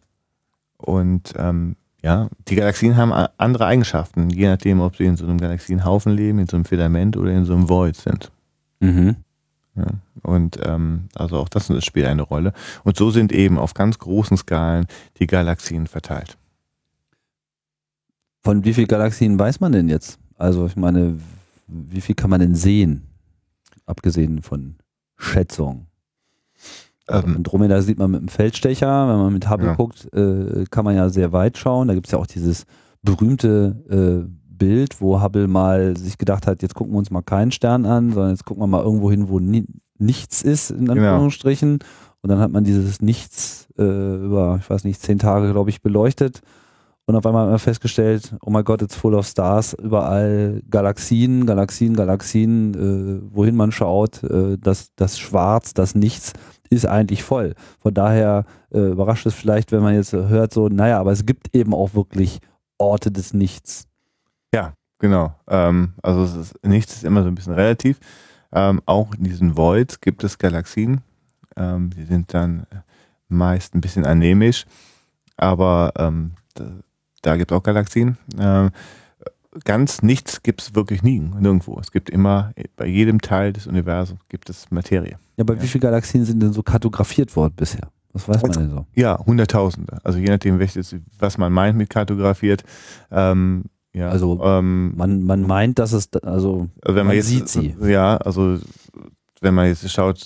[0.77, 5.39] Und ähm, ja, die Galaxien haben andere Eigenschaften, je nachdem, ob sie in so einem
[5.39, 8.31] Galaxienhaufen leben, in so einem Filament oder in so einem Void sind.
[8.79, 9.17] Mhm.
[9.75, 9.85] Ja,
[10.23, 12.53] und ähm, also auch das spielt eine Rolle.
[12.83, 14.87] Und so sind eben auf ganz großen Skalen
[15.19, 16.37] die Galaxien verteilt.
[18.43, 20.19] Von wie vielen Galaxien weiß man denn jetzt?
[20.37, 21.19] Also ich meine,
[21.67, 23.03] wie viel kann man denn sehen?
[23.85, 24.75] Abgesehen von
[25.17, 25.85] Schätzung.
[27.11, 29.75] Ähm, Andromeda sieht man mit dem Feldstecher, wenn man mit Hubble ja.
[29.75, 31.87] guckt, äh, kann man ja sehr weit schauen.
[31.87, 32.65] Da gibt es ja auch dieses
[33.01, 34.31] berühmte äh,
[34.61, 38.11] Bild, wo Hubble mal sich gedacht hat, jetzt gucken wir uns mal keinen Stern an,
[38.11, 39.65] sondern jetzt gucken wir mal irgendwo hin, wo ni
[39.97, 40.89] nichts ist, in.
[40.89, 41.79] Anführungsstrichen.
[41.79, 41.91] Genau.
[42.21, 45.81] Und dann hat man dieses Nichts äh, über, ich weiß nicht, zehn Tage, glaube ich,
[45.81, 46.41] beleuchtet.
[47.07, 51.47] Und auf einmal hat man festgestellt, oh mein Gott, it's full of stars, überall Galaxien,
[51.47, 56.33] Galaxien, Galaxien, äh, wohin man schaut, äh, das, das Schwarz, das Nichts
[56.71, 57.53] ist eigentlich voll.
[57.79, 61.55] Von daher äh, überrascht es vielleicht, wenn man jetzt hört, so, naja, aber es gibt
[61.55, 62.39] eben auch wirklich
[62.77, 63.87] Orte des Nichts.
[64.53, 65.35] Ja, genau.
[65.47, 67.99] Ähm, also ist, nichts ist immer so ein bisschen relativ.
[68.53, 71.01] Ähm, auch in diesen Voids gibt es Galaxien.
[71.57, 72.65] Ähm, die sind dann
[73.27, 74.65] meist ein bisschen anämisch,
[75.37, 76.65] aber ähm, da,
[77.21, 78.17] da gibt es auch Galaxien.
[79.65, 81.77] Ganz nichts gibt es wirklich nie, nirgendwo.
[81.79, 85.17] Es gibt immer, bei jedem Teil des Universums gibt es Materie.
[85.35, 85.61] Ja, aber ja.
[85.61, 87.91] wie viele Galaxien sind denn so kartografiert worden bisher?
[88.13, 88.85] Was weiß man denn so?
[88.93, 89.99] Ja, Hunderttausende.
[90.03, 92.63] Also je nachdem, welches, was man meint mit kartografiert.
[93.09, 97.49] Ähm, ja, also ähm, man, man meint, dass es, also wenn man, man jetzt, sieht
[97.49, 97.75] sie.
[97.81, 98.57] Ja, also
[99.41, 100.17] wenn man jetzt schaut,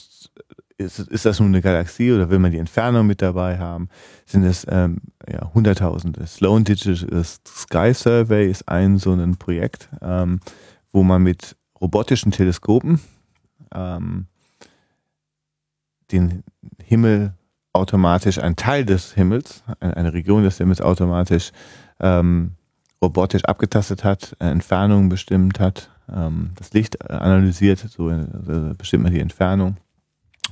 [0.77, 3.89] ist, ist das nun eine Galaxie oder will man die Entfernung mit dabei haben?
[4.25, 4.97] Sind es ähm,
[5.27, 6.25] ja, Hunderttausende.
[6.27, 10.39] Sloan Digital Sky Survey ist ein so ein Projekt, ähm,
[10.91, 12.99] wo man mit robotischen Teleskopen
[13.73, 14.27] ähm,
[16.11, 16.43] den
[16.83, 17.33] Himmel
[17.73, 21.51] automatisch, ein Teil des Himmels, eine Region des Himmels automatisch
[21.99, 22.51] ähm,
[23.01, 28.25] robotisch abgetastet hat, äh, Entfernungen bestimmt hat, ähm, das Licht äh, analysiert, so äh,
[28.77, 29.77] bestimmt man die Entfernung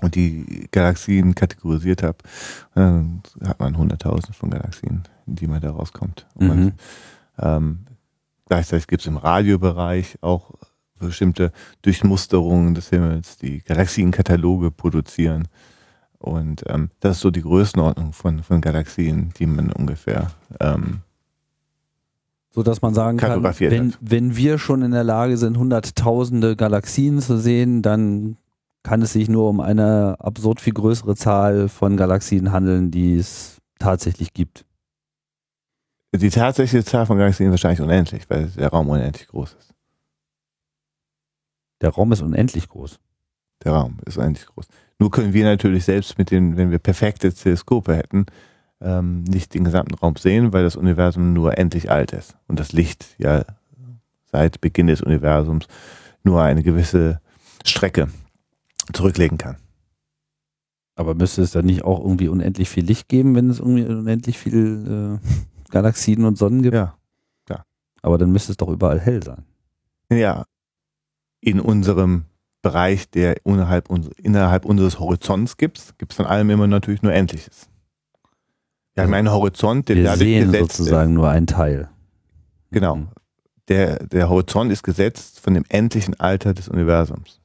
[0.01, 2.17] und die Galaxien kategorisiert habe,
[2.75, 6.25] dann hat man hunderttausend von Galaxien, die man da rauskommt.
[6.37, 6.49] Mhm.
[6.49, 6.73] Und,
[7.39, 7.79] ähm,
[8.47, 10.51] gleichzeitig gibt es im Radiobereich auch
[10.99, 11.51] bestimmte
[11.81, 15.47] Durchmusterungen des Himmels, die Galaxienkataloge produzieren.
[16.17, 21.01] Und ähm, das ist so die Größenordnung von, von Galaxien, die man ungefähr ähm,
[22.55, 27.19] so dass man sagen kann, wenn, wenn wir schon in der Lage sind, hunderttausende Galaxien
[27.19, 28.37] zu sehen, dann
[28.83, 33.57] kann es sich nur um eine absurd viel größere Zahl von Galaxien handeln, die es
[33.79, 34.65] tatsächlich gibt.
[36.15, 39.73] Die tatsächliche Zahl von Galaxien ist wahrscheinlich unendlich, weil der Raum unendlich groß ist.
[41.81, 42.99] Der Raum ist unendlich groß.
[43.63, 44.67] Der Raum ist unendlich groß.
[44.99, 48.25] Nur können wir natürlich selbst mit den, wenn wir perfekte Teleskope hätten,
[48.79, 52.73] ähm, nicht den gesamten Raum sehen, weil das Universum nur endlich alt ist und das
[52.73, 53.43] Licht ja
[54.31, 55.67] seit Beginn des Universums
[56.23, 57.21] nur eine gewisse
[57.65, 58.09] Strecke
[58.91, 59.57] zurücklegen kann.
[60.95, 64.37] Aber müsste es dann nicht auch irgendwie unendlich viel Licht geben, wenn es irgendwie unendlich
[64.37, 66.75] viel äh, Galaxien und Sonnen gibt?
[66.75, 66.95] Ja,
[67.49, 67.63] ja.
[68.01, 69.43] Aber dann müsste es doch überall hell sein.
[70.11, 70.45] Ja,
[71.41, 72.25] in unserem
[72.61, 77.67] Bereich, der innerhalb, innerhalb unseres Horizonts gibt, gibt es von allem immer natürlich nur Endliches.
[78.95, 81.15] Ja, ich meine Horizont, der Wir sehen sozusagen ist.
[81.15, 81.89] nur einen Teil.
[82.71, 82.95] Genau.
[82.97, 83.07] Mhm.
[83.67, 87.41] Der, der Horizont ist gesetzt von dem endlichen Alter des Universums.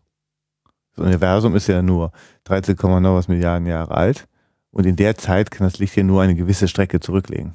[0.98, 2.10] Das Universum ist ja nur
[2.44, 4.26] 13, noch was Milliarden Jahre alt
[4.72, 7.54] und in der Zeit kann das Licht hier nur eine gewisse Strecke zurücklegen.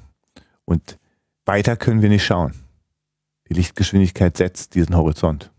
[0.63, 0.97] Und
[1.45, 2.53] weiter können wir nicht schauen.
[3.49, 5.51] Die Lichtgeschwindigkeit setzt diesen Horizont.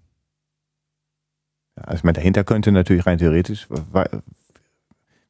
[1.76, 3.68] Also ich meine, dahinter könnte natürlich rein theoretisch,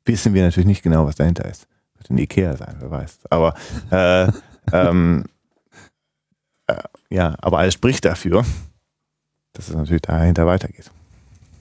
[0.05, 1.67] wissen wir natürlich nicht genau, was dahinter ist.
[1.97, 3.19] Wird ein Ikea sein, wer weiß.
[3.31, 3.55] Aber
[3.91, 4.31] äh,
[4.73, 5.25] ähm,
[6.69, 6.77] äh,
[7.11, 8.45] ja, aber alles spricht dafür,
[9.55, 10.93] dass es natürlich dahinter weitergeht.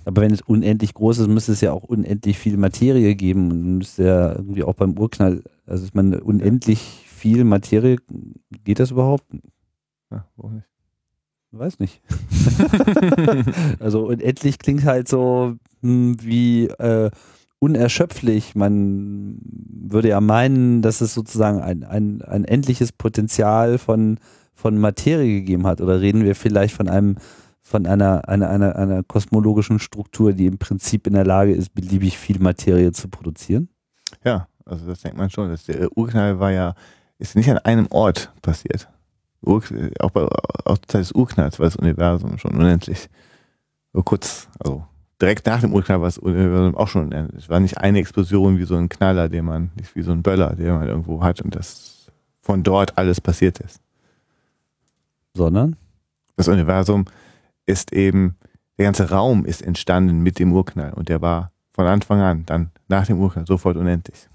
[0.06, 3.78] Aber wenn es unendlich groß ist, müsste es ja auch unendlich viel Materie geben und
[3.78, 7.98] müsste ja irgendwie auch beim Urknall, also ich meine, unendlich viel Materie,
[8.64, 9.26] geht das überhaupt?
[10.12, 10.68] Ja, warum nicht?
[11.52, 12.02] Weiß nicht.
[13.80, 17.12] also unendlich klingt halt so hm, wie äh,
[17.60, 18.56] unerschöpflich.
[18.56, 24.18] Man würde ja meinen, dass es sozusagen ein, ein, ein endliches Potenzial von,
[24.56, 25.80] von Materie gegeben hat.
[25.80, 27.18] Oder reden wir vielleicht von einem
[27.64, 32.18] von einer, einer, einer, einer kosmologischen Struktur, die im Prinzip in der Lage ist, beliebig
[32.18, 33.70] viel Materie zu produzieren?
[34.24, 35.50] Ja, also das denkt man schon.
[35.50, 36.76] Das, der Urknall war ja,
[37.18, 38.90] ist nicht an einem Ort passiert.
[39.42, 39.64] Ur,
[40.00, 43.10] auch bei auch zur Zeit des Urknalls war das Universum schon unendlich.
[43.94, 44.86] Nur kurz, also
[45.22, 47.46] direkt nach dem Urknall war das Universum auch schon unendlich.
[47.46, 50.22] Es war nicht eine Explosion wie so ein Knaller, den man, nicht wie so ein
[50.22, 52.12] Böller, den man irgendwo hat und das
[52.42, 53.80] von dort alles passiert ist.
[55.34, 55.78] Sondern?
[56.36, 57.06] Das Universum
[57.66, 58.38] ist eben,
[58.78, 62.72] der ganze Raum ist entstanden mit dem Urknall und der war von Anfang an, dann
[62.88, 64.30] nach dem Urknall sofort unendlich.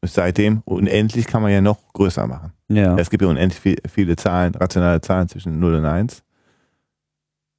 [0.00, 2.52] Und seitdem, unendlich kann man ja noch größer machen.
[2.68, 2.96] Ja.
[2.96, 6.22] Es gibt ja unendlich viel, viele Zahlen, rationale Zahlen zwischen 0 und 1.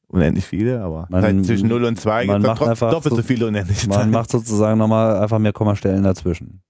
[0.09, 3.97] Unendlich viele, aber man, zwischen 0 und 2 gibt es doppelt so, viele unendliche Man
[3.97, 4.11] Zahlen.
[4.11, 6.61] macht sozusagen nochmal einfach mehr Kommastellen dazwischen.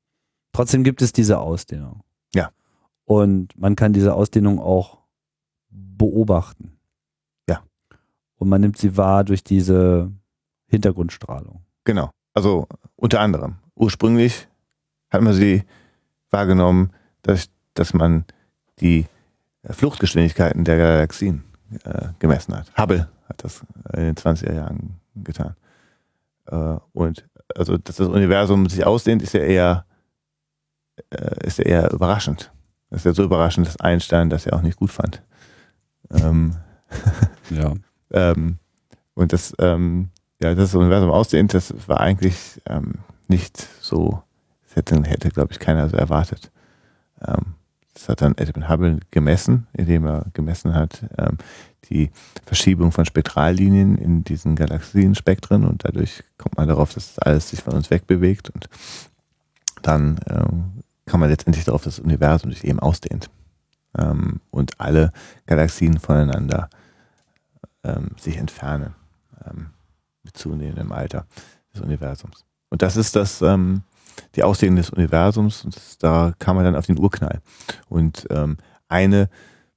[0.53, 2.01] Trotzdem gibt es diese Ausdehnung.
[2.34, 2.49] Ja.
[3.05, 4.97] Und man kann diese Ausdehnung auch
[5.69, 6.76] beobachten.
[8.38, 10.11] Und man nimmt sie wahr durch diese
[10.68, 11.61] Hintergrundstrahlung.
[11.84, 12.11] Genau.
[12.34, 13.55] Also unter anderem.
[13.76, 14.47] Ursprünglich
[15.09, 15.64] hat man sie
[16.30, 16.91] wahrgenommen,
[17.22, 18.26] dass, dass man
[18.80, 19.05] die
[19.64, 21.43] Fluchtgeschwindigkeiten der Galaxien
[21.84, 22.72] äh, gemessen hat.
[22.77, 23.61] Hubble hat das
[23.93, 25.55] in den 20er Jahren getan.
[26.45, 29.85] Äh, und also, dass das Universum sich ausdehnt, ist ja eher,
[31.09, 32.51] äh, ist ja eher überraschend.
[32.89, 35.23] Das ist ja so überraschend, dass Einstein das ja auch nicht gut fand.
[36.11, 36.55] Ähm,
[37.49, 37.73] ja.
[38.11, 38.57] Ähm,
[39.13, 40.09] und das, ähm,
[40.41, 42.95] ja, das Universum ausdehnt, das war eigentlich ähm,
[43.27, 44.21] nicht so,
[44.63, 46.51] das hätte, hätte glaube ich, keiner so erwartet.
[47.25, 47.55] Ähm,
[47.93, 51.38] das hat dann Edwin Hubble gemessen, indem er gemessen hat, ähm,
[51.89, 52.11] die
[52.45, 57.73] Verschiebung von Spektrallinien in diesen Galaxienspektren und dadurch kommt man darauf, dass alles sich von
[57.73, 58.69] uns wegbewegt und
[59.81, 63.29] dann ähm, kann man letztendlich darauf, dass das Universum sich eben ausdehnt
[64.51, 65.11] und alle
[65.47, 66.69] Galaxien voneinander
[67.88, 68.93] ähm, sich entfernen
[69.45, 69.68] ähm,
[70.23, 71.26] mit zunehmendem Alter
[71.73, 72.45] des Universums.
[72.69, 73.84] Und das ist das, ähm,
[74.35, 77.41] die Ausdehnung des Universums und das, da kam man dann auf den Urknall.
[77.88, 78.57] Und ähm,
[78.89, 79.30] eine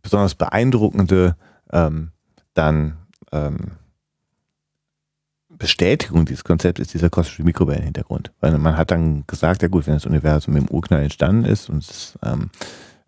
[0.03, 1.37] besonders beeindruckende
[1.73, 2.11] ähm,
[2.55, 2.97] dann
[3.33, 3.73] ähm,
[5.49, 8.33] Bestätigung dieses Konzepts ist dieser kosmische Mikrowellenhintergrund.
[8.41, 11.85] Weil man hat dann gesagt, ja gut, wenn das Universum im Urknall entstanden ist und,
[11.85, 12.51] es, ähm,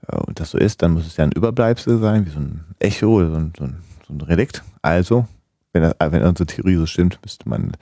[0.07, 3.07] äh, das so ist, dann muss es ja ein Überbleibsel sein, wie so ein Echo
[3.07, 3.77] oder so ein, so ein
[4.07, 4.63] so ein Relikt.
[4.83, 5.27] Also,
[5.73, 7.73] wenn, das, wenn unsere Theorie so stimmt, müsste man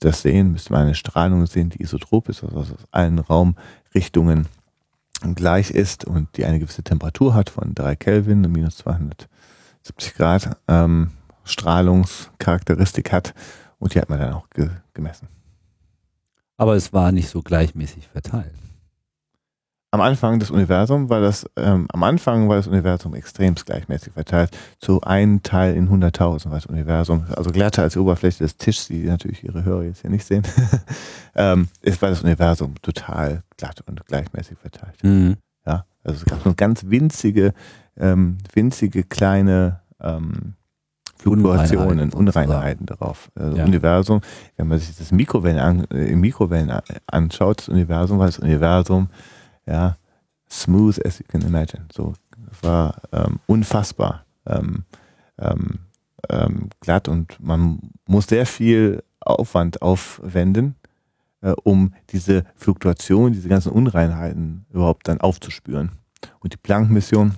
[0.00, 4.46] das sehen, müsste man eine Strahlung sehen, die isotrop ist, also aus allen Raumrichtungen
[5.34, 11.12] gleich ist und die eine gewisse Temperatur hat von 3 Kelvin, minus 270 Grad ähm,
[11.44, 13.34] Strahlungscharakteristik hat
[13.78, 15.28] und die hat man dann auch ge gemessen.
[16.56, 18.54] Aber es war nicht so gleichmäßig verteilt.
[19.92, 24.50] Am Anfang des Universums war das, ähm, am Anfang war das Universum extrem gleichmäßig verteilt.
[24.80, 28.88] Zu einem Teil in 100.000 war das Universum, also glatter als die Oberfläche des Tisches,
[28.88, 30.44] die natürlich ihre Hörer jetzt hier nicht sehen,
[31.36, 34.96] ähm, ist, war das Universum total glatt und gleichmäßig verteilt.
[35.02, 35.36] Mhm.
[35.66, 37.52] Ja, also es gab nur ganz winzige,
[37.98, 40.54] ähm, winzige kleine ähm,
[41.16, 43.30] Fluktuationen, Unreinheiten darauf.
[43.34, 43.64] Also Ja.
[43.66, 44.22] Universum,
[44.56, 46.72] wenn man sich das Mikrowellen an, äh, im Mikrowellen
[47.06, 49.08] anschaut, das Universum war das Universum,
[49.66, 49.96] ja,
[50.50, 51.84] smooth as you can imagine.
[51.92, 52.14] So,
[52.50, 54.84] es war ähm, unfassbar ähm,
[55.38, 55.78] ähm,
[56.28, 60.74] ähm, glatt und man muss sehr viel Aufwand aufwenden,
[61.40, 65.92] äh, um diese Fluktuation, diese ganzen Unreinheiten überhaupt dann aufzuspüren.
[66.40, 67.36] Und die Planck-Mission,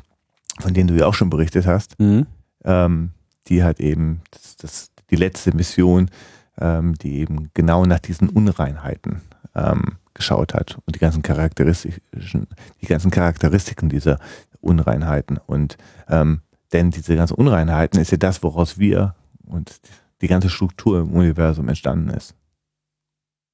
[0.60, 2.26] von denen du ja auch schon berichtet hast, Mhm.
[2.64, 3.10] ähm,
[3.48, 6.10] die hat eben das, das, die letzte Mission,
[6.58, 9.20] ähm, die eben genau nach diesen Unreinheiten
[9.54, 12.46] ähm, geschaut hat und die ganzen charakteristischen,
[12.80, 14.18] die ganzen Charakteristiken dieser
[14.60, 15.38] Unreinheiten.
[15.46, 15.76] Und
[16.08, 16.40] ähm,
[16.72, 19.14] denn diese ganzen Unreinheiten ist ja das, woraus wir
[19.46, 19.80] und
[20.20, 22.34] die ganze Struktur im Universum entstanden ist.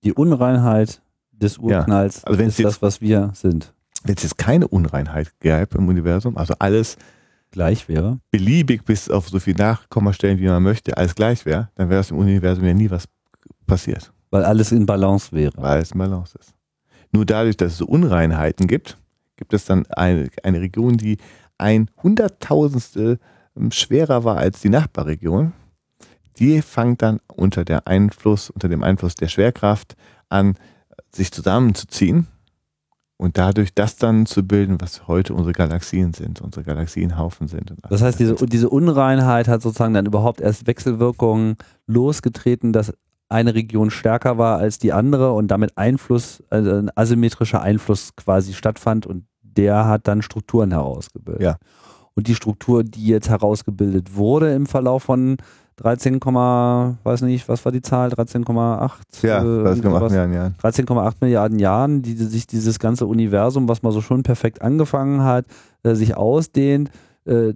[0.05, 3.75] Die Unreinheit des Urknalls Also wenn ist jetzt- das, was wir sind.
[4.05, 6.97] Wenn es jetzt keine Unreinheit gäbe im Universum, also alles
[7.51, 8.19] Gleich wäre.
[8.31, 12.11] beliebig bis auf so viel Nachkommastellen, wie man möchte, alles gleich wäre, dann wäre es
[12.11, 13.09] im Universum ja nie was
[13.67, 14.13] passiert.
[14.31, 15.53] Weil alles in Balance wäre.
[15.57, 16.55] weil es in Balance ist.
[17.13, 18.97] Nur dadurch, dass es so Unreinheiten gibt,
[19.37, 21.19] gibt es dann eine, eine Region, die
[21.59, 23.19] ein Hunderttausendstel
[23.57, 25.53] ähm, schwerer war als die Nachbarregion.
[26.39, 29.97] Die fängt dann unter der Einfluss, unter dem Einfluss der Schwerkraft
[30.29, 30.55] an,
[31.13, 32.29] sich zusammenzuziehen
[33.17, 37.75] und dadurch das dann zu bilden, was heute unsere Galaxien sind, unsere Galaxienhaufen sind.
[37.89, 42.95] Das heißt, diese, diese Unreinheit hat sozusagen dann überhaupt erst Wechselwirkungen losgetreten, dass
[43.31, 48.53] eine Region stärker war als die andere und damit Einfluss, also ein asymmetrischer Einfluss quasi
[48.53, 51.43] stattfand und der hat dann Strukturen herausgebildet.
[51.43, 51.57] Ja.
[52.15, 55.37] Und die Struktur, die jetzt herausgebildet wurde im Verlauf von
[55.77, 58.11] 13, weiß nicht, was war die Zahl?
[58.11, 59.27] 13,8?
[59.27, 60.13] ja, äh, sowas?
[60.13, 60.51] Jahren, ja.
[60.63, 65.47] 13,8 Milliarden Jahren, die sich dieses ganze Universum, was mal so schon perfekt angefangen hat,
[65.83, 66.91] äh, sich ausdehnt,
[67.25, 67.55] äh,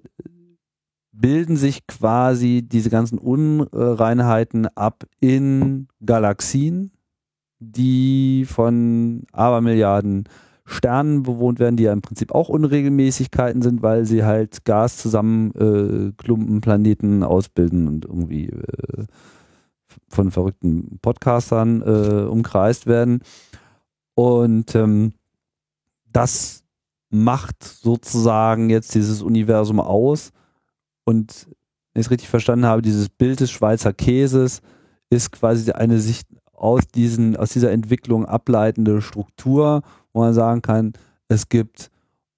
[1.15, 6.91] bilden sich quasi diese ganzen Unreinheiten ab in Galaxien,
[7.61, 10.25] die von Abermilliarden
[10.67, 15.53] Sternen bewohnt werden, die ja im Prinzip auch Unregelmäßigkeiten sind, weil sie halt Gas zusammen
[15.55, 19.05] äh, Planeten ausbilden und irgendwie äh,
[20.09, 23.21] von verrückten Podcastern äh, umkreist werden.
[24.15, 25.13] Und ähm,
[26.11, 26.65] das
[27.11, 30.33] macht sozusagen jetzt dieses Universum aus.
[31.05, 31.47] Und
[31.93, 34.63] wenn ich es richtig verstanden habe, dieses Bild des Schweizer Käses
[35.11, 36.23] ist quasi eine sich
[36.53, 39.83] aus, diesen, aus dieser Entwicklung ableitende Struktur,
[40.13, 40.93] wo man sagen kann,
[41.29, 41.91] es gibt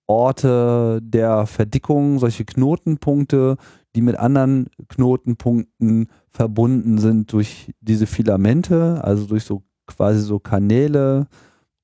[0.07, 3.57] Orte der Verdickung, solche Knotenpunkte,
[3.95, 11.27] die mit anderen Knotenpunkten verbunden sind durch diese Filamente, also durch so quasi so Kanäle.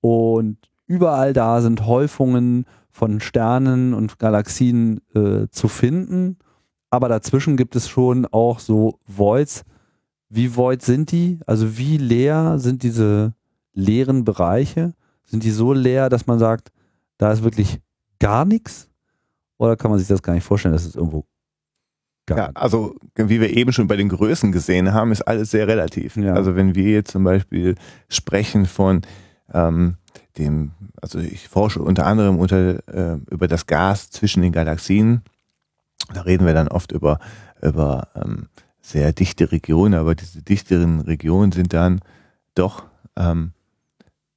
[0.00, 6.36] Und überall da sind Häufungen von Sternen und Galaxien äh, zu finden,
[6.92, 9.64] aber dazwischen gibt es schon auch so Voids.
[10.28, 11.40] Wie void sind die?
[11.46, 13.32] Also wie leer sind diese
[13.72, 14.92] leeren Bereiche?
[15.24, 16.70] Sind die so leer, dass man sagt,
[17.16, 17.80] da ist wirklich
[18.18, 18.90] gar nichts?
[19.56, 21.24] Oder kann man sich das gar nicht vorstellen, dass es irgendwo
[22.26, 25.66] gar Ja, also wie wir eben schon bei den Größen gesehen haben, ist alles sehr
[25.68, 26.16] relativ.
[26.16, 26.34] Ja.
[26.34, 27.74] Also wenn wir jetzt zum Beispiel
[28.08, 29.00] sprechen von
[29.54, 29.96] ähm,
[30.36, 35.22] dem, also ich forsche unter anderem unter, äh, über das Gas zwischen den Galaxien.
[36.12, 37.18] Da reden wir dann oft über,
[37.60, 38.48] über ähm,
[38.80, 42.00] sehr dichte Regionen, aber diese dichteren Regionen sind dann
[42.54, 42.84] doch
[43.16, 43.52] ähm,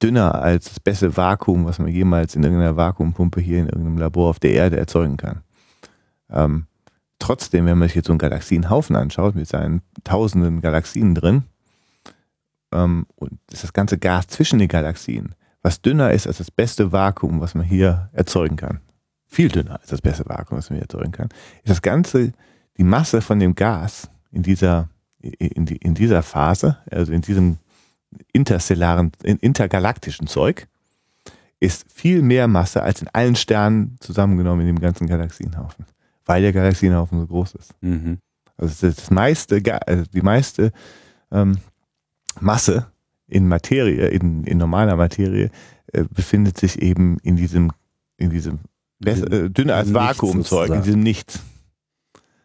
[0.02, 4.30] dünner als das beste Vakuum, was man jemals in irgendeiner Vakuumpumpe hier in irgendeinem Labor
[4.30, 5.42] auf der Erde erzeugen kann.
[6.30, 6.66] Ähm,
[7.18, 11.44] trotzdem, wenn man sich jetzt so einen Galaxienhaufen anschaut, mit seinen tausenden Galaxien drin,
[12.72, 16.92] ähm, und ist das ganze Gas zwischen den Galaxien, was dünner ist als das beste
[16.92, 18.80] Vakuum, was man hier erzeugen kann,
[19.36, 21.28] viel dünner als das beste Vakuum, was man hier erzeugen kann,
[21.62, 22.32] ist das ganze,
[22.78, 24.88] die Masse von dem Gas in dieser,
[25.20, 27.58] in, die, in dieser Phase, also in diesem
[28.32, 30.66] interstellaren, in intergalaktischen Zeug,
[31.60, 35.84] ist viel mehr Masse als in allen Sternen zusammengenommen in dem ganzen Galaxienhaufen,
[36.24, 37.74] weil der Galaxienhaufen so groß ist.
[37.82, 38.18] Mhm.
[38.56, 40.72] Also das, meiste, also die meiste
[41.30, 41.58] ähm,
[42.40, 42.86] Masse
[43.26, 45.50] in Materie, in, in normaler Materie,
[45.92, 47.70] äh, befindet sich eben in diesem,
[48.16, 48.60] in diesem
[48.98, 51.40] besser, äh, dünner als Vakuumzeug, in diesem Nichts.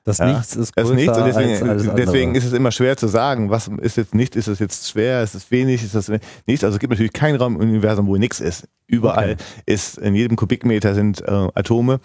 [0.03, 2.71] Das Ja, Nichts ist Das größer ist nichts und deswegen, als deswegen ist es immer
[2.71, 5.93] schwer zu sagen, was ist jetzt nicht, ist es jetzt schwer, ist es wenig, ist
[5.93, 6.09] das
[6.47, 6.63] nichts.
[6.63, 8.67] Also es gibt natürlich keinen Raum im Universum, wo nichts ist.
[8.87, 9.43] Überall Okay.
[9.67, 11.99] ist, in jedem Kubikmeter sind äh, Atome.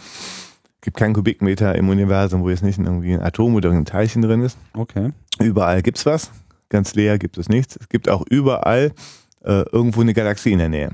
[0.75, 4.21] Es gibt keinen Kubikmeter im Universum, wo jetzt nicht irgendwie ein Atom oder ein Teilchen
[4.23, 4.59] drin ist.
[4.75, 5.11] okay.
[5.41, 6.31] Überall gibt's was.
[6.69, 7.77] Ganz leer gibt es nichts.
[7.81, 8.93] Es gibt auch überall
[9.43, 10.91] äh, irgendwo eine Galaxie in der Nähe.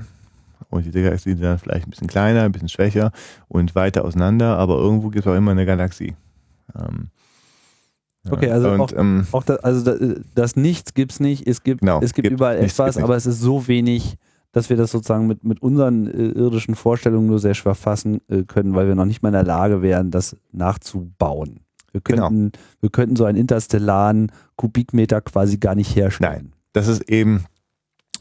[0.73, 3.11] Und diese Galaxie ist dann vielleicht ein bisschen kleiner, ein bisschen schwächer
[3.47, 6.15] und weiter auseinander, aber irgendwo gibt es auch immer eine Galaxie.
[6.75, 7.09] Ähm.
[8.29, 11.45] Okay, also und, auch- ähm, Auch da, also da, das Nichts gibt's nicht.
[11.45, 14.15] Es gibt, Genau, es gibt gibt überall nichts, etwas, aber es ist so wenig,
[14.53, 18.43] dass wir das sozusagen mit, mit unseren äh, irdischen Vorstellungen nur sehr schwer fassen äh,
[18.43, 21.59] können, weil wir noch nicht mal in der Lage wären, das nachzubauen.
[21.91, 22.29] Wir Genau.
[22.29, 22.51] könnten,
[22.81, 26.53] wir könnten so einen interstellaren Kubikmeter quasi gar nicht herstellen.
[26.71, 27.43] das ist eben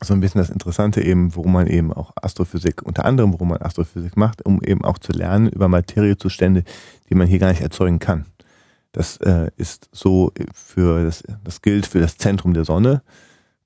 [0.05, 3.62] so ein bisschen das Interessante eben, worum man eben auch Astrophysik, unter anderem, worum man
[3.62, 6.65] Astrophysik macht, um eben auch zu lernen über Materiezustände,
[7.09, 8.27] die man hier gar nicht erzeugen kann.
[8.93, 13.03] Das äh, ist so für das, das gilt für das Zentrum der Sonne.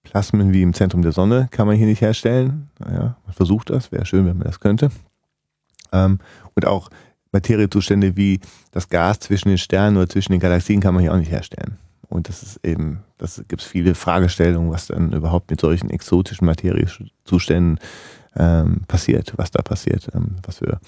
[0.05, 2.71] Plasmen wie im Zentrum der Sonne kann man hier nicht herstellen.
[2.79, 4.91] Naja, man versucht das, wäre schön, wenn man das könnte.
[5.93, 6.21] Ähm,
[6.55, 6.91] und auch
[7.33, 8.41] Materiezustände wie
[8.71, 11.77] das Gas zwischen den Sternen oder zwischen den Galaxien kann man hier auch nicht herstellen.
[12.09, 16.47] Und das ist eben, das gibt es viele Fragestellungen, was dann überhaupt mit solchen exotischen
[16.47, 17.81] Materiezuständen
[18.37, 20.81] ähm, passiert, was da passiert, ähm, was für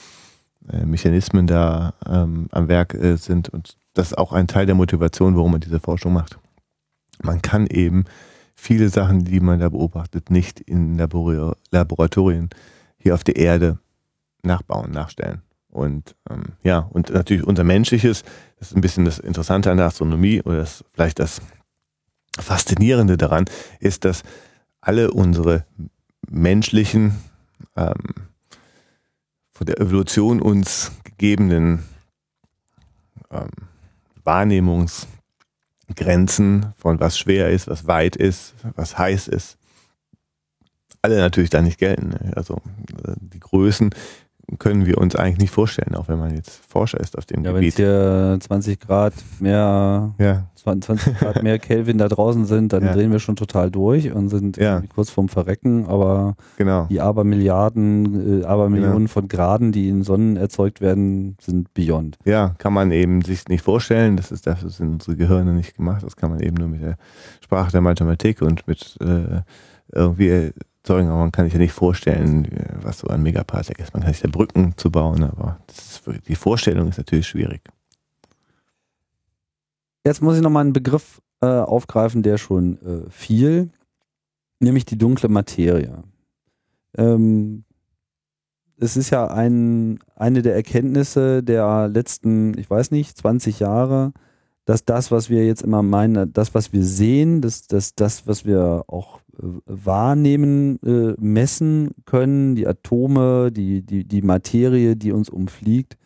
[0.70, 3.48] äh, Mechanismen da ähm, am Werk äh, sind.
[3.48, 6.38] Und das ist auch ein Teil der Motivation, warum man diese Forschung macht.
[7.22, 8.04] Man kann eben
[8.54, 12.50] viele Sachen, die man da beobachtet, nicht in Labor Laboratorien
[12.98, 13.78] hier auf der Erde
[14.42, 15.42] nachbauen, nachstellen.
[15.70, 18.24] Und ähm, ja, und natürlich unser menschliches,
[18.58, 21.40] das ist ein bisschen das Interessante an der Astronomie oder das, vielleicht das
[22.38, 23.46] Faszinierende daran,
[23.80, 24.22] ist, dass
[24.80, 25.64] alle unsere
[26.28, 27.16] menschlichen,
[27.76, 28.28] ähm,
[29.50, 31.82] von der Evolution uns gegebenen
[33.30, 33.50] ähm,
[34.22, 39.58] Wahrnehmungsgrenzen von was schwer ist, was weit ist, was heiß ist,
[41.02, 42.14] alle natürlich da nicht gelten.
[42.36, 42.62] Also
[43.04, 43.92] äh, die Größen
[44.58, 47.50] können wir uns eigentlich nicht vorstellen, auch wenn man jetzt Forscher ist auf dem Ja,
[47.52, 47.76] wenn Gebiet.
[47.76, 52.94] hier 20 Grad mehr, Ja, 20 Grad mehr Kelvin da draußen sind, dann Ja.
[52.94, 54.82] drehen wir schon total durch und sind Ja.
[54.94, 56.86] kurz vorm Verrecken, aber genau.
[56.90, 62.18] die Abermilliarden, äh, Abermillionen von Graden, die in Sonnen erzeugt werden, sind beyond.
[62.24, 64.16] Ja, kann man eben sich nicht vorstellen.
[64.16, 66.02] Das ist dafür sind unsere Gehirne nicht gemacht.
[66.02, 66.96] Das kann man eben nur mit der
[67.42, 69.42] Sprache der Mathematik und mit äh,
[69.92, 70.52] irgendwie
[70.82, 71.08] erzeugen.
[71.08, 73.94] Aber man kann sich ja nicht vorstellen, äh, was so ein Megaparsec ist.
[73.94, 77.62] Man kann sich da Brücken zu bauen, aber ist, die Vorstellung ist natürlich schwierig.
[80.04, 83.70] Jetzt muss ich nochmal einen Begriff äh, aufgreifen, der schon äh, fiel,
[84.60, 86.02] nämlich die dunkle Materie.
[86.96, 87.64] Ähm,
[88.80, 94.12] es ist ja ein, eine der Erkenntnisse der letzten, ich weiß nicht, 20 Jahre,
[94.64, 98.44] dass das, was wir jetzt immer meinen, das, was wir sehen, das, das, das was
[98.44, 105.96] wir auch wahrnehmen, äh, messen können, die Atome, die, die, die Materie, die uns umfliegt,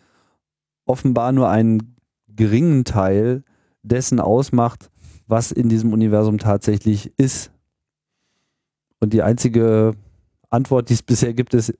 [0.84, 1.96] offenbar nur einen
[2.28, 3.42] geringen Teil
[3.82, 4.90] dessen ausmacht,
[5.26, 7.50] was in diesem Universum tatsächlich ist.
[9.00, 9.92] Und die einzige
[10.50, 11.74] Antwort, die es bisher gibt, ist,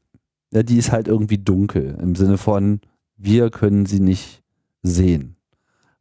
[0.52, 2.80] ja, die ist halt irgendwie dunkel, im Sinne von,
[3.16, 4.42] wir können sie nicht
[4.82, 5.36] sehen.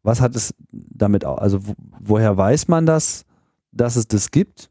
[0.03, 3.25] Was hat es damit, also wo, woher weiß man das,
[3.71, 4.70] dass es das gibt?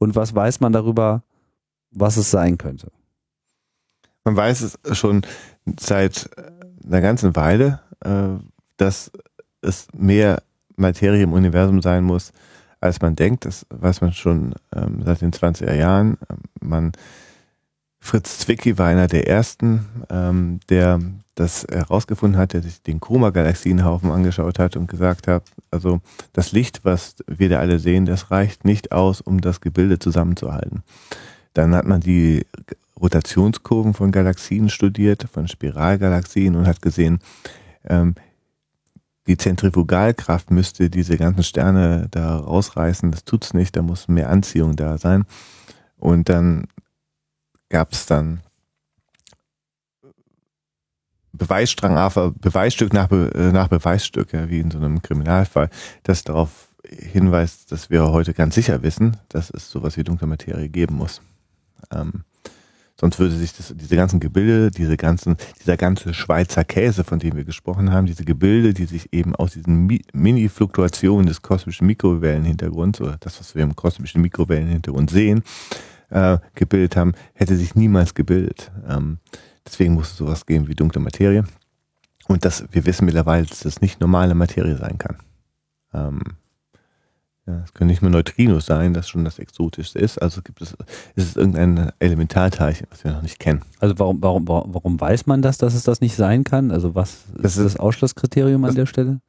[0.00, 1.22] Und was weiß man darüber,
[1.92, 2.90] was es sein könnte?
[4.24, 5.22] Man weiß es schon
[5.78, 6.30] seit
[6.84, 8.42] einer ganzen Weile, äh,
[8.78, 9.12] dass
[9.60, 10.42] es mehr
[10.76, 12.32] Materie im Universum sein muss,
[12.80, 13.44] als man denkt.
[13.44, 16.16] Das weiß man schon ähm, seit den 20er Jahren.
[16.30, 16.92] Ähm, Man,
[18.00, 21.00] Fritz Zwicky war einer der ersten, ähm, der
[21.34, 26.00] das herausgefunden hat, der sich den Chroma-Galaxienhaufen angeschaut hat und gesagt hat, also
[26.32, 30.82] das Licht, was wir da alle sehen, das reicht nicht aus, um das Gebilde zusammenzuhalten.
[31.54, 32.46] Dann hat man die
[33.00, 37.20] Rotationskurven von Galaxien studiert, von Spiralgalaxien und hat gesehen,
[37.84, 38.14] ähm,
[39.26, 43.10] die Zentrifugalkraft müsste diese ganzen Sterne da rausreißen.
[43.10, 45.24] Das tut's nicht, da muss mehr Anziehung da sein.
[45.96, 46.64] Und dann
[47.70, 48.40] gab's dann
[51.32, 51.94] Beweisstrang,
[52.40, 55.70] Beweisstück nach, Be- äh, nach Beweisstück, ja, wie in so einem Kriminalfall,
[56.02, 60.68] das darauf hinweist, dass wir heute ganz sicher wissen, dass es sowas wie dunkle Materie
[60.68, 61.22] geben muss.
[61.92, 62.24] Ähm,
[63.00, 67.36] sonst würde sich das, diese ganzen Gebilde, diese ganzen, dieser ganze Schweizer Käse, von dem
[67.36, 73.00] wir gesprochen haben, diese Gebilde, die sich eben aus diesen Mi Mini-Fluktuationen des kosmischen Mikrowellenhintergrunds
[73.00, 75.42] oder das, was wir im kosmischen Mikrowellenhintergrund sehen,
[76.10, 78.70] äh, gebildet haben, hätte sich niemals gebildet.
[78.88, 79.18] Ähm,
[79.66, 81.44] deswegen muss es sowas geben wie dunkle Materie.
[82.28, 85.16] Und dass wir wissen mittlerweile, dass das nicht normale Materie sein kann.
[85.92, 86.20] Ähm,
[87.46, 90.20] ja, es können nicht nur Neutrinos sein, das schon das Exotischste ist.
[90.22, 90.72] Also gibt es,
[91.16, 93.62] ist es irgendein Elementarteilchen, was wir noch nicht kennen.
[93.80, 96.70] Also warum, warum, warum weiß man das, dass es das nicht sein kann?
[96.70, 99.20] Also was Das ist das Ausschlusskriterium an das- der Stelle?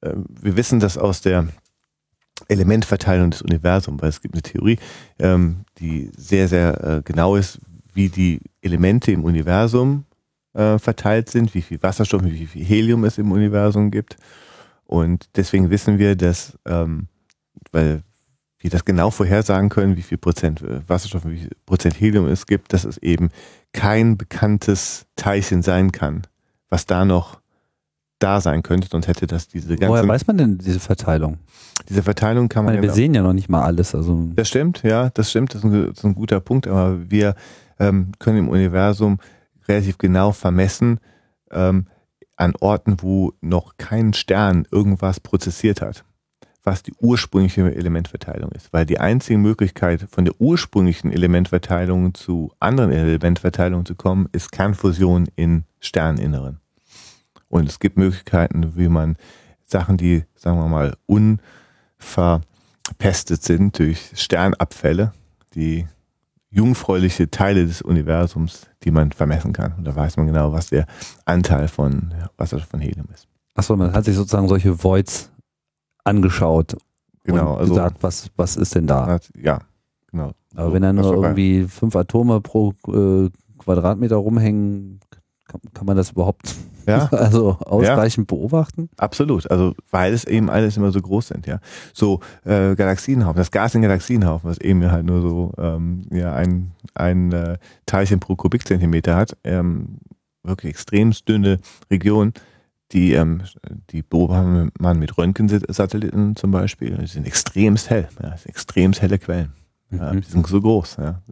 [0.00, 1.48] äh, wir wissen das aus der
[2.48, 4.78] Elementverteilung des Universums, weil es gibt eine Theorie,
[5.18, 7.58] ähm, die sehr, sehr äh, genau ist,
[7.94, 10.04] wie die Elemente im Universum
[10.54, 14.16] äh, verteilt sind, wie viel Wasserstoff, wie viel Helium es im Universum gibt.
[14.84, 17.08] Und deswegen wissen wir, dass, ähm,
[17.72, 18.02] weil
[18.58, 22.26] wir das genau vorhersagen können, wie viel Prozent äh, Wasserstoff und wie viel Prozent Helium
[22.26, 23.30] es gibt, dass es eben
[23.72, 26.22] kein bekanntes Teilchen sein kann,
[26.68, 27.37] was da noch
[28.18, 31.38] da sein könnte, sonst hätte das diese ganze Woher weiß man denn diese Verteilung?
[31.88, 33.94] diese Verteilung kann man meine, wir sehen ja noch nicht mal alles.
[33.94, 37.10] Also das stimmt, ja, das stimmt, das ist ein, das ist ein guter Punkt, aber
[37.10, 37.34] wir
[37.78, 39.18] ähm, können im Universum
[39.68, 41.00] relativ genau vermessen
[41.50, 41.86] ähm,
[42.36, 46.04] an Orten, wo noch kein Stern irgendwas prozessiert hat,
[46.62, 48.72] was die ursprüngliche Elementverteilung ist.
[48.72, 55.28] Weil die einzige Möglichkeit, von der ursprünglichen Elementverteilung zu anderen Elementverteilungen zu kommen, ist Kernfusion
[55.36, 56.60] in Sterninneren.
[57.48, 59.16] Und es gibt Möglichkeiten, wie man
[59.64, 60.94] Sachen, die, sagen wir mal,
[61.98, 65.12] unverpestet sind durch Sternabfälle,
[65.54, 65.86] die
[66.50, 69.74] jungfräuliche Teile des Universums, die man vermessen kann.
[69.74, 70.86] Und da weiß man genau, was der
[71.26, 73.28] Anteil von Wasserstoff von Helium ist.
[73.54, 75.30] achso, man hat sich sozusagen solche Voids
[76.04, 76.76] angeschaut
[77.24, 79.06] Genau, und also gesagt, was, was ist denn da?
[79.06, 79.58] hat- ja,
[80.10, 80.32] genau.
[80.54, 85.00] Aber So, wenn da nur irgendwie fünf Atome pro äh, Quadratmeter rumhängen,
[85.46, 86.54] kann, kann man das überhaupt
[86.88, 88.88] Ja, also ausreichend beobachten?
[88.96, 89.50] absolut.
[89.50, 91.60] Also weil es eben alles immer so groß sind, ja.
[91.92, 96.72] So äh, Galaxienhaufen, das Gas in Galaxienhaufen, was eben halt nur so ähm, ja ein
[96.94, 99.98] ein äh, Teilchen pro Kubikzentimeter hat, ähm,
[100.42, 101.58] wirklich extremst dünne
[101.90, 102.32] Region,
[102.92, 103.42] die ähm,
[103.90, 106.96] die beobachtet man mit Röntgensatelliten zum Beispiel.
[106.96, 109.52] Die sind extremst hell, ja, extremst helle Quellen.
[109.90, 110.20] Ja, Mhm.
[110.20, 111.22] die sind so groß, ja.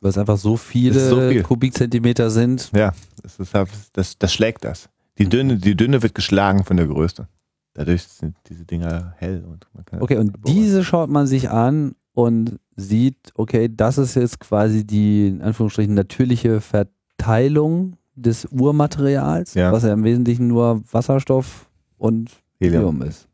[0.00, 1.42] Weil es einfach so viele so viel.
[1.42, 2.70] Kubikzentimeter sind.
[2.72, 2.92] ja,
[3.22, 4.88] das, ist, halt- das, das schlägt das.
[5.18, 7.28] Die Dünne, die Dünne wird geschlagen von der Größe.
[7.74, 11.94] Dadurch sind diese Dinger hell und man kann Okay, und diese schaut man sich an
[12.12, 19.72] und sieht, okay, das ist jetzt quasi die, in Anführungsstrichen, natürliche Verteilung des Urmaterials, Ja.
[19.72, 22.30] was ja im Wesentlichen nur Wasserstoff und
[22.60, 23.28] Helium, Helium ist.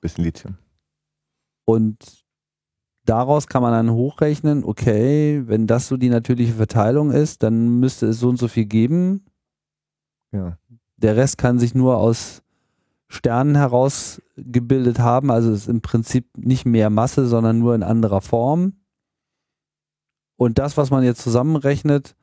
[0.00, 0.56] bisschen Lithium.
[1.64, 2.24] Und
[3.04, 8.06] daraus kann man dann hochrechnen, okay, wenn das so die natürliche Verteilung ist, dann müsste
[8.06, 9.24] es so und so viel geben.
[10.32, 10.58] Ja.
[11.02, 12.42] Der Rest kann sich nur aus
[13.08, 18.74] Sternen herausgebildet haben, also ist im Prinzip nicht mehr Masse, sondern nur in anderer Form.
[20.36, 22.16] Und das, was man jetzt zusammenrechnet,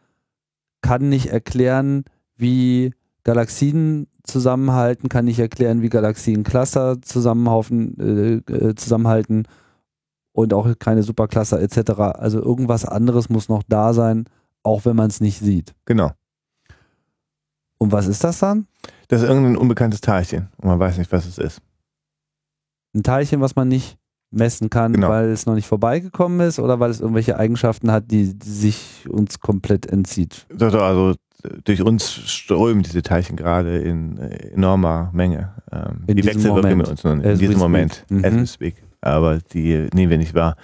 [0.82, 2.94] kann nicht erklären, wie
[3.24, 9.48] Galaxien zusammenhalten, kann nicht erklären, wie Galaxiencluster zusammenhaufen, äh, äh, zusammenhalten
[10.32, 11.92] und auch keine Supercluster etc.
[12.16, 14.26] Also irgendwas anderes muss noch da sein,
[14.64, 15.74] auch wenn man es nicht sieht.
[15.86, 16.12] Genau.
[17.80, 18.68] Und was ist das dann?
[19.08, 21.62] Das ist irgendein unbekanntes Teilchen und man weiß nicht, was es ist.
[22.94, 23.98] Ein Teilchen, was man nicht
[24.32, 25.10] messen kann, Genau.
[25.10, 29.40] weil es noch nicht vorbeigekommen ist oder weil es irgendwelche Eigenschaften hat, die, sich uns
[29.40, 30.46] komplett entzieht.
[30.56, 31.16] So, so, Also
[31.64, 35.54] durch uns strömen diese Teilchen gerade in enormer Menge.
[35.72, 37.58] Ähm, In die wechselwirken mit uns nur in diesem.
[37.58, 38.06] Moment.
[38.10, 38.26] Mhm.
[38.26, 38.76] As we speak.
[39.02, 40.58] Aber die nehmen wir nicht wahr.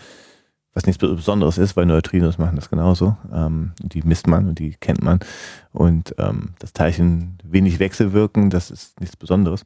[0.74, 3.16] Was nichts Besonderes ist, weil Neutrinos machen das genauso.
[3.34, 5.20] Ähm, die misst man und die kennt man.
[5.76, 9.64] Und ähm, das Teilchen wenig wechselwirken, das ist nichts Besonderes.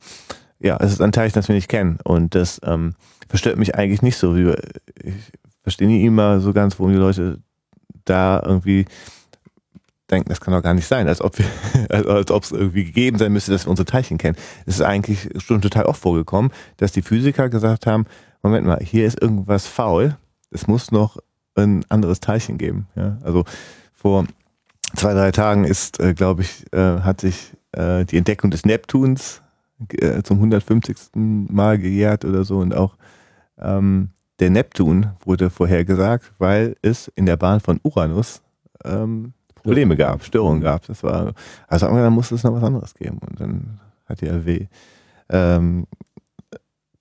[0.60, 2.00] Ja, es ist ein Teilchen, das wir nicht kennen.
[2.04, 2.96] Und das ähm,
[3.30, 4.36] verstört mich eigentlich nicht so.
[4.36, 4.52] Wie,
[5.04, 5.32] ich
[5.62, 7.40] verstehe nie immer so ganz, warum die Leute
[8.06, 8.86] da irgendwie
[10.10, 11.46] denken, das kann doch gar nicht sein, als ob wir,
[12.08, 14.36] als, ob es irgendwie gegeben sein müsste, dass wir unsere Teilchen kennen.
[14.66, 18.06] Es ist eigentlich schon total oft vorgekommen, dass die Physiker gesagt haben,
[18.42, 20.18] Moment mal, hier ist irgendwas faul,
[20.50, 21.18] es muss noch
[21.56, 22.88] ein anderes Teilchen geben.
[22.96, 23.20] Ja?
[23.22, 23.46] Also
[23.94, 24.26] vor
[24.96, 29.42] zwei, drei Tagen ist, äh, glaube ich, äh, hat sich äh, die Entdeckung des Neptuns
[29.94, 30.98] äh, zum 150.
[31.16, 32.96] Mal gejährt oder so und auch
[33.58, 34.10] ähm,
[34.40, 38.42] der Neptun wurde vorhergesagt, weil es in der Bahn von Uranus
[38.86, 40.86] ähm, Probleme gab, Störungen gab.
[40.88, 41.34] Das war,
[41.68, 43.20] also haben wir, musste es noch was anderes geben.
[43.20, 44.68] Und dann hat die RW,
[45.30, 45.86] ähm,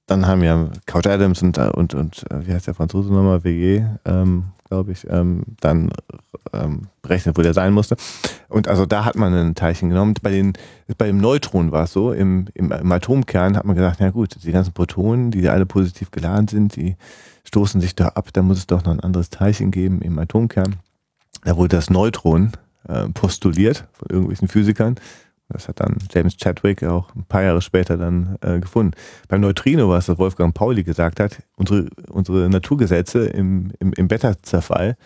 [0.09, 3.85] dann haben ja Couch Adams und, und, und äh, wie heißt der Franzose nochmal, WG,
[4.05, 5.90] ähm, glaube ich, ähm, dann
[6.52, 7.97] ähm, berechnet, wo der sein musste.
[8.48, 10.14] Und also da hat man ein Teilchen genommen.
[10.22, 10.55] Bei, den,
[10.97, 14.36] bei dem Neutron war es so, im, im, im Atomkern hat man gesagt, na gut,
[14.43, 16.97] die ganzen Protonen, die alle positiv geladen sind, die
[17.44, 20.76] stoßen sich da ab, da muss es doch noch ein anderes Teilchen geben im Atomkern.
[21.44, 22.52] Da wurde das Neutron
[22.89, 24.97] äh, postuliert von irgendwelchen Physikern.
[25.51, 28.93] Das hat dann James Chadwick auch ein paar Jahre später dann äh, gefunden.
[29.29, 34.97] Beim Neutrino, was Wolfgang Pauli gesagt hat, unsere, unsere Naturgesetze im, im, im Beta-Zerfall,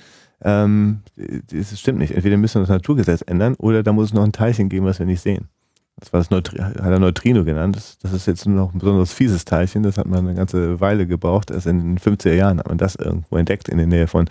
[0.42, 2.12] ähm, das stimmt nicht.
[2.14, 4.98] Entweder müssen wir das Naturgesetz ändern oder da muss es noch ein Teilchen geben, was
[4.98, 5.48] wir nicht sehen.
[5.96, 7.76] Das war das Neutri hat er Neutrino genannt.
[7.76, 9.84] Das, das, ist jetzt noch ein besonders fieses Teilchen.
[9.84, 11.52] Das hat man eine ganze Weile gebraucht.
[11.52, 14.28] Erst in den 50er Jahren hat man das irgendwo entdeckt in der Nähe von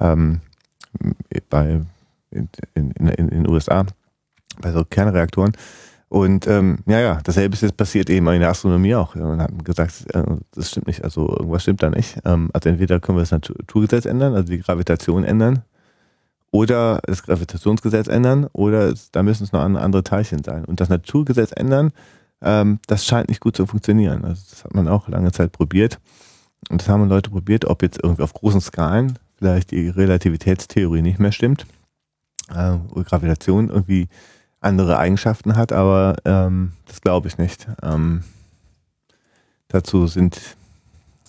[0.00, 0.40] ähm,
[1.50, 1.82] bei
[2.30, 3.86] in, in, in, in den USA
[4.60, 5.52] bei so Kernreaktoren.
[6.08, 9.16] Und ähm, ja, ja, dasselbe ist jetzt passiert eben in der Astronomie auch.
[9.16, 10.22] Man hat gesagt, äh,
[10.54, 12.18] das stimmt nicht, also irgendwas stimmt da nicht.
[12.24, 15.64] Ähm, also entweder können wir das Naturgesetz ändern, also die Gravitation ändern,
[16.52, 20.64] oder das Gravitationsgesetz ändern, oder da müssen es noch andere Teilchen sein.
[20.64, 21.90] Und das Naturgesetz ändern,
[22.42, 24.24] ähm, das scheint nicht gut zu funktionieren.
[24.24, 25.98] Also das hat man auch lange Zeit probiert.
[26.70, 31.18] Und das haben Leute probiert, ob jetzt irgendwie auf großen Skalen vielleicht die Relativitätstheorie nicht
[31.18, 31.66] mehr stimmt,
[32.54, 34.08] äh, Gravitation irgendwie
[34.64, 37.66] andere Eigenschaften hat, aber ähm, das glaube ich nicht.
[37.82, 38.24] Ähm,
[39.68, 40.40] dazu sind,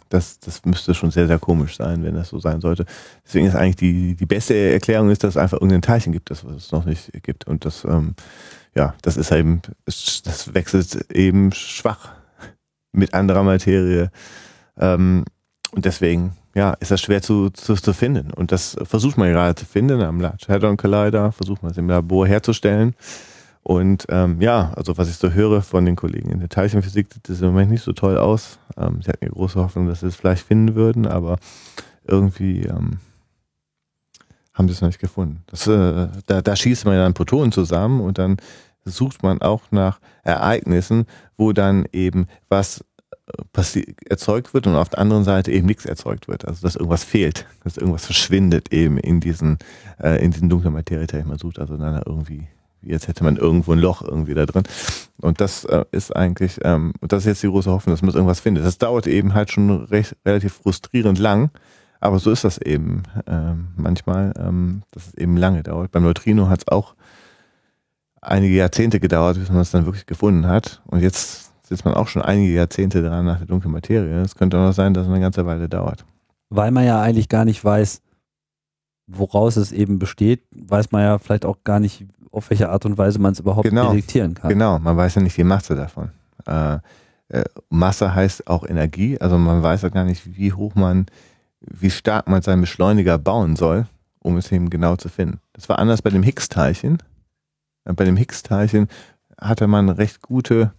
[0.09, 2.85] das, das müsste schon sehr, sehr komisch sein, wenn das so sein sollte.
[3.25, 6.43] Deswegen ist eigentlich die, die beste Erklärung ist, dass es einfach irgendein Teilchen gibt, das
[6.43, 7.47] es noch nicht gibt.
[7.47, 8.15] Und das, ähm,
[8.75, 12.09] ja, das ist eben, das wechselt eben schwach
[12.91, 14.11] mit anderer Materie.
[14.77, 15.25] Ähm,
[15.71, 18.31] und deswegen ja, ist das schwer zu, zu, zu finden.
[18.31, 21.89] Und das versucht man gerade zu finden am Large Hadron Collider, versucht man es im
[21.89, 22.95] Labor herzustellen.
[23.61, 27.27] Und ähm, ja, also was ich so höre von den Kollegen in der Teilchenphysik, sieht
[27.27, 28.59] das im Moment nicht so toll aus.
[28.77, 31.37] Ähm, sie hatten ja große Hoffnung, dass sie es vielleicht finden würden, aber
[32.07, 32.99] irgendwie ähm,
[34.53, 35.43] haben sie es noch nicht gefunden.
[35.47, 38.37] Das, äh, da, da schießt man ja dann Protonen zusammen und dann
[38.85, 41.05] sucht man auch nach Ereignissen,
[41.35, 42.85] wo dann eben was
[44.09, 46.47] erzeugt wird und auf der anderen Seite eben nichts erzeugt wird.
[46.47, 49.57] Also dass irgendwas fehlt, dass irgendwas verschwindet eben in diesen,
[50.01, 51.59] äh, in diesen dunklen Materie, die man sucht.
[51.59, 52.47] Also dann irgendwie,
[52.81, 54.63] jetzt hätte man irgendwo ein Loch irgendwie da drin.
[55.21, 58.39] Und das äh, ist eigentlich, ähm, das ist jetzt die große Hoffnung, dass man irgendwas
[58.39, 58.65] findet.
[58.65, 61.51] Das dauert eben halt schon recht, relativ frustrierend lang.
[61.99, 65.91] Aber so ist das eben ähm, manchmal, ähm, dass es eben lange dauert.
[65.91, 66.93] Beim Neutrino hat es auch
[68.21, 70.81] einige Jahrzehnte gedauert, bis man es dann wirklich gefunden hat.
[70.85, 74.21] Und jetzt sitzt man auch schon einige Jahrzehnte dran nach der dunklen Materie.
[74.21, 76.05] Es könnte auch sein, dass es eine ganze Weile dauert.
[76.49, 78.01] Weil man ja eigentlich gar nicht weiß,
[79.07, 82.97] woraus es eben besteht, weiß man ja vielleicht auch gar nicht, auf welche Art und
[82.97, 84.49] Weise man es überhaupt genau, detektieren kann.
[84.49, 86.11] Genau, man weiß ja nicht die Masse davon.
[86.45, 86.79] Äh,
[87.29, 91.07] äh, Masse heißt auch Energie, also man weiß ja gar nicht, wie hoch man,
[91.61, 93.87] wie stark man seinen Beschleuniger bauen soll,
[94.19, 95.39] um es eben genau zu finden.
[95.53, 96.99] Das war anders bei dem Higgs-Teilchen.
[97.85, 98.87] Äh, bei dem Higgs-Teilchen
[99.39, 100.71] hatte man recht gute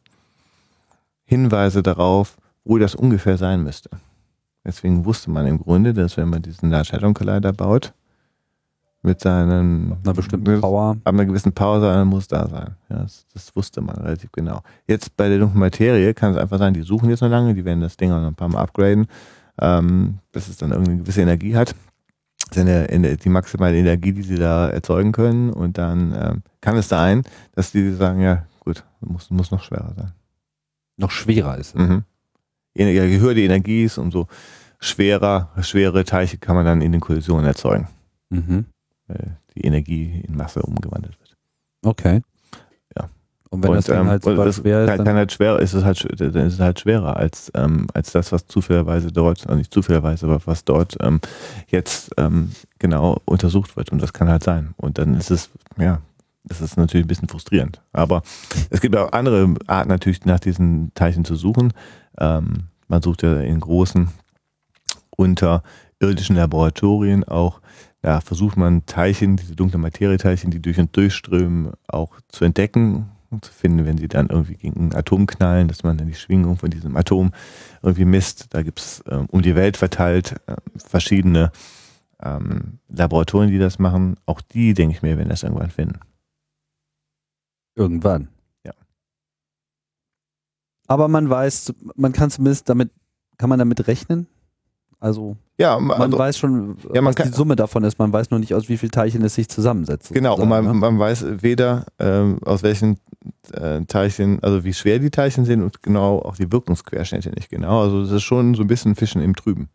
[1.27, 3.91] Hinweise darauf, wo das ungefähr sein müsste.
[4.65, 7.93] Deswegen wusste man im Grunde, dass wenn man diesen Large Hadron Collider baut,
[9.03, 12.75] mit seinen einer bestimmten Power, ab einer gewissen Power dann muss da sein.
[12.89, 14.63] Ja, das, das, wusste man relativ genau.
[14.89, 17.65] Jetzt bei der dunklen Materie kann es einfach sein, die suchen jetzt noch lange, die
[17.65, 19.07] werden das Ding auch noch ein paar Mal upgraden,
[19.61, 21.75] ähm, bis es dann irgendeine gewisse Energie hat.
[22.53, 25.51] Seine, die maximale Energie, die sie da erzeugen können.
[25.51, 27.23] Und dann ähm, kann es sein,
[27.55, 30.13] dass die sagen, ja gut, muss, muss noch schwerer sein
[30.97, 31.77] noch schwerer ist.
[31.77, 32.05] Mhm.
[32.75, 34.27] Je höher die Energie ist, umso
[34.79, 37.89] schwerer, schwere Teilchen kann man dann in den Kollisionen erzeugen.
[38.31, 38.67] Mhm.
[39.07, 41.37] Weil die Energie in Masse umgewandelt wird.
[41.83, 42.21] Okay.
[42.97, 43.09] Ja.
[43.51, 45.73] Und wenn und, das dann ähm, halt super schwer ist, kann, kann halt schwer, ist
[45.73, 49.57] es halt, dann ist es halt schwerer als, ähm, als das, was zufälligerweise dort, also
[49.57, 51.21] nicht zufälligerweise, aber was dort ähm,
[51.69, 53.91] jetzt ähm, genau untersucht wird.
[53.91, 54.75] Und das kann halt sein.
[54.77, 56.01] Und dann ist es, ja,
[56.47, 57.83] das ist natürlich ein bisschen frustrierend.
[57.93, 58.23] Aber
[58.71, 61.73] es gibt auch andere Arten natürlich nach diesen Teilchen zu suchen.
[62.19, 64.09] Ähm, man sucht ja in großen
[65.17, 67.61] unterirdischen Laboratorien auch,
[68.03, 73.45] da versucht man Teilchen, diese dunklen Materieteilchen, die durch und durchströmen, auch zu entdecken und
[73.45, 76.57] zu finden, wenn sie dann irgendwie gegen ein Atom knallen, dass man dann die Schwingung
[76.57, 77.33] von diesem Atom
[77.83, 78.55] irgendwie misst.
[78.55, 81.51] Da gibt es ähm, um die Welt verteilt äh, verschiedene
[82.23, 84.17] ähm, Laboratorien, die das machen.
[84.27, 85.99] Auch die, denke ich mir, werden das irgendwann finden.
[87.77, 88.29] Irgendwann.
[88.65, 88.73] Ja.
[90.89, 92.91] Aber man weiß, man kann zumindest damit,
[93.39, 94.27] kann man damit rechnen?
[94.99, 97.99] Also, ja, man also, weiß schon, ja, was die Summe davon ist.
[97.99, 100.13] Man weiß nur nicht, aus wie vielen Teilchen es sich zusammensetzt.
[100.13, 100.73] Genau, und man, ne?
[100.73, 102.99] man weiß weder, ähm, aus welchen
[103.53, 107.83] äh, Teilchen, also wie schwer die Teilchen sind und genau auch die Wirkungsquerschnitte nicht genau.
[107.83, 109.69] Also es ist schon so ein bisschen Fischen im Trüben.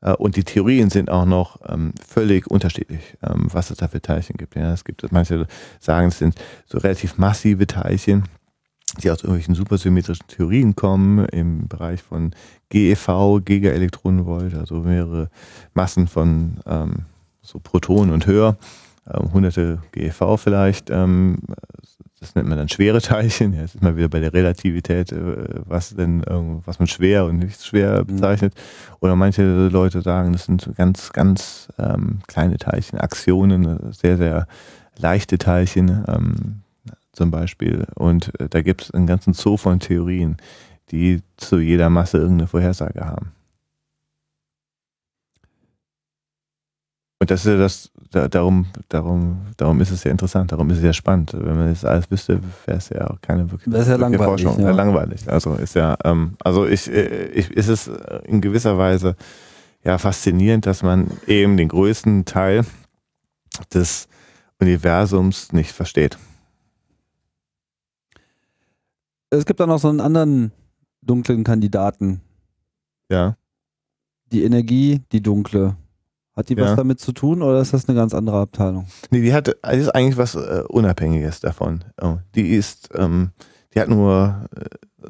[0.00, 4.00] Äh, und die Theorien sind auch noch ähm, völlig unterschiedlich, ähm, was es da für
[4.00, 4.56] Teilchen gibt.
[4.56, 5.46] Ja, es gibt, manche
[5.80, 6.34] sagen, es sind
[6.66, 8.24] so relativ massive Teilchen,
[9.02, 12.34] die aus irgendwelchen supersymmetrischen Theorien kommen, im Bereich von
[12.70, 15.30] GeV, Gigaelektronenvolt, also mehrere
[15.74, 17.06] Massen von ähm,
[17.42, 18.56] so Protonen und höher,
[19.06, 20.90] äh, hunderte GeV vielleicht.
[22.26, 23.52] Das nennt man dann schwere Teilchen.
[23.52, 26.22] Jetzt ist man wieder bei der Relativität, äh, was denn,
[26.64, 28.06] was man schwer und nicht schwer mhm.
[28.06, 28.52] bezeichnet.
[28.98, 34.48] Oder manche Leute sagen, das sind ganz, ganz ähm, kleine Teilchen, Aktionen, sehr, sehr
[34.98, 36.62] leichte Teilchen ähm,
[37.12, 37.86] zum Beispiel.
[37.94, 40.36] Und äh, da gibt es einen ganzen Zoo von Theorien,
[40.90, 43.35] die zu jeder Masse irgendeine Vorhersage haben.
[47.26, 50.78] Und das ist ja das, da, darum, darum, darum ist es ja interessant, darum ist
[50.78, 51.32] es ja spannend.
[51.34, 54.44] Wenn man das alles wüsste, wäre es ja auch keine wirklich, das ist ja langweilig,
[54.44, 54.62] Forschung.
[54.62, 54.70] Ja.
[54.70, 55.28] Langweilig.
[55.28, 57.90] Also ist ja, ähm, also ich, äh, ich, ist es
[58.26, 59.16] in gewisser Weise
[59.82, 62.64] ja faszinierend, dass man eben den größten Teil
[63.74, 64.06] des
[64.60, 66.16] Universums nicht versteht.
[69.30, 70.52] Es gibt da noch so einen anderen
[71.02, 72.20] dunklen Kandidaten.
[73.10, 73.36] Ja.
[74.30, 75.74] Die Energie, die dunkle.
[76.36, 76.64] Hat die ja.
[76.64, 78.86] was damit zu tun oder ist das eine ganz andere Abteilung?
[79.10, 81.82] Nee, die hat ist eigentlich was äh, Unabhängiges davon.
[82.00, 83.30] Oh, die ist, ähm,
[83.74, 84.64] die hat nur äh,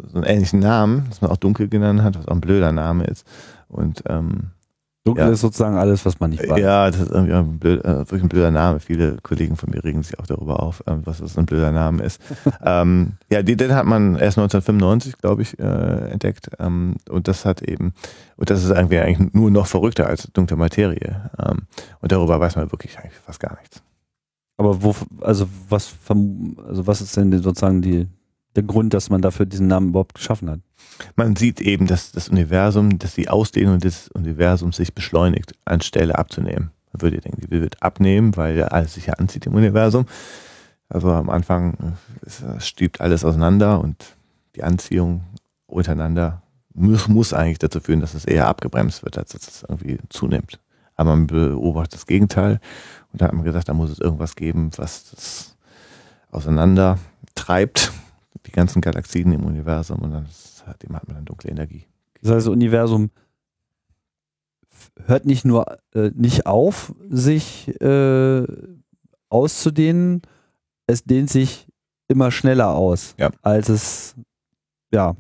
[0.09, 3.05] so einen ähnlichen Namen, das man auch dunkel genannt hat, was auch ein blöder Name
[3.05, 3.27] ist.
[3.69, 4.53] Und ähm,
[5.07, 5.31] Dunkel ja.
[5.31, 6.59] ist sozusagen alles, was man nicht weiß.
[6.59, 8.81] Ja, das ist irgendwie ein blöd, äh, wirklich ein blöder Name.
[8.81, 12.03] Viele Kollegen von mir regen sich auch darüber auf, ähm, was das ein blöder Name
[12.03, 12.21] ist.
[12.65, 16.51] ähm, ja, den hat man erst 1995, glaube ich, äh, entdeckt.
[16.59, 17.95] Ähm, und das hat eben,
[18.37, 21.31] und das ist irgendwie eigentlich nur noch verrückter als dunkle Materie.
[21.39, 21.63] Ähm,
[22.01, 23.83] und darüber weiß man wirklich eigentlich fast gar nichts.
[24.57, 28.09] Aber wo, also was, also was ist denn sozusagen die,
[28.57, 30.61] der Grund, dass man dafür diesen Namen überhaupt geschaffen hat?
[31.15, 36.71] Man sieht eben, dass das Universum, dass die Ausdehnung des Universums sich beschleunigt, anstelle abzunehmen.
[36.93, 40.07] Man würde denken, die wird abnehmen, weil alles sich ja anzieht im Universum.
[40.89, 41.97] Also am Anfang
[42.59, 44.17] stiebt alles auseinander und
[44.55, 45.25] die Anziehung
[45.67, 46.43] untereinander
[46.75, 50.61] muss, muss eigentlich dazu führen, dass es eher abgebremst wird, als dass es irgendwie zunimmt.
[50.95, 52.61] Aber man beobachtet das Gegenteil
[53.13, 55.57] und da hat man gesagt, da muss es irgendwas geben, was das
[56.31, 56.99] auseinander
[57.35, 57.93] treibt
[58.47, 60.27] die ganzen Galaxien im Universum und dann
[60.67, 61.87] hat, dem hat man dann dunkle Energie.
[62.23, 63.11] Das heißt, das Universum
[65.07, 68.45] hört nicht nur äh, nicht auf, sich äh,
[69.29, 70.23] auszudehnen,
[70.87, 71.67] es dehnt sich
[72.09, 73.31] immer schneller aus, ja.
[73.43, 74.15] als es
[74.93, 75.17] ja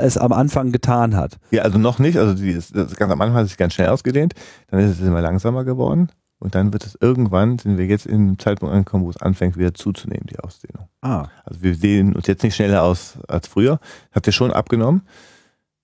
[0.00, 1.38] es am Anfang getan hat.
[1.50, 2.16] Ja, also noch nicht.
[2.18, 4.34] Also die, das ganz am Anfang hat sich ganz schnell ausgedehnt,
[4.68, 8.14] dann ist es immer langsamer geworden und dann wird es irgendwann, sind wir jetzt in
[8.14, 10.88] einem Zeitpunkt angekommen, wo es anfängt wieder zuzunehmen, die Ausdehnung.
[11.00, 11.28] Ah.
[11.44, 13.80] Also wir sehen uns jetzt nicht schneller aus als früher.
[14.12, 15.02] Hat ja schon abgenommen.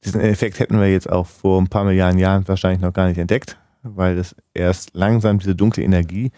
[0.04, 3.18] Diesen Effekt hätten wir jetzt auch vor ein paar Milliarden Jahren wahrscheinlich noch gar nicht
[3.18, 6.32] entdeckt, weil es erst langsam diese dunkle Energie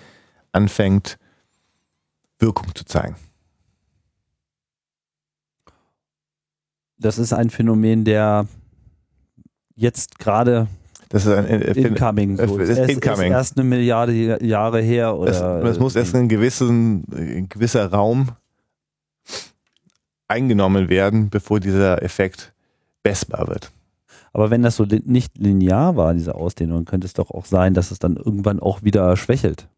[0.53, 1.19] anfängt,
[2.39, 3.16] Wirkung zu zeigen.
[6.99, 8.47] Das ist ein Phänomen, der
[9.74, 10.69] jetzt gerade
[11.15, 12.36] das ist ein äh, Incoming.
[12.39, 12.59] So.
[12.59, 13.31] Das ist erst, Incoming.
[13.31, 15.16] Ist erst eine Milliarde Jahre her.
[15.16, 18.31] Oder es, es muss erst ein, gewissen, ein gewisser Raum
[20.27, 22.53] eingenommen werden, bevor dieser Effekt
[23.05, 23.70] messbar wird.
[24.32, 27.74] Aber wenn das so li nicht linear war, diese Ausdehnung, könnte es doch auch sein,
[27.74, 29.69] dass es dann irgendwann auch wieder schwächelt.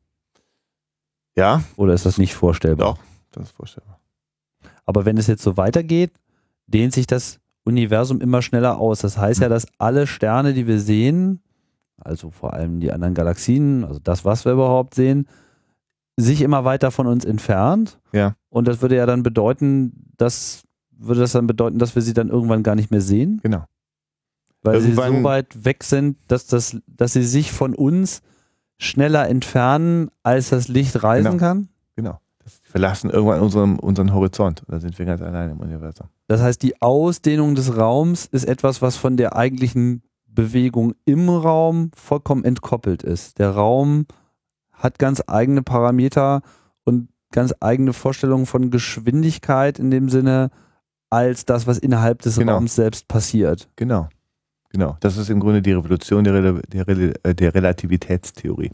[1.36, 1.62] Ja.
[1.76, 2.94] Oder ist das nicht vorstellbar?
[2.94, 2.98] Doch,
[3.32, 4.00] das ist vorstellbar.
[4.86, 6.12] Aber wenn es jetzt so weitergeht,
[6.66, 9.00] dehnt sich das Universum immer schneller aus.
[9.00, 9.50] Das heißt ja, hm.
[9.50, 11.40] dass alle Sterne, die wir sehen,
[11.98, 15.26] also vor allem die anderen Galaxien, also das, was wir überhaupt sehen,
[16.16, 17.98] sich immer weiter von uns entfernt.
[18.12, 18.36] Ja.
[18.48, 20.62] Und das würde ja dann bedeuten, dass
[20.98, 23.40] würde das dann bedeuten, dass wir sie dann irgendwann gar nicht mehr sehen?
[23.42, 23.64] Genau.
[24.62, 28.22] Weil irgendwann sie so weit weg sind, dass das, dass sie sich von uns
[28.78, 31.38] schneller entfernen, als das Licht reisen genau.
[31.38, 31.68] kann?
[32.68, 34.62] Verlassen irgendwann unseren, unseren Horizont.
[34.68, 36.08] Da sind wir ganz allein im Universum.
[36.26, 41.90] Das heißt, die Ausdehnung des Raums ist etwas, was von der eigentlichen Bewegung im Raum
[41.94, 43.38] vollkommen entkoppelt ist.
[43.38, 44.06] Der Raum
[44.72, 46.42] hat ganz eigene Parameter
[46.84, 50.50] und ganz eigene Vorstellungen von Geschwindigkeit in dem Sinne,
[51.08, 52.54] als das, was innerhalb des genau.
[52.54, 53.68] Raums selbst passiert.
[53.76, 54.08] Genau.
[54.70, 54.96] Genau.
[55.00, 58.72] Das ist im Grunde die Revolution der, Rel der, Rel der Relativitätstheorie.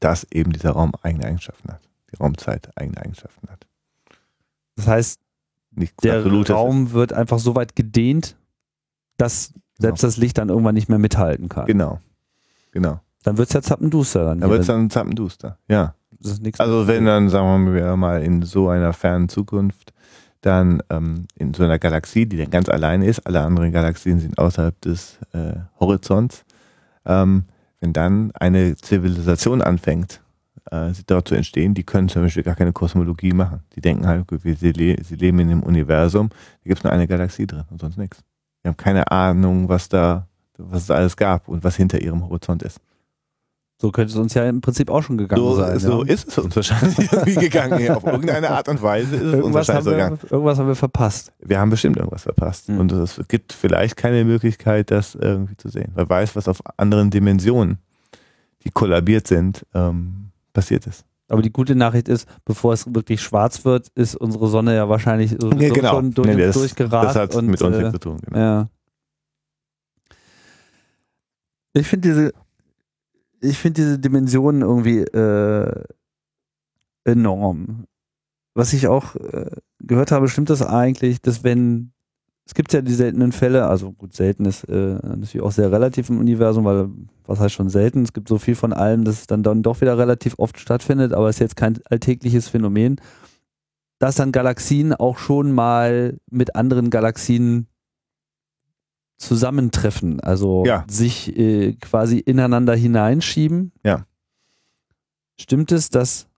[0.00, 1.80] Dass eben dieser Raum eigene Eigenschaften hat.
[2.12, 3.66] Die Raumzeit eigene Eigenschaften hat.
[4.76, 5.20] Das heißt,
[5.72, 6.92] nichts der Absolutes Raum ist.
[6.92, 8.36] wird einfach so weit gedehnt,
[9.16, 9.62] dass genau.
[9.78, 11.66] selbst das Licht dann irgendwann nicht mehr mithalten kann.
[11.66, 12.00] Genau.
[12.72, 13.00] Genau.
[13.22, 14.24] Dann wird es ja zappenduster.
[14.24, 15.94] Dann, dann wird es dann zappenduster, ja.
[16.58, 19.92] also wenn dann, sagen wir mal, in so einer fernen Zukunft,
[20.40, 24.38] dann ähm, in so einer Galaxie, die dann ganz alleine ist, alle anderen Galaxien sind
[24.38, 26.44] außerhalb des äh, Horizonts,
[27.06, 27.44] ähm,
[27.80, 30.20] wenn dann eine Zivilisation anfängt,
[30.70, 33.60] äh, dort zu entstehen, die können zum Beispiel gar keine Kosmologie machen.
[33.74, 37.06] Die denken halt, sie, le sie leben in einem Universum, da gibt es nur eine
[37.06, 38.22] Galaxie drin und sonst nichts.
[38.62, 42.62] Die haben keine Ahnung, was da, was es alles gab und was hinter ihrem Horizont
[42.62, 42.80] ist.
[43.82, 45.76] So könnte es uns ja im Prinzip auch schon gegangen so, sein.
[45.80, 46.12] So ja.
[46.12, 47.80] ist es uns wahrscheinlich irgendwie gegangen.
[47.80, 50.18] Ja, auf irgendeine Art und Weise ist es uns irgendwas, wahrscheinlich haben so wir, gegangen.
[50.30, 51.32] irgendwas haben wir verpasst.
[51.40, 52.68] Wir haben bestimmt irgendwas verpasst.
[52.68, 52.78] Mhm.
[52.78, 55.90] Und es gibt vielleicht keine Möglichkeit, das irgendwie zu sehen.
[55.96, 57.78] Wer weiß, was auf anderen Dimensionen,
[58.62, 61.04] die kollabiert sind, ähm, passiert ist.
[61.28, 65.30] Aber die gute Nachricht ist, bevor es wirklich schwarz wird, ist unsere Sonne ja wahrscheinlich
[65.30, 65.90] sowieso Ja, genau.
[65.92, 67.08] schon durch, Nee, das, durchgerast.
[67.10, 68.18] das hat und, mit uns äh, zu tun.
[68.22, 68.38] Genau.
[68.38, 68.68] Ja.
[71.74, 72.32] Ich finde diese,
[73.40, 75.84] ich finde diese Dimensionen irgendwie äh,
[77.04, 77.86] enorm.
[78.54, 81.92] Was ich auch äh, gehört habe, stimmt das eigentlich, dass wenn
[82.44, 86.10] es gibt ja die seltenen Fälle, also gut, selten ist äh, natürlich auch sehr relativ
[86.10, 86.88] im Universum, weil
[87.24, 88.02] was heißt schon selten?
[88.02, 91.12] Es gibt so viel von allem, dass es dann, dann doch wieder relativ oft stattfindet,
[91.12, 92.96] aber es ist jetzt kein alltägliches Phänomen,
[94.00, 97.68] dass dann Galaxien auch schon mal mit anderen Galaxien
[99.18, 100.84] zusammentreffen, also Ja.
[100.88, 103.70] sich äh, quasi ineinander hineinschieben.
[103.84, 104.04] Ja.
[105.40, 106.28] Stimmt es, dass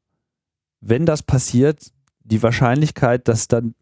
[0.81, 1.93] wenn das passiert,
[2.25, 3.75] die Wahrscheinlichkeit, dass dann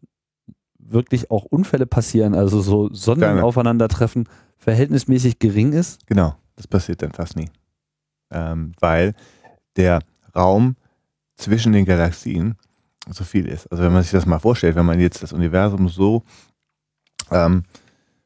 [0.89, 3.43] wirklich auch Unfälle passieren, also so Sonnen Kleine.
[3.43, 4.27] aufeinandertreffen,
[4.57, 6.05] verhältnismäßig gering ist?
[6.07, 7.49] Genau, das passiert dann fast nie.
[8.31, 9.13] Ähm, weil
[9.75, 9.99] der
[10.35, 10.75] Raum
[11.35, 12.55] zwischen den Galaxien
[13.09, 13.71] so viel ist.
[13.71, 16.23] Also wenn man sich das mal vorstellt, wenn man jetzt das Universum so
[17.31, 17.63] ähm,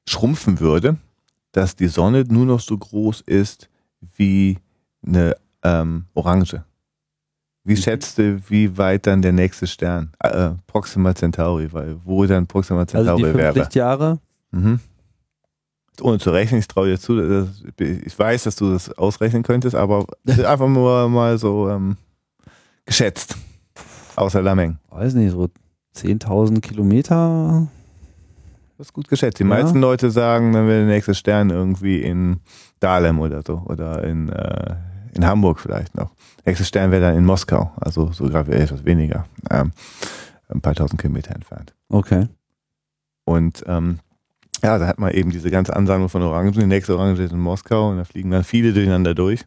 [0.08, 0.98] schrumpfen würde,
[1.52, 3.70] dass die Sonne nur noch so groß ist
[4.16, 4.60] wie
[5.06, 6.64] eine ähm, Orange.
[7.68, 7.78] Wie Mhm.
[7.78, 12.80] schätzt du, wie weit dann der nächste Stern, äh, Proxima Centauri, weil wo dann Proxima
[12.80, 13.60] Also Centauri die fünf wäre?
[13.60, 14.20] Lichtjahre?
[14.52, 14.80] Mhm.
[16.02, 17.20] Ohne zu rechnen, ich traue dir zu,
[17.80, 21.98] ich weiß, dass du das ausrechnen könntest, aber einfach nur mal so ähm,
[22.86, 23.36] geschätzt.
[24.16, 24.78] Außer Lameng.
[24.90, 25.50] Weiß nicht, so
[25.96, 27.68] 10.000 Kilometer?
[28.78, 29.40] Das ist gut geschätzt.
[29.40, 29.50] Die Ja.
[29.50, 32.40] meisten Leute sagen, dann wäre der nächste Stern irgendwie in
[32.80, 33.64] Dahlem oder so.
[33.66, 34.76] Oder in, äh,
[35.18, 36.10] in Hamburg vielleicht noch.
[36.46, 39.26] Der nächste Stern wäre dann in Moskau, also sogar etwas weniger.
[39.52, 39.72] Ähm,
[40.50, 41.74] ein paar tausend Kilometer entfernt.
[41.90, 42.28] Okay.
[43.26, 44.00] Und ähm,
[44.64, 46.54] ja, da hat man eben diese ganze Ansammlung von Orangen.
[46.54, 49.42] Die nächste Orange ist in Moskau und da fliegen dann viele durcheinander durch.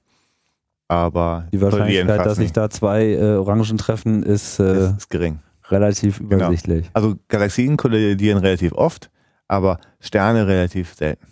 [0.89, 5.39] Aber Die Wahrscheinlichkeit, dass sich da zwei äh, Orangen treffen, ist äh, ist, ist gering.
[5.69, 6.35] relativ Genau.
[6.47, 6.91] übersichtlich.
[6.93, 9.11] Also Galaxien kollidieren relativ oft,
[9.49, 11.27] aber Sterne relativ selten.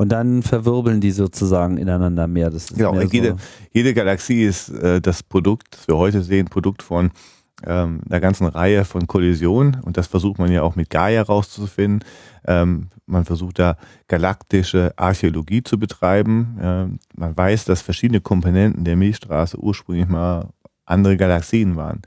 [0.00, 2.50] Und dann verwirbeln die sozusagen ineinander mehr.
[2.74, 3.36] Genau, mehr jede- so,
[3.70, 7.10] Jede Galaxie ist äh, das Produkt, das wir heute sehen, Produkt von
[7.66, 12.02] ähm, einer ganzen Reihe von Kollisionen und das versucht man ja auch mit Gaia rauszufinden.
[12.46, 13.76] Ähm, man versucht da
[14.08, 16.56] galaktische Archäologie zu betreiben.
[16.62, 20.48] Ähm, man weiß, dass verschiedene Komponenten der Milchstraße ursprünglich mal
[20.86, 22.00] andere Galaxien waren.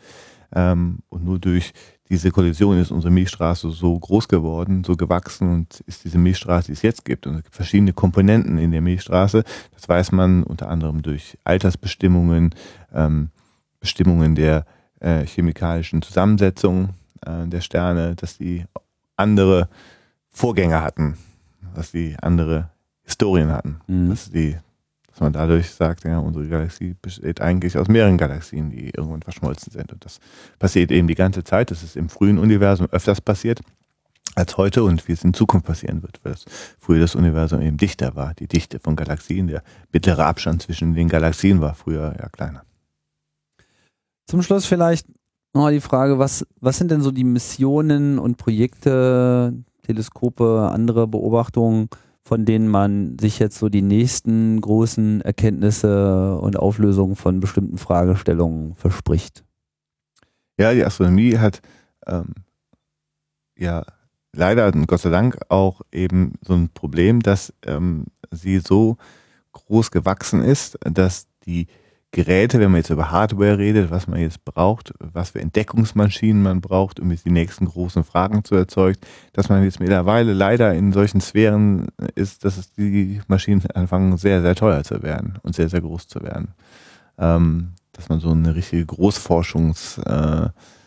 [0.56, 1.74] Ähm, und nur durch
[2.09, 6.73] diese Kollision ist unsere Milchstraße so groß geworden, so gewachsen und ist diese Milchstraße, die
[6.73, 7.25] es jetzt gibt.
[7.25, 9.43] Und es gibt verschiedene Komponenten in der Milchstraße.
[9.73, 12.53] Das weiß man unter anderem durch Altersbestimmungen,
[12.93, 13.30] ähm,
[13.80, 14.65] Bestimmungen der
[14.99, 16.89] äh, chemikalischen Zusammensetzung
[17.25, 18.65] äh, der Sterne, dass die
[19.15, 19.69] andere
[20.30, 21.17] Vorgänger hatten,
[21.75, 22.69] dass die andere
[23.03, 23.80] Historien hatten.
[23.88, 24.09] Mhm.
[24.09, 24.57] Dass, die,
[25.14, 29.72] dass man dadurch sagt, ja, unsere Galaxie besteht eigentlich aus mehreren Galaxien, die irgendwann verschmolzen
[29.72, 29.94] sind.
[29.94, 30.19] Und das
[30.57, 31.69] passiert eben die ganze Zeit.
[31.69, 33.61] Das ist im frühen Universum öfters passiert
[34.34, 36.45] als heute und wie es in Zukunft passieren wird, weil das
[36.80, 38.34] früher das Universum eben dichter war.
[38.34, 39.61] Die Dichte von Galaxien, der
[39.91, 42.64] mittlere Abstand zwischen den Galaxien war früher ja kleiner.
[44.26, 45.06] Zum Schluss vielleicht
[45.53, 49.53] noch die Frage, was, was sind denn so die Missionen und Projekte,
[49.84, 51.90] Teleskope, andere Beobachtungen,
[52.23, 58.75] von denen man sich jetzt so die nächsten großen Erkenntnisse und Auflösungen von bestimmten Fragestellungen
[58.75, 59.43] verspricht?
[60.57, 61.61] Ja, die Astronomie hat
[62.07, 62.33] ähm,
[63.57, 63.83] ja
[64.31, 68.97] leider und Gott sei Dank auch eben so ein Problem, dass ähm, sie so
[69.51, 71.67] groß gewachsen ist, dass die
[72.14, 76.61] Geräte, wenn man jetzt über Hardware redet, was man jetzt braucht, was für Entdeckungsmaschinen man
[76.61, 78.99] braucht, um jetzt die nächsten großen Fragen zu erzeugen,
[79.34, 84.53] dass man jetzt mittlerweile leider in solchen Sphären ist, dass die Maschinen anfangen sehr, sehr
[84.53, 86.49] teuer zu werden und sehr, sehr groß zu werden.
[87.18, 90.82] Ähm, dass man so eine richtige Großforschungslandschaft äh,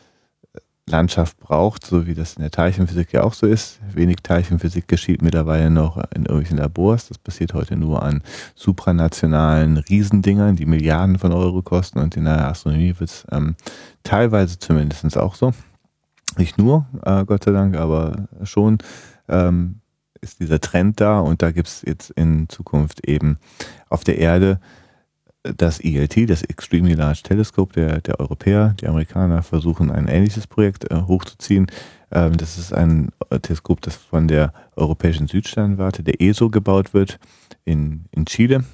[0.89, 3.81] Landschaft braucht, so wie das in der Teilchenphysik ja auch so ist.
[3.93, 7.09] Wenig Teilchenphysik geschieht mittlerweile noch in irgendwelchen Labors.
[7.09, 8.23] Das passiert heute nur an
[8.55, 11.99] supranationalen Riesendingern, die Milliarden von Euro kosten.
[11.99, 13.57] Und in der Astronomie wird es ähm,
[14.05, 15.53] teilweise zumindest auch so.
[16.39, 18.79] Nicht nur, äh, Gott sei Dank, aber schon
[19.29, 19.81] ähm,
[20.21, 23.39] ist dieser Trend da und da gibt es jetzt in Zukunft eben
[23.89, 24.61] auf der Erde
[25.57, 30.91] das ELT, das Extremely Large Telescope der, der Europäer, die Amerikaner versuchen ein ähnliches Projekt
[30.91, 31.67] äh, hochzuziehen.
[32.11, 37.19] Ähm, das ist ein äh, Teleskop, das von der Europäischen Südsternwarte, der ESO, gebaut wird
[37.65, 38.65] in, in Chile.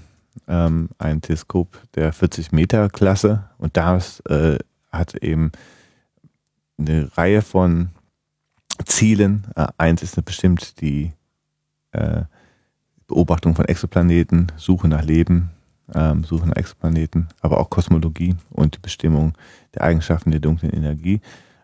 [0.48, 4.58] ähm, ein Teleskop der 40 Meter Klasse und das äh,
[4.90, 5.52] hat eben
[6.78, 7.90] eine Reihe von
[8.84, 9.46] Zielen.
[9.56, 11.12] Äh, eins ist bestimmt die
[11.92, 12.22] äh,
[13.06, 15.50] Beobachtung von Exoplaneten, Suche nach Leben,
[15.94, 19.34] ähm, Suche nach Exoplaneten, aber auch Kosmologie und die Bestimmung
[19.74, 21.20] der Eigenschaften der dunklen Energie.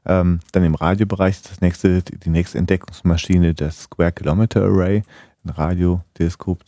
[0.07, 5.03] Ähm, dann im Radiobereich das nächste, die nächste Entdeckungsmaschine, das Square Kilometer Array,
[5.45, 6.65] ein Radioteleskop.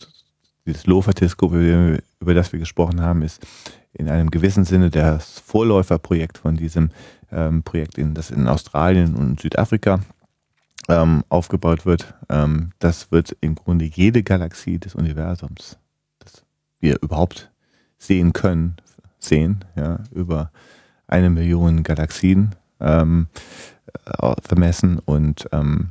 [0.65, 3.45] Dieses LOFA-Teleskop, über, über das wir gesprochen haben, ist
[3.93, 6.91] in einem gewissen Sinne das Vorläuferprojekt von diesem
[7.31, 10.01] ähm, Projekt, in, das in Australien und Südafrika
[10.87, 12.13] ähm, aufgebaut wird.
[12.29, 15.77] Ähm, das wird im Grunde jede Galaxie des Universums,
[16.81, 17.51] wir überhaupt
[17.97, 18.75] sehen können,
[19.19, 20.51] sehen, ja, über
[21.07, 23.27] eine Million Galaxien ähm,
[24.05, 25.89] äh, vermessen und ähm,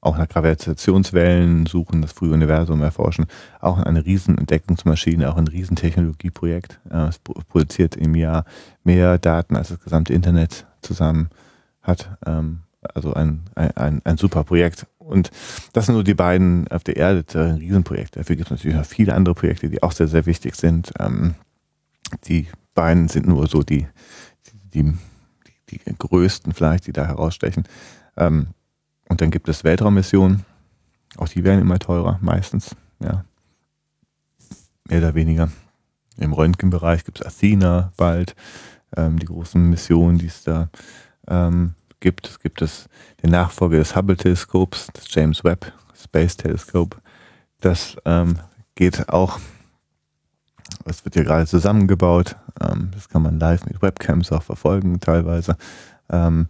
[0.00, 3.26] auch nach Gravitationswellen suchen, das frühe Universum erforschen.
[3.60, 6.80] Auch eine Riesenentdeckungsmaschine, auch ein Riesentechnologieprojekt.
[6.90, 8.44] Äh, es produziert im Jahr
[8.84, 11.30] mehr Daten, als das gesamte Internet zusammen
[11.82, 12.10] hat.
[12.26, 12.60] Ähm,
[12.94, 14.86] also ein, ein, ein super Projekt.
[15.08, 15.30] Und
[15.72, 17.24] das sind nur die beiden auf der Erde
[17.58, 18.20] Riesenprojekte.
[18.20, 20.92] Dafür gibt es natürlich noch viele andere Projekte, die auch sehr, sehr wichtig sind.
[20.98, 21.34] Ähm,
[22.24, 23.86] die beiden sind nur so die,
[24.74, 24.92] die,
[25.70, 27.64] die größten vielleicht, die da herausstechen.
[28.16, 28.48] Ähm,
[29.08, 30.44] und dann gibt es Weltraummissionen.
[31.16, 32.76] Auch die werden immer teurer, meistens.
[33.00, 33.24] Ja.
[34.88, 35.50] Mehr oder weniger.
[36.18, 38.34] Im Röntgenbereich gibt es Athena bald,
[38.96, 40.68] ähm, die großen Missionen, die es da
[41.28, 42.28] ähm, gibt.
[42.28, 42.88] Es gibt es
[43.22, 46.96] den Nachfolger des Hubble-Teleskops, das James Webb Space Telescope.
[47.60, 48.38] Das ähm,
[48.74, 49.38] geht auch,
[50.84, 52.36] es wird ja gerade zusammengebaut.
[52.60, 55.56] Ähm, das kann man live mit Webcams auch verfolgen teilweise.
[56.08, 56.46] Ähm,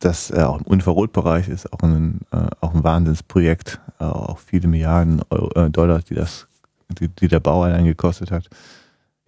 [0.00, 4.66] das äh, auch im Infrarotbereich ist auch ein, äh, auch ein Wahnsinnsprojekt, äh, auch viele
[4.66, 6.48] Milliarden Euro, äh, Dollar, die das,
[6.88, 8.48] die, die der Bau allein gekostet hat.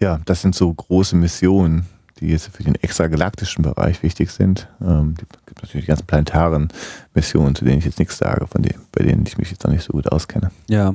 [0.01, 1.87] Ja, das sind so große Missionen,
[2.23, 4.69] die jetzt für den extragalaktischen Bereich wichtig sind.
[4.81, 6.69] Ähm, die gibt natürlich die ganzen planetaren
[7.15, 9.73] Missionen, zu denen ich jetzt nichts sage, von denen, bei denen ich mich jetzt noch
[9.73, 10.51] nicht so gut auskenne.
[10.69, 10.95] Ja.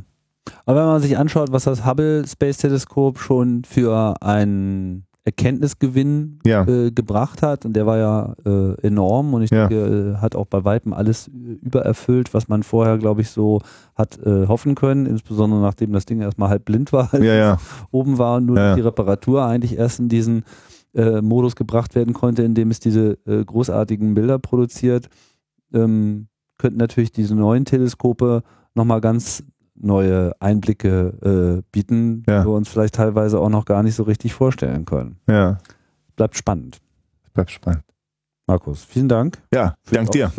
[0.66, 6.66] Aber wenn man sich anschaut, was das Hubble Space Teleskop schon für einen Erkenntnisgewinn ja.
[6.66, 9.68] äh, gebracht hat und der war ja äh, enorm und ich ja.
[9.68, 11.32] denke, äh, hat auch bei Weitem alles äh,
[11.62, 13.60] übererfüllt, was man vorher, glaube ich, so
[13.94, 17.58] hat äh, hoffen können, insbesondere nachdem das Ding erstmal halb blind war, als ja,
[17.92, 20.46] oben war und nur die Reparatur eigentlich erst in diesen
[20.98, 25.10] äh, Modus gebracht werden konnte, in dem es diese großartigen Bilder produziert,
[25.74, 28.44] ähm, könnten natürlich diese neuen Teleskope
[28.74, 29.44] nochmal ganz
[29.76, 32.42] neue Einblicke äh, bieten, ja.
[32.42, 35.18] die wir uns vielleicht teilweise auch noch gar nicht so richtig vorstellen können.
[35.28, 35.60] Ja.
[36.16, 36.80] Bleibt spannend.
[37.34, 37.84] Bleibt spannend.
[38.48, 39.40] Markus, vielen Dank.
[39.54, 40.32] Ja, dank dir.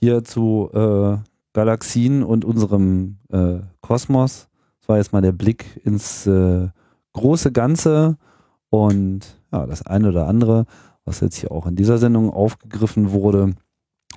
[0.00, 1.16] Hier zu äh,
[1.52, 4.48] Galaxien und unserem äh, Kosmos.
[4.80, 6.68] Das war jetzt mal der Blick ins äh,
[7.14, 8.18] große Ganze
[8.68, 9.20] und
[9.54, 10.66] ja, das eine oder andere,
[11.04, 13.54] was jetzt hier auch in dieser Sendung aufgegriffen wurde.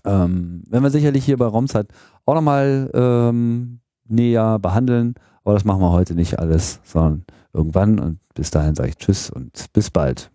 [0.06, 1.88] Ähm, wenn wir sicherlich hier bei Raumzeit
[2.26, 5.16] auch nochmal ähm, näher behandeln.
[5.44, 8.00] Aber das machen wir heute nicht alles, sondern irgendwann.
[8.00, 10.32] Und bis dahin sage ich Tschüss und bis bald.